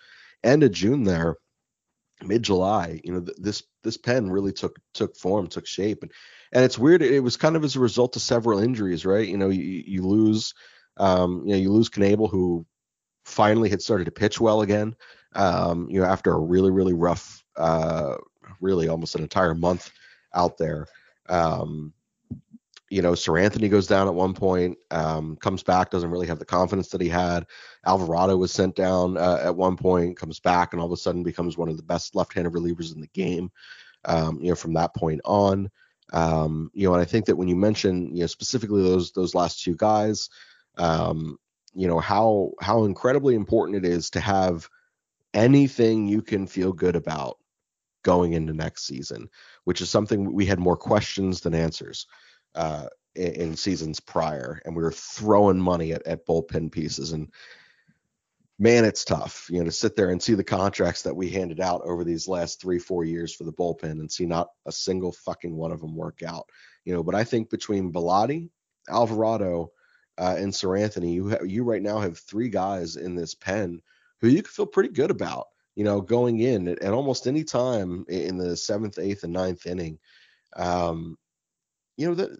end 0.43 0.63
of 0.63 0.71
June 0.71 1.03
there, 1.03 1.37
mid 2.23 2.43
July, 2.43 3.01
you 3.03 3.13
know, 3.13 3.21
th- 3.21 3.37
this 3.39 3.63
this 3.83 3.97
pen 3.97 4.29
really 4.29 4.53
took 4.53 4.79
took 4.93 5.15
form, 5.15 5.47
took 5.47 5.65
shape, 5.65 6.03
and 6.03 6.11
and 6.51 6.63
it's 6.63 6.77
weird. 6.77 7.01
It 7.01 7.21
was 7.21 7.37
kind 7.37 7.55
of 7.55 7.63
as 7.63 7.75
a 7.75 7.79
result 7.79 8.15
of 8.15 8.21
several 8.21 8.59
injuries, 8.59 9.05
right? 9.05 9.27
You 9.27 9.37
know, 9.37 9.49
you, 9.49 9.63
you 9.63 10.05
lose, 10.05 10.53
um, 10.97 11.43
you 11.45 11.53
know, 11.53 11.59
you 11.59 11.71
lose 11.71 11.89
Knebel, 11.89 12.29
who 12.29 12.65
finally 13.31 13.69
had 13.69 13.81
started 13.81 14.05
to 14.05 14.11
pitch 14.11 14.39
well 14.39 14.61
again. 14.61 14.95
Um, 15.33 15.87
you 15.89 15.99
know, 16.01 16.05
after 16.05 16.31
a 16.33 16.39
really 16.39 16.71
really 16.71 16.93
rough, 16.93 17.43
uh, 17.55 18.15
really 18.59 18.87
almost 18.87 19.15
an 19.15 19.21
entire 19.21 19.55
month 19.55 19.89
out 20.33 20.57
there. 20.57 20.87
Um, 21.29 21.93
you 22.91 23.01
know, 23.01 23.13
Seranthony 23.13 23.69
goes 23.69 23.87
down 23.87 24.07
at 24.07 24.13
one 24.13 24.33
point, 24.33 24.77
um, 24.91 25.37
comes 25.37 25.63
back, 25.63 25.89
doesn't 25.89 26.11
really 26.11 26.27
have 26.27 26.39
the 26.39 26.45
confidence 26.45 26.89
that 26.89 26.99
he 26.99 27.07
had. 27.07 27.45
Alvarado 27.85 28.35
was 28.35 28.51
sent 28.51 28.75
down 28.75 29.17
uh, 29.17 29.39
at 29.41 29.55
one 29.55 29.77
point, 29.77 30.17
comes 30.17 30.41
back, 30.41 30.73
and 30.73 30.81
all 30.81 30.87
of 30.87 30.91
a 30.91 30.97
sudden 30.97 31.23
becomes 31.23 31.57
one 31.57 31.69
of 31.69 31.77
the 31.77 31.83
best 31.83 32.15
left-handed 32.15 32.51
relievers 32.51 32.93
in 32.93 32.99
the 32.99 33.07
game. 33.07 33.49
Um, 34.03 34.41
you 34.41 34.49
know, 34.49 34.55
from 34.55 34.73
that 34.73 34.93
point 34.93 35.21
on, 35.23 35.69
um, 36.11 36.69
you 36.73 36.85
know, 36.87 36.93
and 36.93 37.01
I 37.01 37.05
think 37.05 37.25
that 37.27 37.37
when 37.37 37.47
you 37.47 37.55
mention, 37.55 38.13
you 38.13 38.21
know, 38.21 38.27
specifically 38.27 38.83
those 38.83 39.13
those 39.13 39.35
last 39.35 39.63
two 39.63 39.75
guys, 39.75 40.29
um, 40.77 41.37
you 41.73 41.87
know 41.87 41.99
how 41.99 42.51
how 42.61 42.83
incredibly 42.83 43.35
important 43.35 43.77
it 43.77 43.89
is 43.89 44.09
to 44.11 44.19
have 44.19 44.67
anything 45.33 46.07
you 46.07 46.21
can 46.21 46.45
feel 46.47 46.73
good 46.73 46.95
about 46.95 47.37
going 48.03 48.33
into 48.33 48.53
next 48.53 48.85
season, 48.85 49.29
which 49.63 49.81
is 49.81 49.89
something 49.89 50.33
we 50.33 50.45
had 50.45 50.59
more 50.59 50.77
questions 50.77 51.41
than 51.41 51.53
answers 51.53 52.07
uh, 52.55 52.87
in, 53.15 53.33
in, 53.33 53.55
seasons 53.55 53.99
prior, 53.99 54.61
and 54.65 54.75
we 54.75 54.81
were 54.81 54.91
throwing 54.91 55.59
money 55.59 55.93
at, 55.93 56.05
at 56.07 56.25
bullpen 56.25 56.71
pieces. 56.71 57.11
And 57.11 57.31
man, 58.59 58.85
it's 58.85 59.05
tough, 59.05 59.47
you 59.49 59.59
know, 59.59 59.65
to 59.65 59.71
sit 59.71 59.95
there 59.95 60.09
and 60.09 60.21
see 60.21 60.33
the 60.33 60.43
contracts 60.43 61.03
that 61.03 61.15
we 61.15 61.29
handed 61.29 61.59
out 61.59 61.81
over 61.83 62.03
these 62.03 62.27
last 62.27 62.59
three, 62.59 62.79
four 62.79 63.03
years 63.03 63.33
for 63.33 63.43
the 63.43 63.53
bullpen 63.53 63.91
and 63.91 64.11
see 64.11 64.25
not 64.25 64.49
a 64.65 64.71
single 64.71 65.11
fucking 65.11 65.55
one 65.55 65.71
of 65.71 65.79
them 65.79 65.95
work 65.95 66.23
out, 66.23 66.47
you 66.85 66.93
know. 66.93 67.03
But 67.03 67.15
I 67.15 67.23
think 67.23 67.49
between 67.49 67.91
Bellatti, 67.93 68.49
Alvarado, 68.89 69.71
uh, 70.21 70.35
and 70.37 70.53
Seranthony, 70.53 71.15
you 71.15 71.31
ha- 71.31 71.43
you 71.43 71.63
right 71.63 71.81
now 71.81 71.99
have 71.99 72.19
three 72.19 72.47
guys 72.47 72.95
in 72.95 73.15
this 73.15 73.33
pen 73.33 73.81
who 74.19 74.27
you 74.27 74.43
can 74.43 74.51
feel 74.51 74.67
pretty 74.67 74.89
good 74.89 75.09
about. 75.09 75.47
You 75.73 75.83
know, 75.83 75.99
going 75.99 76.41
in 76.41 76.67
at, 76.67 76.79
at 76.79 76.93
almost 76.93 77.25
any 77.25 77.43
time 77.43 78.05
in 78.07 78.37
the 78.37 78.55
seventh, 78.55 78.99
eighth, 78.99 79.23
and 79.23 79.33
ninth 79.33 79.65
inning. 79.65 79.97
Um, 80.55 81.17
you 81.97 82.07
know 82.07 82.13
that 82.13 82.39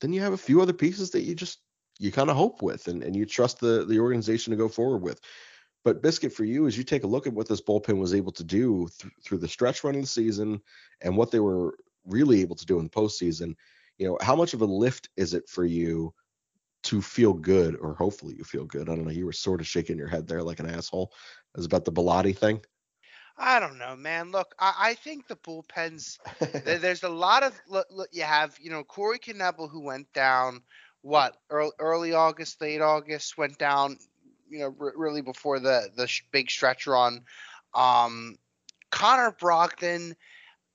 then 0.00 0.14
you 0.14 0.22
have 0.22 0.32
a 0.32 0.38
few 0.38 0.62
other 0.62 0.72
pieces 0.72 1.10
that 1.10 1.20
you 1.20 1.34
just 1.34 1.58
you 1.98 2.10
kind 2.10 2.30
of 2.30 2.36
hope 2.36 2.62
with 2.62 2.88
and, 2.88 3.02
and 3.02 3.14
you 3.14 3.26
trust 3.26 3.60
the 3.60 3.84
the 3.84 4.00
organization 4.00 4.52
to 4.52 4.56
go 4.56 4.68
forward 4.68 5.02
with. 5.02 5.20
But 5.84 6.02
biscuit 6.02 6.32
for 6.32 6.44
you 6.44 6.64
is 6.64 6.78
you 6.78 6.84
take 6.84 7.04
a 7.04 7.08
look 7.08 7.26
at 7.26 7.34
what 7.34 7.46
this 7.46 7.60
bullpen 7.60 7.98
was 7.98 8.14
able 8.14 8.32
to 8.32 8.44
do 8.44 8.88
th- 8.98 9.12
through 9.22 9.38
the 9.38 9.48
stretch 9.48 9.84
run 9.84 9.96
of 9.96 10.00
the 10.00 10.06
season 10.06 10.62
and 11.02 11.14
what 11.14 11.30
they 11.30 11.40
were 11.40 11.76
really 12.06 12.40
able 12.40 12.56
to 12.56 12.66
do 12.66 12.78
in 12.78 12.84
the 12.84 12.90
postseason. 12.90 13.54
You 13.98 14.08
know, 14.08 14.18
how 14.22 14.34
much 14.34 14.54
of 14.54 14.62
a 14.62 14.66
lift 14.66 15.10
is 15.18 15.34
it 15.34 15.46
for 15.46 15.66
you 15.66 16.14
to 16.88 17.02
feel 17.02 17.34
good, 17.34 17.76
or 17.76 17.94
hopefully 17.94 18.34
you 18.38 18.44
feel 18.44 18.64
good. 18.64 18.88
I 18.88 18.94
don't 18.94 19.04
know. 19.04 19.10
You 19.10 19.26
were 19.26 19.32
sort 19.32 19.60
of 19.60 19.66
shaking 19.66 19.98
your 19.98 20.08
head 20.08 20.26
there 20.26 20.42
like 20.42 20.58
an 20.58 20.70
asshole. 20.70 21.12
It 21.54 21.58
was 21.58 21.66
about 21.66 21.84
the 21.84 21.92
Bellatti 21.92 22.36
thing. 22.36 22.60
I 23.36 23.60
don't 23.60 23.78
know, 23.78 23.94
man. 23.94 24.32
Look, 24.32 24.54
I, 24.58 24.74
I 24.78 24.94
think 24.94 25.28
the 25.28 25.36
bullpens. 25.36 26.18
there's 26.64 27.02
a 27.02 27.08
lot 27.10 27.42
of 27.42 27.58
look, 27.68 27.86
look, 27.90 28.08
you 28.10 28.22
have, 28.22 28.56
you 28.60 28.70
know, 28.70 28.84
Corey 28.84 29.18
Knebel 29.18 29.70
who 29.70 29.82
went 29.82 30.12
down. 30.14 30.62
What 31.02 31.36
early, 31.50 31.72
early 31.78 32.12
August, 32.14 32.60
late 32.60 32.80
August 32.80 33.36
went 33.36 33.58
down. 33.58 33.98
You 34.48 34.60
know, 34.60 34.76
r- 34.80 34.94
really 34.96 35.20
before 35.20 35.60
the 35.60 35.90
the 35.94 36.06
sh- 36.06 36.24
big 36.32 36.50
stretch 36.50 36.86
run. 36.86 37.24
Um, 37.74 38.38
Connor 38.90 39.36
Brogdon 39.38 40.14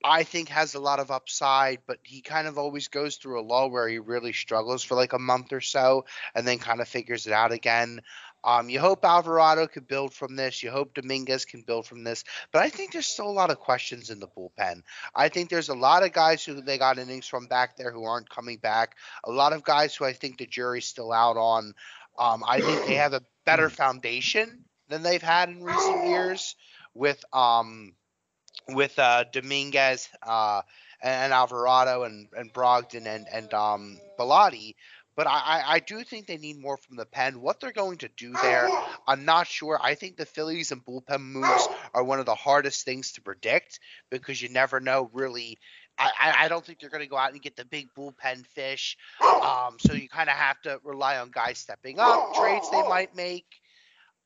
I 0.03 0.23
think 0.23 0.49
has 0.49 0.75
a 0.75 0.79
lot 0.79 0.99
of 0.99 1.11
upside, 1.11 1.79
but 1.87 1.99
he 2.03 2.21
kind 2.21 2.47
of 2.47 2.57
always 2.57 2.89
goes 2.89 3.15
through 3.15 3.39
a 3.39 3.43
lull 3.43 3.69
where 3.69 3.87
he 3.87 3.99
really 3.99 4.33
struggles 4.33 4.83
for 4.83 4.95
like 4.95 5.13
a 5.13 5.19
month 5.19 5.53
or 5.53 5.61
so 5.61 6.05
and 6.35 6.45
then 6.45 6.59
kind 6.59 6.81
of 6.81 6.87
figures 6.87 7.25
it 7.25 7.33
out 7.33 7.51
again. 7.51 8.01
Um, 8.43 8.69
you 8.69 8.79
hope 8.79 9.05
Alvarado 9.05 9.67
could 9.67 9.87
build 9.87 10.13
from 10.13 10.35
this. 10.35 10.61
You 10.61 10.71
hope 10.71 10.93
Dominguez 10.93 11.45
can 11.45 11.61
build 11.61 11.87
from 11.87 12.03
this. 12.03 12.25
But 12.51 12.61
I 12.61 12.69
think 12.69 12.91
there's 12.91 13.07
still 13.07 13.29
a 13.29 13.31
lot 13.31 13.51
of 13.51 13.59
questions 13.59 14.09
in 14.09 14.19
the 14.19 14.27
bullpen. 14.27 14.81
I 15.15 15.29
think 15.29 15.49
there's 15.49 15.69
a 15.69 15.73
lot 15.73 16.03
of 16.03 16.11
guys 16.11 16.43
who 16.43 16.61
they 16.61 16.77
got 16.77 16.99
innings 16.99 17.27
from 17.27 17.47
back 17.47 17.77
there 17.77 17.91
who 17.91 18.03
aren't 18.03 18.29
coming 18.29 18.57
back. 18.57 18.97
A 19.23 19.31
lot 19.31 19.53
of 19.53 19.63
guys 19.63 19.95
who 19.95 20.03
I 20.03 20.11
think 20.11 20.37
the 20.37 20.45
jury's 20.45 20.85
still 20.85 21.13
out 21.13 21.37
on. 21.37 21.73
Um, 22.19 22.43
I 22.45 22.59
think 22.59 22.85
they 22.85 22.95
have 22.95 23.13
a 23.13 23.23
better 23.45 23.69
foundation 23.69 24.65
than 24.89 25.03
they've 25.03 25.21
had 25.21 25.49
in 25.49 25.63
recent 25.63 26.07
years 26.07 26.55
with 26.93 27.23
um, 27.31 27.93
with 28.69 28.97
uh, 28.99 29.25
Dominguez 29.31 30.09
uh, 30.21 30.61
and 31.01 31.33
Alvarado 31.33 32.03
and, 32.03 32.27
and 32.35 32.53
Brogdon 32.53 33.05
and 33.05 33.27
and 33.31 33.53
um, 33.53 33.97
Bellatti. 34.19 34.75
But 35.15 35.27
I, 35.27 35.63
I 35.65 35.79
do 35.79 36.03
think 36.03 36.25
they 36.25 36.37
need 36.37 36.59
more 36.59 36.77
from 36.77 36.95
the 36.95 37.05
pen. 37.05 37.39
What 37.39 37.59
they're 37.59 37.71
going 37.71 37.99
to 37.99 38.09
do 38.17 38.33
there, 38.41 38.67
I'm 39.07 39.25
not 39.25 39.45
sure. 39.45 39.79
I 39.81 39.93
think 39.93 40.17
the 40.17 40.25
Phillies 40.25 40.71
and 40.71 40.83
bullpen 40.83 41.21
moves 41.21 41.67
are 41.93 42.03
one 42.03 42.19
of 42.19 42.25
the 42.25 42.33
hardest 42.33 42.83
things 42.83 43.11
to 43.13 43.21
predict 43.21 43.79
because 44.09 44.41
you 44.41 44.49
never 44.49 44.79
know 44.79 45.11
really. 45.13 45.59
I, 45.99 46.33
I 46.39 46.47
don't 46.47 46.65
think 46.65 46.79
they're 46.79 46.89
going 46.89 47.03
to 47.03 47.09
go 47.09 47.17
out 47.17 47.33
and 47.33 47.41
get 47.41 47.55
the 47.55 47.65
big 47.65 47.89
bullpen 47.95 48.47
fish. 48.47 48.97
Um, 49.21 49.77
so 49.79 49.93
you 49.93 50.09
kind 50.09 50.27
of 50.27 50.35
have 50.35 50.59
to 50.63 50.79
rely 50.83 51.19
on 51.19 51.29
guys 51.29 51.59
stepping 51.59 51.99
up, 51.99 52.33
trades 52.33 52.71
they 52.71 52.81
might 52.81 53.15
make. 53.15 53.45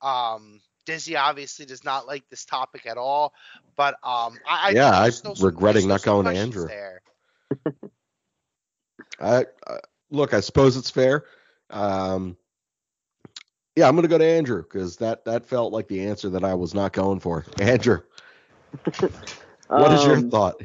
Um, 0.01 0.61
Dizzy 0.88 1.17
obviously 1.17 1.65
does 1.65 1.83
not 1.83 2.07
like 2.07 2.23
this 2.29 2.45
topic 2.45 2.85
at 2.85 2.97
all, 2.97 3.33
but 3.75 3.95
um, 4.03 4.38
I, 4.47 4.71
yeah, 4.73 4.97
I 4.97 5.07
am 5.07 5.33
regretting 5.41 5.89
not 5.89 6.01
going 6.01 6.25
to 6.25 6.31
Andrew. 6.31 6.69
I, 9.19 9.45
I, 9.67 9.77
look, 10.09 10.33
I 10.33 10.39
suppose 10.39 10.77
it's 10.77 10.89
fair. 10.89 11.25
Um, 11.69 12.38
yeah, 13.75 13.89
I'm 13.89 13.95
gonna 13.95 14.07
go 14.07 14.17
to 14.17 14.25
Andrew 14.25 14.63
because 14.63 14.95
that 14.97 15.25
that 15.25 15.45
felt 15.45 15.73
like 15.73 15.89
the 15.89 16.07
answer 16.07 16.29
that 16.29 16.45
I 16.45 16.53
was 16.53 16.73
not 16.73 16.93
going 16.93 17.19
for. 17.19 17.45
Andrew, 17.59 18.01
what 19.67 19.91
is 19.91 20.05
your 20.05 20.15
um, 20.15 20.31
thought? 20.31 20.61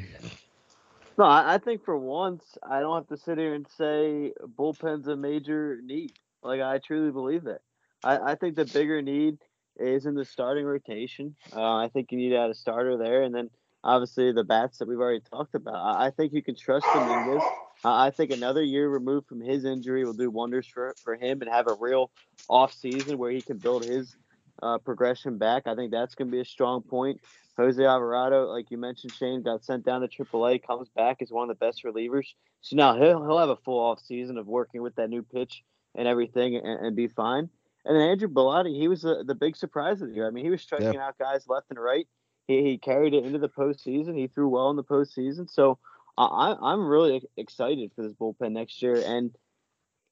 No, 1.17 1.25
I, 1.25 1.55
I 1.55 1.57
think 1.57 1.83
for 1.83 1.97
once 1.97 2.57
I 2.63 2.79
don't 2.79 2.95
have 2.95 3.07
to 3.09 3.17
sit 3.17 3.37
here 3.37 3.55
and 3.55 3.67
say 3.77 4.31
bullpen's 4.57 5.09
a 5.09 5.17
major 5.17 5.81
need. 5.83 6.13
Like 6.41 6.61
I 6.61 6.77
truly 6.77 7.11
believe 7.11 7.43
that. 7.43 7.59
I, 8.05 8.31
I 8.31 8.35
think 8.35 8.55
the 8.55 8.65
bigger 8.65 9.01
need 9.01 9.37
is 9.77 10.05
in 10.05 10.15
the 10.15 10.25
starting 10.25 10.65
rotation. 10.65 11.35
Uh, 11.55 11.75
I 11.75 11.89
think 11.89 12.11
you 12.11 12.17
need 12.17 12.29
to 12.29 12.37
add 12.37 12.49
a 12.49 12.55
starter 12.55 12.97
there, 12.97 13.23
and 13.23 13.33
then 13.33 13.49
obviously 13.83 14.31
the 14.31 14.43
bats 14.43 14.77
that 14.77 14.87
we've 14.87 14.99
already 14.99 15.21
talked 15.21 15.55
about. 15.55 15.75
I, 15.75 16.07
I 16.07 16.11
think 16.11 16.33
you 16.33 16.41
can 16.41 16.55
trust 16.55 16.85
Dominguez. 16.93 17.41
Uh, 17.85 17.93
I 17.95 18.11
think 18.11 18.31
another 18.31 18.63
year 18.63 18.87
removed 18.87 19.27
from 19.27 19.41
his 19.41 19.65
injury 19.65 20.05
will 20.05 20.13
do 20.13 20.29
wonders 20.29 20.67
for 20.67 20.95
for 21.03 21.15
him 21.15 21.41
and 21.41 21.49
have 21.49 21.67
a 21.67 21.73
real 21.73 22.11
off 22.47 22.73
season 22.73 23.17
where 23.17 23.31
he 23.31 23.41
can 23.41 23.57
build 23.57 23.83
his 23.83 24.15
uh, 24.61 24.77
progression 24.77 25.37
back. 25.37 25.63
I 25.65 25.75
think 25.75 25.91
that's 25.91 26.15
going 26.15 26.29
to 26.29 26.31
be 26.31 26.41
a 26.41 26.45
strong 26.45 26.81
point. 26.81 27.19
Jose 27.57 27.83
Alvarado, 27.83 28.47
like 28.51 28.71
you 28.71 28.77
mentioned, 28.77 29.13
Shane 29.13 29.43
got 29.43 29.63
sent 29.63 29.85
down 29.85 30.01
to 30.01 30.07
AAA, 30.07 30.65
comes 30.65 30.89
back 30.89 31.21
as 31.21 31.31
one 31.31 31.49
of 31.49 31.59
the 31.59 31.65
best 31.65 31.83
relievers. 31.83 32.33
So 32.61 32.75
now 32.75 32.95
he'll 32.95 33.23
he'll 33.23 33.39
have 33.39 33.49
a 33.49 33.57
full 33.57 33.79
off 33.79 33.99
season 33.99 34.37
of 34.37 34.47
working 34.47 34.81
with 34.81 34.95
that 34.95 35.09
new 35.09 35.21
pitch 35.21 35.63
and 35.95 36.07
everything 36.07 36.55
and, 36.55 36.85
and 36.85 36.95
be 36.95 37.07
fine. 37.07 37.49
And 37.85 37.95
then 37.95 38.09
Andrew 38.09 38.29
Bellatti, 38.29 38.77
he 38.77 38.87
was 38.87 39.01
the, 39.01 39.23
the 39.25 39.35
big 39.35 39.57
surprise 39.57 40.01
of 40.01 40.09
the 40.09 40.15
year. 40.15 40.27
I 40.27 40.31
mean, 40.31 40.45
he 40.45 40.51
was 40.51 40.61
striking 40.61 40.93
yeah. 40.93 41.07
out 41.07 41.17
guys 41.17 41.47
left 41.47 41.67
and 41.69 41.79
right. 41.79 42.07
He, 42.47 42.63
he 42.63 42.77
carried 42.77 43.13
it 43.13 43.25
into 43.25 43.39
the 43.39 43.49
postseason. 43.49 44.17
He 44.17 44.27
threw 44.27 44.49
well 44.49 44.69
in 44.69 44.75
the 44.75 44.83
postseason. 44.83 45.49
So 45.49 45.79
I, 46.17 46.55
I'm 46.61 46.85
really 46.85 47.23
excited 47.37 47.91
for 47.95 48.03
this 48.03 48.13
bullpen 48.13 48.51
next 48.51 48.81
year. 48.81 49.01
And 49.05 49.31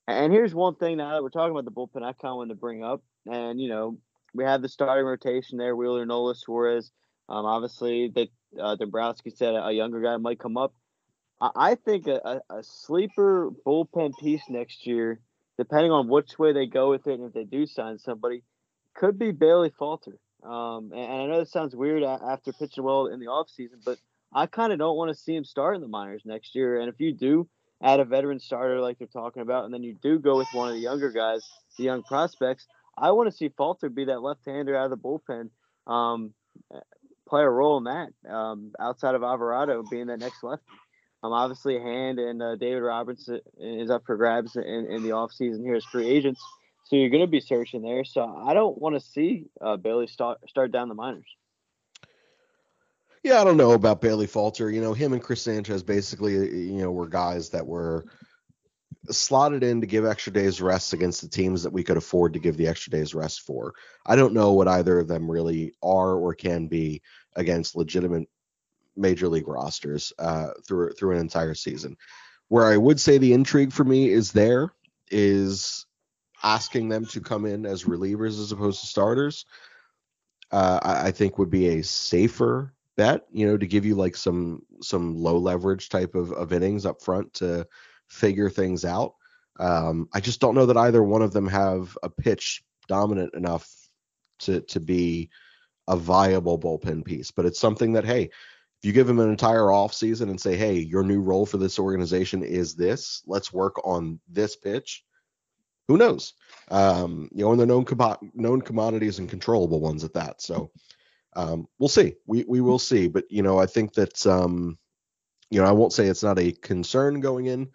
and 0.07 0.34
here's 0.34 0.53
one 0.53 0.76
thing 0.76 0.97
now 0.97 1.13
that 1.13 1.24
we're 1.24 1.30
talking 1.30 1.51
about 1.51 1.65
the 1.65 1.72
bullpen, 1.72 2.03
I 2.03 2.13
kind 2.13 2.32
of 2.32 2.38
wanted 2.38 2.53
to 2.53 2.59
bring 2.59 2.84
up. 2.84 3.01
And 3.32 3.61
you 3.61 3.69
know, 3.69 3.97
we 4.34 4.43
have 4.43 4.61
the 4.61 4.69
starting 4.69 5.05
rotation 5.05 5.57
there: 5.57 5.76
Wheeler, 5.76 6.05
Nola, 6.05 6.36
Suarez. 6.36 6.91
Um, 7.30 7.45
obviously, 7.45 8.11
that 8.15 8.30
uh, 8.59 8.76
Dombrowski 8.76 9.30
said 9.30 9.55
a 9.55 9.72
younger 9.72 10.01
guy 10.01 10.17
might 10.17 10.39
come 10.39 10.57
up. 10.57 10.74
I, 11.39 11.51
I 11.55 11.76
think 11.76 12.07
a, 12.07 12.41
a, 12.49 12.63
sleeper 12.63 13.51
bullpen 13.65 14.13
piece 14.19 14.43
next 14.49 14.86
year, 14.86 15.22
depending 15.58 15.91
on 15.91 16.08
which 16.08 16.39
way 16.39 16.54
they 16.54 16.66
go 16.66 16.89
with 16.89 17.08
it, 17.08 17.20
and 17.20 17.28
if 17.28 17.34
they 17.34 17.43
do 17.43 17.66
sign 17.66 17.97
somebody, 17.97 18.43
could 18.95 19.18
be 19.18 19.32
Bailey 19.32 19.72
Falter. 19.78 20.18
Um, 20.43 20.91
and, 20.93 21.02
and 21.02 21.22
I 21.22 21.26
know 21.28 21.39
this 21.39 21.52
sounds 21.52 21.76
weird 21.76 22.04
after 22.04 22.52
pitching 22.52 22.84
well 22.84 23.08
in 23.08 23.20
the 23.20 23.28
offseason, 23.28 23.84
but 23.86 23.99
I 24.34 24.45
kind 24.45 24.74
of 24.74 24.80
don't 24.80 24.97
want 24.97 25.10
to 25.10 25.16
see 25.16 25.36
him 25.36 25.43
start 25.43 25.76
in 25.76 25.82
the 25.82 25.88
minors 25.88 26.24
next 26.26 26.56
year. 26.56 26.80
And 26.80 26.89
if 26.89 26.99
you 26.99 27.14
do 27.14 27.47
add 27.84 27.99
a 27.99 28.06
veteran 28.06 28.39
starter 28.39 28.80
like 28.80 28.97
they're 28.97 29.08
talking 29.08 29.41
about, 29.41 29.66
and 29.66 29.74
then 29.74 29.84
you 29.84 29.95
do 30.02 30.20
go 30.20 30.38
with 30.38 30.47
one 30.54 30.70
of 30.70 30.76
the 30.76 30.82
younger 30.82 31.12
guys, 31.12 31.47
the 31.78 31.84
young 31.84 32.04
prospects, 32.04 32.68
I 32.97 33.12
want 33.12 33.30
to 33.30 33.36
see 33.36 33.49
Falter 33.49 33.89
be 33.89 34.06
that 34.06 34.22
left-hander 34.22 34.76
out 34.76 34.91
of 34.91 34.91
the 34.91 34.97
bullpen, 34.97 35.49
um, 35.88 36.34
play 37.28 37.41
a 37.41 37.49
role 37.49 37.78
in 37.78 37.86
that 37.86 38.10
um, 38.30 38.72
outside 38.80 39.16
of 39.16 39.24
Alvarado 39.24 39.84
being 39.89 40.08
that 40.08 40.20
next 40.20 40.43
lefty. 40.43 40.66
Um, 41.24 41.34
obviously, 41.34 41.80
Hand 41.80 42.19
and 42.19 42.41
uh, 42.41 42.55
David 42.55 42.82
Robertson 42.82 43.41
is 43.59 43.91
up 43.91 44.03
for 44.05 44.17
grabs 44.17 44.55
in, 44.55 44.63
in 44.63 45.03
the 45.03 45.09
offseason 45.09 45.63
here 45.63 45.76
as 45.76 45.86
free 45.86 46.09
agents. 46.09 46.41
So 46.86 46.95
you're 46.95 47.09
going 47.09 47.22
to 47.22 47.28
be 47.28 47.39
searching 47.39 47.84
there. 47.84 48.03
So 48.03 48.26
I 48.26 48.53
don't 48.53 48.78
want 48.78 48.95
to 48.95 49.01
see 49.01 49.45
uh, 49.61 49.78
Bailey 49.78 50.07
start, 50.07 50.39
start 50.49 50.72
down 50.72 50.89
the 50.89 50.95
minors. 50.95 51.28
Yeah, 53.24 53.39
I 53.39 53.43
don't 53.43 53.57
know 53.57 53.74
about 53.74 54.01
Bailey 54.01 54.26
Falter. 54.26 54.72
You 54.72 54.82
know, 54.82 54.93
him 54.93 55.13
and 55.13 55.22
Chris 55.22 55.43
Sanchez 55.43 55.84
basically, 55.84 56.34
you 56.34 56.82
know, 56.82 56.91
were 56.91 57.07
guys 57.07 57.49
that 57.51 57.67
were 57.67 58.05
slotted 59.09 59.63
in 59.63 59.82
to 59.82 59.88
give 59.88 60.05
extra 60.05 60.34
days 60.34 60.59
rest 60.59 60.93
against 60.93 61.22
the 61.22 61.28
teams 61.28 61.63
that 61.63 61.74
we 61.74 61.84
could 61.84 61.97
afford 61.97 62.34
to 62.34 62.39
give 62.39 62.57
the 62.57 62.67
extra 62.67 62.91
days 62.91 63.13
rest 63.13 63.41
for. 63.41 63.74
I 64.05 64.15
don't 64.15 64.34
know 64.34 64.53
what 64.53 64.67
either 64.67 64.99
of 64.99 65.07
them 65.07 65.30
really 65.30 65.74
are 65.84 66.15
or 66.15 66.34
can 66.34 66.67
be 66.67 67.03
against 67.36 67.76
legitimate 67.76 68.28
major 68.96 69.28
league 69.28 69.48
rosters 69.48 70.14
uh, 70.20 70.50
through 70.68 70.92
through 70.94 71.16
an 71.16 71.22
entire 71.22 71.54
season. 71.54 71.98
Where 72.48 72.66
I 72.66 72.78
would 72.78 73.00
say 73.00 73.18
the 73.18 73.34
intrigue 73.34 73.72
for 73.72 73.84
me 73.84 74.10
is 74.10 74.32
there 74.32 74.74
is 75.10 75.86
asking 76.44 76.89
them 76.89 77.06
to 77.06 77.22
come 77.22 77.46
in 77.46 77.66
as 77.66 77.84
relievers 77.84 78.39
as 78.39 78.52
opposed 78.52 78.82
to 78.82 78.88
starters. 78.88 79.46
Uh, 80.52 80.80
I, 80.82 81.08
I 81.08 81.12
think 81.12 81.38
would 81.38 81.50
be 81.50 81.80
a 81.80 81.84
safer 81.84 82.74
bet, 82.98 83.26
you 83.32 83.48
know, 83.48 83.58
to 83.58 83.68
give 83.68 83.86
you 83.86 83.96
like 83.96 84.16
some 84.16 84.64
some 84.82 85.16
low 85.16 85.38
leverage 85.38 85.89
type 85.89 86.16
of, 86.16 86.32
of 86.32 86.52
innings 86.52 86.86
up 86.86 87.02
front 87.02 87.34
to 87.36 87.68
figure 88.10 88.50
things 88.50 88.84
out. 88.84 89.16
Um, 89.60 90.10
I 90.14 90.20
just 90.20 90.39
don't 90.39 90.56
know 90.56 90.66
that 90.66 90.78
either 90.78 91.04
one 91.04 91.22
of 91.22 91.34
them 91.34 91.48
have 91.48 91.98
a 92.04 92.10
pitch 92.10 92.64
dominant 92.88 93.34
enough 93.34 93.70
to 94.39 94.62
to 94.62 94.80
be 94.80 95.30
a 95.88 95.96
viable 95.96 96.60
bullpen 96.60 97.06
piece. 97.06 97.32
But 97.32 97.46
it's 97.46 97.60
something 97.60 97.94
that 97.94 98.06
hey, 98.06 98.30
if 98.82 98.88
you 98.88 98.94
give 98.94 99.06
them 99.06 99.20
an 99.20 99.30
entire 99.30 99.72
off 99.72 99.94
season 99.94 100.30
and 100.30 100.42
say, 100.42 100.56
hey, 100.56 100.80
your 100.80 101.04
new 101.04 101.22
role 101.22 101.46
for 101.46 101.58
this 101.58 101.78
organization 101.78 102.42
is 102.42 102.74
this, 102.74 103.22
let's 103.28 103.54
work 103.54 103.76
on 103.86 104.20
this 104.28 104.56
pitch. 104.56 105.04
Who 105.88 105.98
knows? 105.98 106.34
Um, 106.70 107.30
you 107.32 107.44
know, 107.44 107.52
and 107.52 107.60
they're 107.60 107.68
known 107.68 107.86
com- 107.86 108.32
known 108.34 108.62
commodities 108.62 109.20
and 109.20 109.30
controllable 109.30 109.82
ones 109.82 110.04
at 110.04 110.14
that. 110.14 110.42
So 110.42 110.72
um, 111.36 111.68
we'll 111.78 111.90
see. 111.90 112.16
We 112.26 112.44
we 112.48 112.60
will 112.62 112.80
see. 112.80 113.08
But 113.08 113.26
you 113.30 113.44
know, 113.44 113.60
I 113.60 113.68
think 113.68 113.94
that 113.94 114.26
um, 114.26 114.80
you 115.52 115.62
know, 115.62 115.68
I 115.68 115.74
won't 115.74 115.94
say 115.94 116.08
it's 116.08 116.24
not 116.24 116.40
a 116.40 116.52
concern 116.52 117.20
going 117.20 117.48
in 117.48 117.70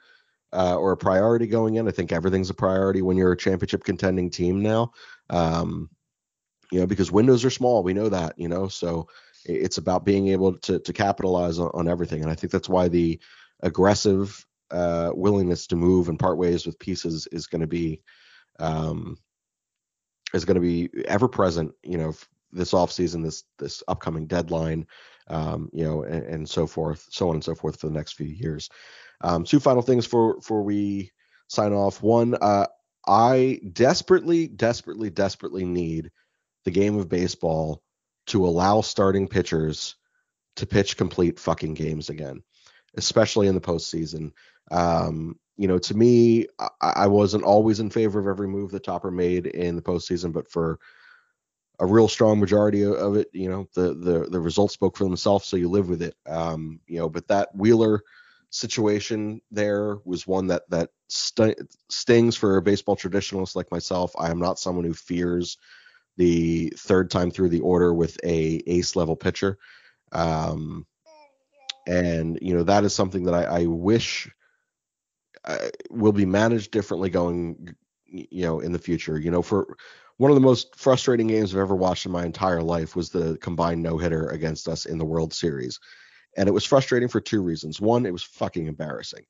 uh, 0.53 0.77
or 0.77 0.93
a 0.93 0.97
priority 0.97 1.47
going 1.47 1.77
in. 1.77 1.87
I 1.87 1.93
think 1.93 2.11
everything's 2.11 2.51
a 2.51 2.55
priority 2.55 3.03
when 3.03 3.17
you're 3.17 3.33
a 3.33 3.37
championship 3.37 3.85
contending 3.85 4.31
team 4.31 4.61
now. 4.61 4.93
Um, 5.31 5.91
you 6.73 6.81
know, 6.81 6.87
because 6.87 7.13
windows 7.13 7.45
are 7.45 7.51
small. 7.51 7.83
We 7.83 7.95
know 7.95 8.09
that. 8.09 8.39
You 8.39 8.49
know, 8.49 8.67
so 8.69 9.09
it's 9.49 9.79
about 9.79 10.05
being 10.05 10.29
able 10.29 10.59
to 10.59 10.79
to 10.81 10.93
capitalize 10.93 11.59
on, 11.59 11.71
on 11.75 11.89
everything. 11.89 12.23
And 12.23 12.31
I 12.31 12.35
think 12.35 12.53
that's 12.53 12.69
why 12.69 12.89
the 12.89 13.19
aggressive 13.61 14.45
uh, 14.71 15.11
willingness 15.15 15.67
to 15.69 15.77
move 15.77 16.09
and 16.09 16.19
part 16.19 16.39
ways 16.39 16.67
with 16.67 16.79
pieces 16.79 17.27
is 17.31 17.47
going 17.47 17.61
to 17.61 17.67
be 17.67 18.01
um, 18.59 19.17
is 20.35 20.45
going 20.45 20.57
to 20.57 20.61
be 20.61 20.91
ever 21.07 21.29
present. 21.29 21.73
You 21.83 21.99
know, 21.99 22.15
this 22.53 22.73
offseason, 22.73 23.23
this 23.23 23.45
this 23.59 23.83
upcoming 23.89 24.27
deadline, 24.27 24.87
um, 25.29 25.71
you 25.73 25.85
know, 25.85 26.03
and, 26.03 26.23
and, 26.25 26.49
so 26.49 26.67
forth, 26.67 27.07
so 27.11 27.29
on 27.29 27.37
and 27.37 27.45
so 27.45 27.55
forth 27.55 27.81
for 27.81 27.87
the 27.87 27.93
next 27.93 28.13
few 28.13 28.27
years. 28.27 28.69
Um, 29.21 29.45
two 29.45 29.61
final 29.61 29.83
things 29.83 30.07
for 30.07 30.41
for 30.41 30.63
we 30.63 31.13
sign 31.49 31.73
off. 31.73 32.03
One, 32.03 32.35
uh, 32.41 32.67
I 33.07 33.61
desperately, 33.73 34.49
desperately, 34.49 35.11
desperately 35.11 35.65
need 35.65 36.11
the 36.65 36.71
game 36.73 36.99
of 36.99 37.09
baseball 37.09 37.83
to 38.27 38.47
allow 38.47 38.81
starting 38.81 39.29
pitchers 39.29 39.97
to 40.57 40.67
pitch 40.67 40.97
complete 40.97 41.39
fucking 41.39 41.75
games 41.75 42.09
again, 42.09 42.43
especially 42.97 43.47
in 43.47 43.55
the 43.55 43.61
postseason. 43.61 44.33
Um, 44.71 45.39
you 45.57 45.69
know, 45.69 45.79
to 45.79 45.95
me, 45.95 46.47
I, 46.59 46.69
I, 46.81 47.07
wasn't 47.07 47.45
always 47.45 47.81
in 47.81 47.89
favor 47.89 48.19
of 48.19 48.27
every 48.27 48.49
move 48.49 48.73
that 48.73 48.85
Topper 48.85 49.11
made 49.11 49.47
in 49.47 49.77
the 49.77 49.83
postseason, 49.83 50.33
but 50.33 50.51
for 50.51 50.79
a 51.79 51.87
real 51.87 52.09
strong 52.09 52.41
majority 52.41 52.85
of 52.85 53.17
it. 53.17 53.29
You 53.33 53.49
know, 53.49 53.69
the 53.75 53.95
the 53.95 54.29
the 54.31 54.41
results 54.41 54.75
spoke 54.75 54.97
for 54.97 55.05
themselves, 55.05 55.47
so 55.47 55.57
you 55.57 55.69
live 55.69 55.89
with 55.89 56.03
it. 56.03 56.17
Um, 56.27 56.81
you 56.87 56.99
know, 56.99 57.09
but 57.09 57.29
that 57.29 57.55
Wheeler 57.55 58.03
situation 58.51 59.43
there 59.51 59.99
was 60.05 60.27
one 60.27 60.47
that 60.47 60.63
that 60.71 60.91
st- 61.09 61.59
stings 61.91 62.37
for 62.37 62.57
a 62.57 62.63
baseball 62.63 62.97
traditionalist 62.97 63.57
like 63.57 63.71
myself. 63.71 64.13
I 64.19 64.31
am 64.31 64.39
not 64.39 64.59
someone 64.59 64.85
who 64.85 64.95
fears 64.95 65.59
the 66.17 66.73
third 66.77 67.11
time 67.11 67.31
through 67.31 67.51
the 67.51 67.61
order 67.61 67.93
with 67.93 68.19
a 68.25 68.63
ace 68.67 68.97
level 68.97 69.17
pitcher. 69.17 69.59
Um, 70.13 70.87
and 71.87 72.39
you 72.43 72.55
know 72.55 72.65
that 72.65 72.85
is 72.85 72.95
something 72.95 73.25
that 73.25 73.35
I, 73.35 73.63
I 73.63 73.67
wish 73.67 74.29
uh, 75.45 75.69
will 75.91 76.13
be 76.13 76.27
managed 76.27 76.73
differently 76.73 77.11
going 77.11 77.75
you 78.07 78.43
know 78.43 78.61
in 78.61 78.73
the 78.73 78.79
future 78.79 79.19
you 79.19 79.31
know 79.31 79.43
for 79.43 79.77
one 80.17 80.31
of 80.31 80.35
the 80.35 80.41
most 80.41 80.77
frustrating 80.77 81.27
games 81.27 81.53
I've 81.53 81.61
ever 81.61 81.75
watched 81.75 82.07
in 82.07 82.13
my 82.13 82.25
entire 82.25 82.63
life 82.63 82.97
was 82.97 83.11
the 83.11 83.37
combined 83.39 83.83
no 83.83 83.99
hitter 83.99 84.29
against 84.29 84.69
us 84.69 84.87
in 84.87 84.99
the 84.99 85.05
World 85.05 85.35
Series. 85.35 85.79
And 86.37 86.49
it 86.49 86.53
was 86.53 86.65
frustrating 86.65 87.09
for 87.09 87.21
two 87.21 87.43
reasons. 87.43 87.81
One, 87.81 88.07
it 88.07 88.13
was 88.13 88.23
fucking 88.23 88.67
embarrassing. 88.67 89.25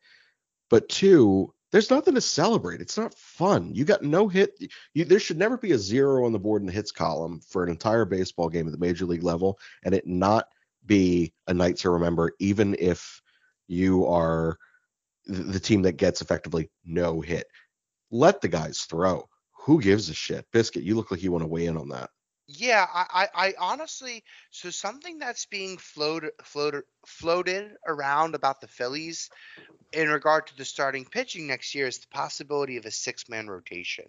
But 0.70 0.88
two, 0.88 1.52
there's 1.76 1.90
nothing 1.90 2.14
to 2.14 2.22
celebrate. 2.22 2.80
It's 2.80 2.96
not 2.96 3.12
fun. 3.18 3.74
You 3.74 3.84
got 3.84 4.02
no 4.02 4.28
hit. 4.28 4.58
You, 4.94 5.04
there 5.04 5.20
should 5.20 5.36
never 5.36 5.58
be 5.58 5.72
a 5.72 5.78
zero 5.78 6.24
on 6.24 6.32
the 6.32 6.38
board 6.38 6.62
in 6.62 6.66
the 6.66 6.72
hits 6.72 6.90
column 6.90 7.38
for 7.40 7.62
an 7.62 7.68
entire 7.68 8.06
baseball 8.06 8.48
game 8.48 8.64
at 8.64 8.72
the 8.72 8.78
major 8.78 9.04
league 9.04 9.22
level 9.22 9.58
and 9.84 9.94
it 9.94 10.06
not 10.06 10.48
be 10.86 11.34
a 11.48 11.52
night 11.52 11.76
to 11.76 11.90
remember, 11.90 12.32
even 12.38 12.74
if 12.78 13.20
you 13.68 14.06
are 14.06 14.56
the 15.26 15.60
team 15.60 15.82
that 15.82 15.98
gets 15.98 16.22
effectively 16.22 16.70
no 16.86 17.20
hit. 17.20 17.46
Let 18.10 18.40
the 18.40 18.48
guys 18.48 18.86
throw 18.88 19.28
who 19.52 19.78
gives 19.78 20.08
a 20.08 20.14
shit? 20.14 20.46
Biscuit, 20.52 20.82
you 20.82 20.94
look 20.94 21.10
like 21.10 21.22
you 21.22 21.30
want 21.30 21.42
to 21.42 21.48
weigh 21.48 21.66
in 21.66 21.76
on 21.76 21.90
that. 21.90 22.08
Yeah, 22.48 22.86
I, 22.92 23.28
I, 23.34 23.48
I 23.48 23.54
honestly, 23.58 24.24
so 24.50 24.70
something 24.70 25.18
that's 25.18 25.46
being 25.46 25.78
floated, 25.78 26.32
floated, 26.44 26.84
floated 27.06 27.72
around 27.86 28.34
about 28.34 28.60
the 28.60 28.68
Phillies 28.68 29.30
in 29.92 30.08
regard 30.08 30.46
to 30.48 30.56
the 30.56 30.64
starting 30.64 31.04
pitching 31.04 31.46
next 31.46 31.74
year 31.74 31.86
is 31.86 31.98
the 31.98 32.08
possibility 32.08 32.76
of 32.76 32.86
a 32.86 32.90
six-man 32.90 33.48
rotation. 33.48 34.06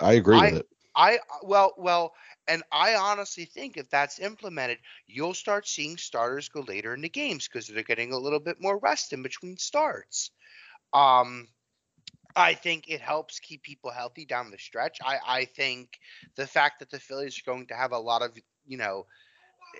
I 0.00 0.14
agree 0.14 0.36
I, 0.36 0.50
with 0.50 0.60
it. 0.60 0.68
I 0.96 1.18
well, 1.42 1.74
well, 1.76 2.14
and 2.46 2.62
I 2.70 2.94
honestly 2.94 3.46
think 3.46 3.76
if 3.76 3.90
that's 3.90 4.20
implemented, 4.20 4.78
you'll 5.08 5.34
start 5.34 5.66
seeing 5.66 5.96
starters 5.96 6.48
go 6.48 6.60
later 6.60 6.94
in 6.94 7.00
the 7.00 7.08
games 7.08 7.48
because 7.48 7.66
they're 7.66 7.82
getting 7.82 8.12
a 8.12 8.18
little 8.18 8.38
bit 8.40 8.60
more 8.60 8.78
rest 8.78 9.12
in 9.12 9.22
between 9.22 9.56
starts. 9.56 10.30
Um, 10.92 11.48
I 12.36 12.54
think 12.54 12.88
it 12.88 13.00
helps 13.00 13.38
keep 13.38 13.62
people 13.62 13.90
healthy 13.90 14.24
down 14.24 14.50
the 14.50 14.58
stretch. 14.58 14.98
I, 15.04 15.18
I 15.26 15.44
think 15.44 15.98
the 16.36 16.46
fact 16.46 16.80
that 16.80 16.90
the 16.90 16.98
Phillies 16.98 17.38
are 17.38 17.50
going 17.50 17.66
to 17.68 17.74
have 17.74 17.92
a 17.92 17.98
lot 17.98 18.22
of, 18.22 18.36
you 18.66 18.76
know, 18.76 19.06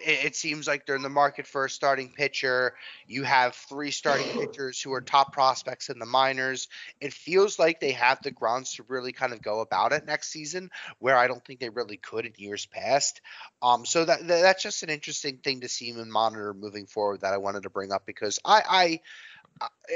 it, 0.03 0.27
it 0.27 0.37
seems 0.37 0.67
like 0.67 0.87
they're 0.87 0.97
in 0.97 1.03
the 1.03 1.09
market 1.09 1.47
for 1.47 1.65
a 1.65 1.71
starting 1.71 2.13
pitcher. 2.13 2.75
You 3.07 3.25
have 3.25 3.55
three 3.55 3.91
starting 3.91 4.27
pitchers 4.39 4.81
who 4.81 4.93
are 4.93 5.01
top 5.01 5.33
prospects 5.33 5.89
in 5.89 5.99
the 5.99 6.07
minors. 6.07 6.69
It 7.01 7.13
feels 7.13 7.59
like 7.59 7.81
they 7.81 7.93
have 7.93 8.23
the 8.23 8.31
grounds 8.31 8.75
to 8.75 8.85
really 8.89 9.13
kind 9.13 9.33
of 9.33 9.43
go 9.43 9.61
about 9.61 9.93
it 9.93 10.07
next 10.07 10.31
season, 10.31 10.71
where 10.99 11.17
I 11.17 11.27
don't 11.27 11.45
think 11.45 11.61
they 11.61 11.71
really 11.71 11.97
could 11.97 12.27
in 12.27 12.33
years 12.37 12.67
past. 12.67 13.21
Um, 13.63 13.85
so 13.85 14.05
that 14.05 14.27
that's 14.27 14.63
just 14.63 14.83
an 14.83 14.91
interesting 14.91 15.39
thing 15.39 15.61
to 15.61 15.69
see 15.69 15.91
and 15.91 16.13
monitor 16.13 16.55
moving 16.55 16.87
forward 16.87 17.21
that 17.21 17.33
I 17.33 17.39
wanted 17.39 17.65
to 17.65 17.71
bring 17.71 17.93
up 17.93 18.07
because 18.07 18.39
I, 18.45 18.63
I 18.69 19.01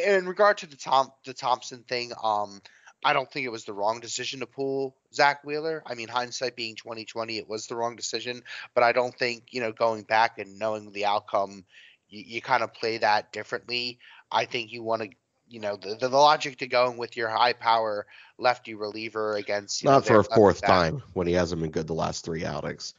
in 0.06 0.26
regard 0.26 0.58
to 0.58 0.66
the 0.66 0.76
Tom 0.76 1.10
the 1.24 1.34
Thomson 1.34 1.84
thing, 1.88 2.12
um, 2.22 2.60
I 3.04 3.12
don't 3.12 3.30
think 3.30 3.46
it 3.46 3.52
was 3.52 3.64
the 3.64 3.72
wrong 3.72 4.00
decision 4.00 4.40
to 4.40 4.46
pull 4.46 4.96
Zack 5.14 5.44
Wheeler. 5.44 5.82
I 5.86 5.94
mean, 5.94 6.08
hindsight 6.08 6.56
being 6.56 6.74
2020, 6.76 7.38
it 7.38 7.48
was 7.48 7.66
the 7.66 7.76
wrong 7.76 7.96
decision, 7.96 8.42
but 8.74 8.82
I 8.84 8.92
don't 8.92 9.14
think 9.16 9.44
you 9.50 9.60
know 9.60 9.72
going 9.72 10.02
back 10.02 10.38
and 10.38 10.58
knowing 10.58 10.92
the 10.92 11.06
outcome, 11.06 11.64
you, 12.08 12.22
you 12.26 12.40
kind 12.42 12.62
of 12.62 12.74
play 12.74 12.98
that 12.98 13.32
differently. 13.32 13.98
I 14.30 14.44
think 14.46 14.72
you 14.72 14.82
want 14.82 15.02
to. 15.02 15.10
You 15.50 15.60
know 15.60 15.76
the, 15.76 15.94
the 15.94 16.10
logic 16.10 16.58
to 16.58 16.66
going 16.66 16.98
with 16.98 17.16
your 17.16 17.30
high 17.30 17.54
power 17.54 18.06
lefty 18.36 18.74
reliever 18.74 19.34
against 19.36 19.82
Not 19.82 20.00
know, 20.00 20.00
for 20.02 20.20
a 20.20 20.24
fourth 20.24 20.60
back. 20.60 20.68
time 20.68 21.02
when 21.14 21.26
he 21.26 21.32
hasn't 21.32 21.62
been 21.62 21.70
good 21.70 21.86
the 21.86 21.94
last 21.94 22.22
three 22.22 22.44
outings. 22.44 22.92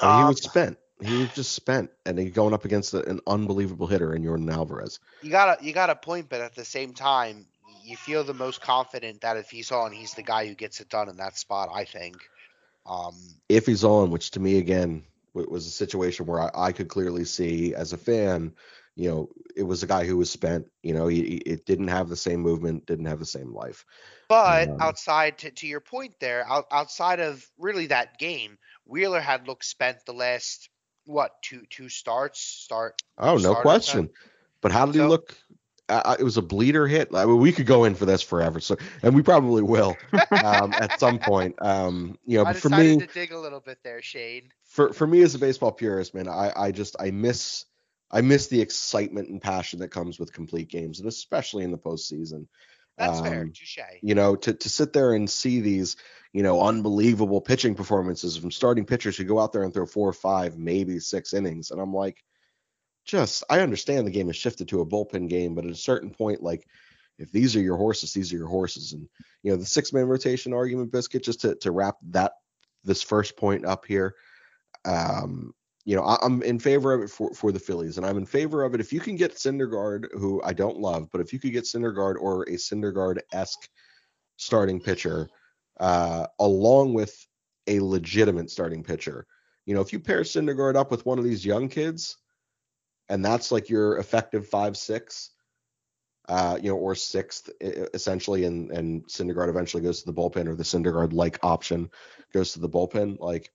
Mean, 0.00 0.14
he 0.14 0.22
Um, 0.22 0.28
was 0.28 0.40
spent. 0.42 0.78
He 1.00 1.16
was 1.16 1.30
just 1.30 1.52
spent, 1.52 1.90
and 2.04 2.18
he's 2.18 2.32
going 2.32 2.54
up 2.54 2.64
against 2.64 2.94
a- 2.94 3.08
an 3.08 3.20
unbelievable 3.26 3.86
hitter 3.86 4.14
in 4.14 4.22
Yordan 4.22 4.52
Alvarez. 4.52 4.98
you 5.20 5.30
got 5.30 5.60
a 5.60 5.64
you 5.64 5.72
got 5.72 5.90
a 5.90 5.96
point, 5.96 6.28
but 6.28 6.40
at 6.40 6.54
the 6.54 6.64
same 6.64 6.94
time, 6.94 7.46
you 7.84 7.96
feel 7.96 8.24
the 8.24 8.34
most 8.34 8.60
confident 8.60 9.22
that 9.22 9.36
if 9.36 9.50
he's 9.50 9.72
on, 9.72 9.92
he's 9.92 10.14
the 10.14 10.22
guy 10.22 10.46
who 10.46 10.54
gets 10.54 10.80
it 10.80 10.88
done 10.88 11.08
in 11.08 11.16
that 11.16 11.36
spot. 11.36 11.68
I 11.72 11.84
think. 11.84 12.16
Um, 12.86 13.14
if 13.48 13.66
he's 13.66 13.84
on, 13.84 14.10
which 14.10 14.32
to 14.32 14.40
me 14.40 14.58
again 14.58 15.04
was 15.34 15.66
a 15.66 15.70
situation 15.70 16.26
where 16.26 16.40
I, 16.40 16.50
I 16.54 16.72
could 16.72 16.88
clearly 16.88 17.24
see 17.24 17.74
as 17.74 17.92
a 17.92 17.98
fan, 17.98 18.54
you 18.96 19.08
know, 19.10 19.28
it 19.54 19.62
was 19.62 19.82
a 19.82 19.86
guy 19.86 20.04
who 20.04 20.16
was 20.16 20.30
spent. 20.30 20.66
You 20.82 20.94
know, 20.94 21.06
he, 21.06 21.22
he- 21.22 21.36
it 21.36 21.64
didn't 21.66 21.88
have 21.88 22.08
the 22.08 22.16
same 22.16 22.40
movement, 22.40 22.86
didn't 22.86 23.06
have 23.06 23.20
the 23.20 23.26
same 23.26 23.52
life. 23.54 23.84
but 24.28 24.70
Um, 24.70 24.80
outside 24.80 25.38
to, 25.38 25.50
to 25.50 25.66
your 25.66 25.80
point 25.80 26.18
there, 26.20 26.46
out, 26.46 26.66
outside 26.70 27.20
of 27.20 27.48
really 27.58 27.86
that 27.88 28.18
game, 28.18 28.58
Wheeler 28.86 29.20
had 29.20 29.46
looked 29.46 29.64
spent 29.64 30.04
the 30.06 30.12
last 30.14 30.68
what 31.08 31.40
two 31.42 31.62
two 31.70 31.88
starts 31.88 32.40
start. 32.40 33.00
Oh, 33.16 33.36
no 33.36 33.54
question. 33.54 34.06
then? 34.06 34.10
But 34.60 34.72
how 34.72 34.86
did 34.86 34.94
he 34.94 35.02
look? 35.02 35.36
Uh, 35.88 36.16
it 36.20 36.22
was 36.22 36.36
a 36.36 36.42
bleeder 36.42 36.86
hit. 36.86 37.08
I 37.14 37.24
mean, 37.24 37.38
we 37.38 37.50
could 37.50 37.64
go 37.64 37.84
in 37.84 37.94
for 37.94 38.04
this 38.04 38.20
forever, 38.20 38.60
so 38.60 38.76
and 39.02 39.14
we 39.14 39.22
probably 39.22 39.62
will 39.62 39.96
um, 40.44 40.74
at 40.74 41.00
some 41.00 41.18
point. 41.18 41.54
Um, 41.62 42.18
you 42.26 42.36
know, 42.36 42.44
I 42.44 42.52
but 42.52 42.60
for 42.60 42.68
me, 42.68 42.98
to 42.98 43.06
dig 43.06 43.32
a 43.32 43.38
little 43.38 43.60
bit 43.60 43.78
there, 43.82 44.02
Shane. 44.02 44.52
for 44.64 44.92
for 44.92 45.06
me 45.06 45.22
as 45.22 45.34
a 45.34 45.38
baseball 45.38 45.72
purist, 45.72 46.14
man, 46.14 46.28
I 46.28 46.52
I 46.54 46.72
just 46.72 46.96
I 47.00 47.10
miss 47.10 47.64
I 48.10 48.20
miss 48.20 48.48
the 48.48 48.60
excitement 48.60 49.30
and 49.30 49.40
passion 49.40 49.78
that 49.78 49.88
comes 49.88 50.18
with 50.18 50.32
complete 50.32 50.68
games, 50.68 51.00
and 51.00 51.08
especially 51.08 51.64
in 51.64 51.70
the 51.70 51.78
postseason. 51.78 52.46
That's 52.98 53.20
fair, 53.20 53.42
Um, 53.42 53.52
touche. 53.52 53.78
you 54.02 54.14
know, 54.14 54.36
to 54.36 54.52
to 54.52 54.68
sit 54.68 54.92
there 54.92 55.14
and 55.14 55.28
see 55.30 55.60
these, 55.60 55.96
you 56.32 56.42
know, 56.42 56.60
unbelievable 56.60 57.40
pitching 57.40 57.74
performances 57.74 58.36
from 58.36 58.50
starting 58.50 58.84
pitchers 58.84 59.16
who 59.16 59.24
go 59.24 59.38
out 59.38 59.52
there 59.52 59.62
and 59.62 59.72
throw 59.72 59.86
four 59.86 60.08
or 60.08 60.12
five, 60.12 60.58
maybe 60.58 60.98
six 60.98 61.32
innings, 61.32 61.70
and 61.70 61.80
I'm 61.80 61.94
like, 61.94 62.22
just 63.04 63.44
I 63.48 63.60
understand 63.60 64.06
the 64.06 64.10
game 64.10 64.26
has 64.26 64.36
shifted 64.36 64.68
to 64.68 64.80
a 64.80 64.86
bullpen 64.86 65.28
game, 65.28 65.54
but 65.54 65.64
at 65.64 65.70
a 65.70 65.76
certain 65.76 66.10
point, 66.10 66.42
like 66.42 66.66
if 67.18 67.32
these 67.32 67.56
are 67.56 67.60
your 67.60 67.76
horses, 67.76 68.12
these 68.12 68.32
are 68.32 68.36
your 68.36 68.48
horses, 68.48 68.92
and 68.92 69.08
you 69.42 69.50
know 69.50 69.56
the 69.56 69.64
six 69.64 69.92
man 69.92 70.06
rotation 70.06 70.52
argument, 70.52 70.92
biscuit, 70.92 71.22
just 71.22 71.40
to 71.42 71.54
to 71.56 71.70
wrap 71.70 71.96
that 72.10 72.32
this 72.84 73.02
first 73.02 73.36
point 73.36 73.64
up 73.64 73.84
here. 73.86 74.14
Um, 74.84 75.54
you 75.88 75.96
know, 75.96 76.02
I, 76.02 76.18
I'm 76.20 76.42
in 76.42 76.58
favor 76.58 76.92
of 76.92 77.00
it 77.00 77.08
for, 77.08 77.32
for 77.32 77.50
the 77.50 77.58
Phillies, 77.58 77.96
and 77.96 78.04
I'm 78.04 78.18
in 78.18 78.26
favor 78.26 78.62
of 78.62 78.74
it 78.74 78.80
if 78.80 78.92
you 78.92 79.00
can 79.00 79.16
get 79.16 79.36
Syndergaard, 79.36 80.08
who 80.12 80.42
I 80.44 80.52
don't 80.52 80.78
love, 80.78 81.08
but 81.10 81.22
if 81.22 81.32
you 81.32 81.38
could 81.38 81.54
get 81.54 81.64
Syndergaard 81.64 82.16
or 82.20 82.42
a 82.42 82.56
Syndergaard 82.56 83.20
esque 83.32 83.70
starting 84.36 84.80
pitcher, 84.80 85.30
uh, 85.80 86.26
along 86.40 86.92
with 86.92 87.26
a 87.68 87.80
legitimate 87.80 88.50
starting 88.50 88.84
pitcher. 88.84 89.26
You 89.64 89.74
know, 89.74 89.80
if 89.80 89.90
you 89.90 89.98
pair 89.98 90.20
Syndergaard 90.20 90.76
up 90.76 90.90
with 90.90 91.06
one 91.06 91.18
of 91.18 91.24
these 91.24 91.46
young 91.46 91.70
kids, 91.70 92.18
and 93.08 93.24
that's 93.24 93.50
like 93.50 93.70
your 93.70 93.96
effective 93.96 94.46
five 94.46 94.76
six, 94.76 95.30
uh, 96.28 96.58
you 96.60 96.68
know, 96.68 96.76
or 96.76 96.94
sixth 96.96 97.48
essentially, 97.62 98.44
and 98.44 98.70
and 98.72 99.06
Syndergaard 99.06 99.48
eventually 99.48 99.82
goes 99.82 100.02
to 100.02 100.12
the 100.12 100.20
bullpen, 100.20 100.48
or 100.48 100.54
the 100.54 100.64
Syndergaard 100.64 101.14
like 101.14 101.38
option 101.42 101.88
goes 102.34 102.52
to 102.52 102.60
the 102.60 102.68
bullpen, 102.68 103.18
like 103.20 103.50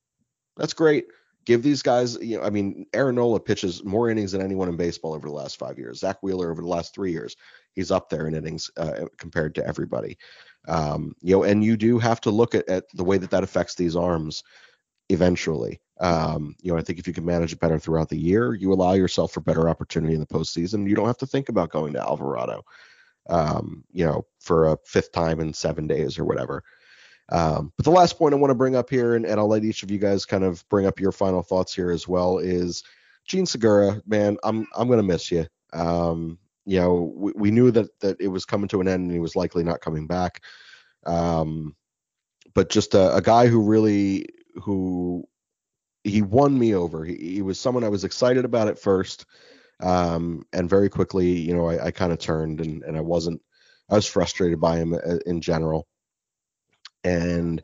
that's 0.57 0.73
great. 0.73 1.05
Give 1.45 1.61
these 1.61 1.81
guys, 1.81 2.15
you 2.21 2.37
know, 2.37 2.43
I 2.43 2.49
mean, 2.49 2.85
Aaron 2.93 3.15
Nola 3.15 3.39
pitches 3.39 3.83
more 3.83 4.09
innings 4.09 4.31
than 4.31 4.41
anyone 4.41 4.69
in 4.69 4.77
baseball 4.77 5.13
over 5.13 5.27
the 5.27 5.33
last 5.33 5.57
five 5.57 5.77
years. 5.77 5.99
Zack 5.99 6.21
Wheeler 6.21 6.49
over 6.49 6.61
the 6.61 6.67
last 6.67 6.93
three 6.93 7.11
years, 7.11 7.35
he's 7.73 7.91
up 7.91 8.09
there 8.09 8.27
in 8.27 8.35
innings 8.35 8.71
uh, 8.77 9.05
compared 9.17 9.55
to 9.55 9.65
everybody. 9.65 10.17
Um, 10.67 11.15
you 11.21 11.35
know, 11.35 11.43
and 11.43 11.63
you 11.63 11.75
do 11.75 11.99
have 11.99 12.21
to 12.21 12.31
look 12.31 12.55
at, 12.55 12.67
at 12.69 12.85
the 12.93 13.03
way 13.03 13.17
that 13.17 13.31
that 13.31 13.43
affects 13.43 13.75
these 13.75 13.95
arms 13.95 14.43
eventually. 15.09 15.81
Um, 15.99 16.55
you 16.61 16.71
know, 16.71 16.77
I 16.77 16.81
think 16.81 16.99
if 16.99 17.07
you 17.07 17.13
can 17.13 17.25
manage 17.25 17.53
it 17.53 17.59
better 17.59 17.79
throughout 17.79 18.09
the 18.09 18.17
year, 18.17 18.53
you 18.53 18.73
allow 18.73 18.93
yourself 18.93 19.31
for 19.31 19.41
better 19.41 19.69
opportunity 19.69 20.13
in 20.13 20.19
the 20.19 20.25
postseason. 20.25 20.87
You 20.87 20.95
don't 20.95 21.07
have 21.07 21.17
to 21.17 21.27
think 21.27 21.49
about 21.49 21.69
going 21.69 21.93
to 21.93 22.01
Alvarado, 22.01 22.63
um, 23.29 23.83
you 23.91 24.05
know, 24.05 24.25
for 24.39 24.71
a 24.71 24.77
fifth 24.85 25.11
time 25.11 25.39
in 25.39 25.53
seven 25.53 25.87
days 25.87 26.17
or 26.17 26.25
whatever. 26.25 26.63
Um, 27.29 27.71
but 27.77 27.85
the 27.85 27.91
last 27.91 28.17
point 28.17 28.33
I 28.33 28.37
want 28.37 28.51
to 28.51 28.55
bring 28.55 28.75
up 28.75 28.89
here, 28.89 29.15
and, 29.15 29.25
and 29.25 29.39
I'll 29.39 29.47
let 29.47 29.63
each 29.63 29.83
of 29.83 29.91
you 29.91 29.97
guys 29.97 30.25
kind 30.25 30.43
of 30.43 30.67
bring 30.69 30.85
up 30.85 30.99
your 30.99 31.11
final 31.11 31.41
thoughts 31.41 31.73
here 31.73 31.91
as 31.91 32.07
well, 32.07 32.37
is 32.37 32.83
Jean 33.25 33.45
Segura, 33.45 34.01
man, 34.05 34.37
I'm 34.43 34.67
I'm 34.75 34.89
gonna 34.89 35.03
miss 35.03 35.31
you. 35.31 35.47
Um, 35.71 36.37
you 36.65 36.79
know, 36.79 37.13
we, 37.15 37.31
we 37.35 37.51
knew 37.51 37.71
that 37.71 37.99
that 38.01 38.19
it 38.19 38.27
was 38.27 38.45
coming 38.45 38.67
to 38.69 38.81
an 38.81 38.87
end 38.87 39.03
and 39.03 39.11
he 39.11 39.19
was 39.19 39.35
likely 39.35 39.63
not 39.63 39.81
coming 39.81 40.07
back. 40.07 40.41
Um, 41.05 41.75
but 42.53 42.69
just 42.69 42.93
a, 42.93 43.15
a 43.15 43.21
guy 43.21 43.47
who 43.47 43.63
really 43.63 44.27
who 44.55 45.23
he 46.03 46.21
won 46.21 46.57
me 46.57 46.75
over. 46.75 47.05
He, 47.05 47.15
he 47.15 47.41
was 47.41 47.59
someone 47.59 47.83
I 47.83 47.89
was 47.89 48.03
excited 48.03 48.45
about 48.45 48.67
at 48.67 48.79
first, 48.79 49.25
um, 49.79 50.45
and 50.53 50.69
very 50.69 50.89
quickly, 50.89 51.31
you 51.31 51.55
know, 51.55 51.67
I, 51.67 51.85
I 51.87 51.91
kind 51.91 52.11
of 52.11 52.19
turned 52.19 52.61
and 52.61 52.83
and 52.83 52.97
I 52.97 53.01
wasn't. 53.01 53.41
I 53.89 53.95
was 53.95 54.07
frustrated 54.07 54.59
by 54.59 54.77
him 54.77 54.93
uh, 54.93 55.17
in 55.25 55.41
general. 55.41 55.87
And 57.03 57.61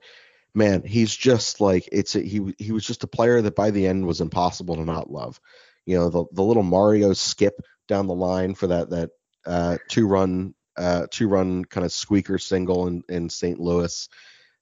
man, 0.54 0.84
he's 0.84 1.16
just 1.16 1.62
like 1.62 1.88
it's 1.92 2.16
a, 2.16 2.22
he 2.22 2.54
he 2.58 2.72
was 2.72 2.86
just 2.86 3.04
a 3.04 3.08
player 3.08 3.42
that 3.42 3.56
by 3.56 3.72
the 3.72 3.88
end 3.88 4.06
was 4.06 4.22
impossible 4.22 4.76
to 4.76 4.86
not 4.86 5.12
love. 5.12 5.40
You 5.86 5.98
know, 5.98 6.10
the 6.10 6.26
the 6.32 6.44
little 6.44 6.64
Mario 6.64 7.14
skip 7.14 7.56
down 7.88 8.08
the 8.08 8.14
line 8.14 8.56
for 8.56 8.68
that 8.68 8.90
that 8.90 9.10
uh, 9.46 9.78
two 9.90 10.08
run 10.08 10.54
uh, 10.78 11.08
two 11.10 11.28
run 11.28 11.66
kind 11.66 11.86
of 11.86 11.92
squeaker 11.92 12.38
single 12.38 12.88
in 12.88 13.04
in 13.10 13.30
St. 13.30 13.60
Louis. 13.60 14.08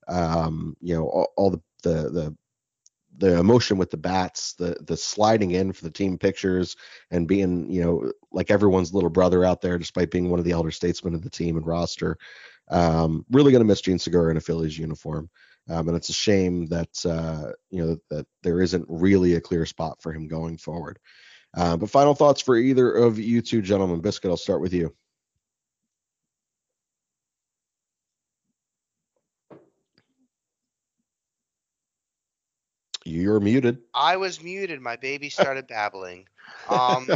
Um, 0.07 0.77
you 0.81 0.95
know, 0.95 1.07
all, 1.07 1.33
all 1.35 1.49
the, 1.51 1.61
the 1.83 2.09
the 2.09 2.37
the 3.17 3.39
emotion 3.39 3.77
with 3.77 3.89
the 3.89 3.97
bats, 3.97 4.53
the 4.53 4.77
the 4.81 4.95
sliding 4.95 5.51
in 5.51 5.73
for 5.73 5.83
the 5.83 5.91
team 5.91 6.17
pictures, 6.17 6.75
and 7.11 7.27
being 7.27 7.69
you 7.71 7.83
know 7.83 8.11
like 8.31 8.51
everyone's 8.51 8.93
little 8.93 9.09
brother 9.09 9.43
out 9.43 9.61
there, 9.61 9.77
despite 9.77 10.11
being 10.11 10.29
one 10.29 10.39
of 10.39 10.45
the 10.45 10.51
elder 10.51 10.71
statesmen 10.71 11.15
of 11.15 11.23
the 11.23 11.29
team 11.29 11.57
and 11.57 11.65
roster. 11.65 12.17
Um, 12.69 13.25
really 13.31 13.51
going 13.51 13.61
to 13.61 13.67
miss 13.67 13.81
Jean 13.81 13.99
Segura 13.99 14.31
in 14.31 14.37
a 14.37 14.41
Phillies 14.41 14.77
uniform, 14.77 15.29
um, 15.69 15.87
and 15.87 15.95
it's 15.95 16.09
a 16.09 16.13
shame 16.13 16.67
that 16.67 17.05
uh, 17.05 17.51
you 17.69 17.85
know 17.85 17.97
that 18.09 18.27
there 18.43 18.61
isn't 18.61 18.85
really 18.89 19.35
a 19.35 19.41
clear 19.41 19.65
spot 19.65 20.01
for 20.01 20.11
him 20.11 20.27
going 20.27 20.57
forward. 20.57 20.99
Uh, 21.55 21.77
but 21.77 21.89
final 21.89 22.13
thoughts 22.13 22.41
for 22.41 22.57
either 22.57 22.91
of 22.91 23.19
you 23.19 23.41
two 23.41 23.61
gentlemen. 23.61 24.01
Biscuit, 24.01 24.29
I'll 24.29 24.37
start 24.37 24.61
with 24.61 24.73
you. 24.73 24.93
You're 33.07 33.39
muted. 33.39 33.79
I 33.93 34.17
was 34.17 34.43
muted. 34.43 34.81
My 34.81 34.97
baby 34.97 35.29
started 35.29 35.67
babbling. 35.69 36.27
Um, 36.67 37.07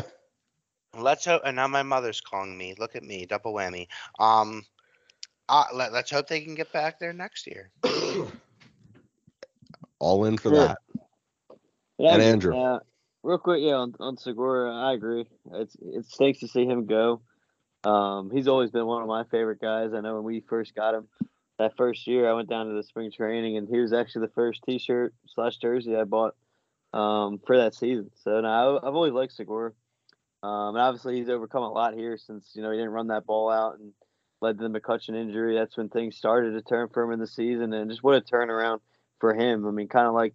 let's 0.97 1.25
hope. 1.25 1.41
And 1.45 1.57
now 1.57 1.67
my 1.67 1.83
mother's 1.83 2.21
calling 2.21 2.57
me. 2.57 2.75
Look 2.79 2.95
at 2.95 3.03
me, 3.03 3.25
double 3.25 3.53
whammy. 3.53 3.87
Um, 4.17 4.63
uh, 5.51 5.65
let, 5.73 5.91
let's 5.93 6.09
hope 6.09 6.27
they 6.27 6.41
can 6.41 6.55
get 6.55 6.71
back 6.71 6.99
there 6.99 7.13
next 7.13 7.45
year. 7.45 7.69
All 9.99 10.25
in 10.25 10.37
for 10.37 10.49
Sure. 10.49 10.67
that. 10.67 10.77
Yeah, 11.99 12.13
And 12.13 12.21
Andrew. 12.23 12.57
Uh, 12.57 12.79
real 13.21 13.37
quick, 13.37 13.61
yeah, 13.61 13.73
on, 13.73 13.93
on 13.99 14.17
Segura, 14.17 14.73
I 14.73 14.93
agree. 14.93 15.25
It's 15.53 15.75
it 15.79 16.05
stinks 16.05 16.39
to 16.39 16.47
see 16.47 16.65
him 16.65 16.85
go. 16.87 17.21
Um, 17.83 18.31
he's 18.31 18.47
always 18.47 18.71
been 18.71 18.85
one 18.85 19.01
of 19.01 19.07
my 19.07 19.23
favorite 19.25 19.59
guys. 19.61 19.93
I 19.93 20.01
know 20.01 20.15
when 20.15 20.23
we 20.23 20.39
first 20.39 20.73
got 20.73 20.95
him 20.95 21.07
that 21.59 21.75
first 21.77 22.07
year, 22.07 22.29
I 22.29 22.33
went 22.33 22.49
down 22.49 22.67
to 22.67 22.73
the 22.73 22.83
spring 22.83 23.11
training, 23.11 23.57
and 23.57 23.67
he 23.67 23.79
was 23.79 23.93
actually 23.93 24.27
the 24.27 24.33
first 24.33 24.63
T-shirt 24.65 25.13
slash 25.27 25.57
jersey 25.57 25.95
I 25.95 26.05
bought 26.05 26.35
um, 26.93 27.39
for 27.45 27.57
that 27.57 27.75
season. 27.75 28.09
So 28.23 28.41
now 28.41 28.77
I, 28.77 28.87
I've 28.87 28.95
always 28.95 29.13
liked 29.13 29.33
Segura. 29.33 29.73
Um, 30.43 30.75
and 30.75 30.79
obviously 30.79 31.17
he's 31.17 31.29
overcome 31.29 31.63
a 31.63 31.71
lot 31.71 31.93
here 31.93 32.17
since 32.17 32.51
you 32.55 32.63
know 32.63 32.71
he 32.71 32.77
didn't 32.77 32.91
run 32.93 33.07
that 33.07 33.27
ball 33.27 33.51
out 33.51 33.77
and 33.77 33.93
led 34.41 34.57
to 34.57 34.67
the 34.67 34.79
McCutcheon 34.79 35.15
injury. 35.15 35.55
That's 35.55 35.77
when 35.77 35.89
things 35.89 36.17
started 36.17 36.51
to 36.51 36.61
turn 36.61 36.89
for 36.89 37.03
him 37.03 37.11
in 37.11 37.19
the 37.19 37.27
season, 37.27 37.73
and 37.73 37.89
just 37.89 38.03
what 38.03 38.15
a 38.15 38.21
turnaround 38.21 38.79
for 39.19 39.33
him. 39.33 39.65
I 39.65 39.71
mean, 39.71 39.87
kind 39.87 40.07
of 40.07 40.13
like 40.13 40.33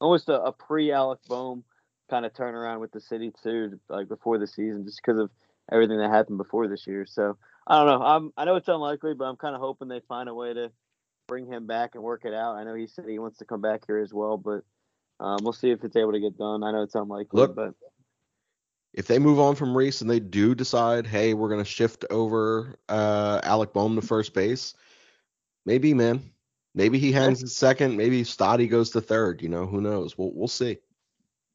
almost 0.00 0.28
a, 0.28 0.40
a 0.40 0.52
pre 0.52 0.92
Alec 0.92 1.20
Bohm 1.28 1.64
kind 2.10 2.26
of 2.26 2.32
turnaround 2.32 2.80
with 2.80 2.92
the 2.92 3.00
city 3.00 3.32
too, 3.42 3.78
like 3.88 4.08
before 4.08 4.38
the 4.38 4.46
season, 4.46 4.84
just 4.84 5.00
because 5.04 5.20
of 5.20 5.30
everything 5.70 5.98
that 5.98 6.10
happened 6.10 6.38
before 6.38 6.68
this 6.68 6.86
year. 6.86 7.06
So 7.06 7.36
I 7.66 7.78
don't 7.78 7.86
know. 7.86 8.04
I'm 8.04 8.32
I 8.36 8.44
know 8.44 8.56
it's 8.56 8.68
unlikely, 8.68 9.14
but 9.14 9.24
I'm 9.24 9.36
kind 9.36 9.54
of 9.54 9.60
hoping 9.60 9.88
they 9.88 10.00
find 10.08 10.28
a 10.28 10.34
way 10.34 10.52
to 10.54 10.70
bring 11.26 11.46
him 11.46 11.66
back 11.66 11.94
and 11.94 12.02
work 12.02 12.24
it 12.24 12.34
out. 12.34 12.56
I 12.56 12.64
know 12.64 12.74
he 12.74 12.86
said 12.86 13.06
he 13.08 13.18
wants 13.18 13.38
to 13.38 13.44
come 13.44 13.60
back 13.60 13.82
here 13.86 13.98
as 13.98 14.12
well, 14.12 14.36
but 14.36 14.62
um, 15.20 15.38
we'll 15.42 15.52
see 15.52 15.70
if 15.70 15.82
it's 15.84 15.96
able 15.96 16.12
to 16.12 16.20
get 16.20 16.36
done. 16.36 16.62
I 16.62 16.72
know 16.72 16.82
it's 16.82 16.94
unlikely, 16.94 17.40
Look, 17.40 17.54
but 17.54 17.74
if 18.94 19.06
they 19.06 19.18
move 19.18 19.38
on 19.38 19.54
from 19.54 19.76
Rhys 19.76 20.00
and 20.00 20.10
they 20.10 20.20
do 20.20 20.54
decide, 20.54 21.06
hey, 21.06 21.34
we're 21.34 21.50
gonna 21.50 21.64
shift 21.64 22.04
over 22.10 22.78
uh, 22.88 23.40
Alec 23.42 23.72
Bohm 23.74 23.96
to 23.96 24.02
first 24.02 24.32
base, 24.32 24.74
maybe, 25.66 25.92
man, 25.92 26.22
Maybe 26.74 26.98
he 26.98 27.12
hangs 27.12 27.40
his 27.40 27.54
second. 27.54 27.96
Maybe 27.96 28.22
Stoddy 28.24 28.68
goes 28.68 28.90
to 28.90 29.00
third. 29.00 29.42
You 29.42 29.48
know, 29.48 29.66
who 29.66 29.80
knows? 29.80 30.18
We'll 30.18 30.32
we'll 30.32 30.48
see. 30.48 30.78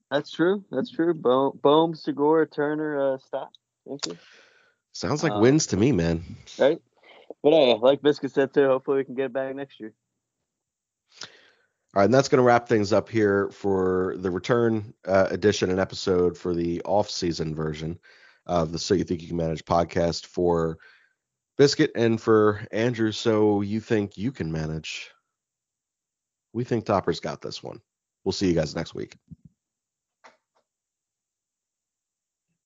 That's 0.10 0.32
true. 0.32 0.64
That's 0.72 0.90
true. 0.90 1.14
Bohm, 1.14 1.60
Bohm 1.62 1.94
Segura, 1.94 2.48
Turner, 2.48 3.14
uh, 3.14 3.18
Stott. 3.18 3.52
Thank 3.88 4.08
you. 4.08 4.18
Sounds 4.94 5.22
like 5.22 5.34
Um, 5.34 5.42
wins 5.42 5.68
to 5.68 5.78
me, 5.78 5.92
man. 5.92 6.24
Right. 6.58 6.82
But 7.44 7.54
uh, 7.54 7.78
like 7.78 8.02
Biscuit 8.02 8.32
said 8.32 8.54
too, 8.54 8.68
hopefully 8.68 8.98
we 8.98 9.04
can 9.04 9.16
get 9.16 9.26
it 9.26 9.34
back 9.34 9.54
next 9.56 9.80
year. 9.80 9.94
All 11.96 12.02
right, 12.02 12.06
and 12.06 12.14
that's 12.14 12.30
going 12.30 12.38
to 12.38 12.44
wrap 12.44 12.68
things 12.68 12.94
up 12.94 13.10
here 13.10 13.50
for 13.50 14.16
the 14.20 14.30
return 14.30 14.94
uh, 15.08 15.28
edition 15.32 15.72
and 15.72 15.80
episode 15.80 16.38
for 16.38 16.54
the 16.54 16.84
off-season 16.84 17.56
version 17.56 17.98
of 18.46 18.72
the 18.72 18.78
So 18.78 18.94
You 18.94 19.04
Think 19.04 19.24
You 19.24 19.30
Can 19.30 19.38
Manage 19.38 19.66
podcast 19.66 20.28
for 20.28 20.78
Biscuit 21.58 21.92
and 21.96 22.22
for 22.22 22.64
Andrew. 22.72 23.12
So 23.12 23.62
you 23.62 23.80
think 23.80 24.20
you 24.20 24.32
can 24.32 24.52
manage? 24.52 25.10
We 26.54 26.64
think 26.64 26.86
Topper's 26.86 27.20
got 27.20 27.42
this 27.42 27.64
one. 27.64 27.82
We'll 28.24 28.34
see 28.34 28.48
you 28.48 28.54
guys 28.54 28.76
next 28.76 28.94
week. 28.94 29.18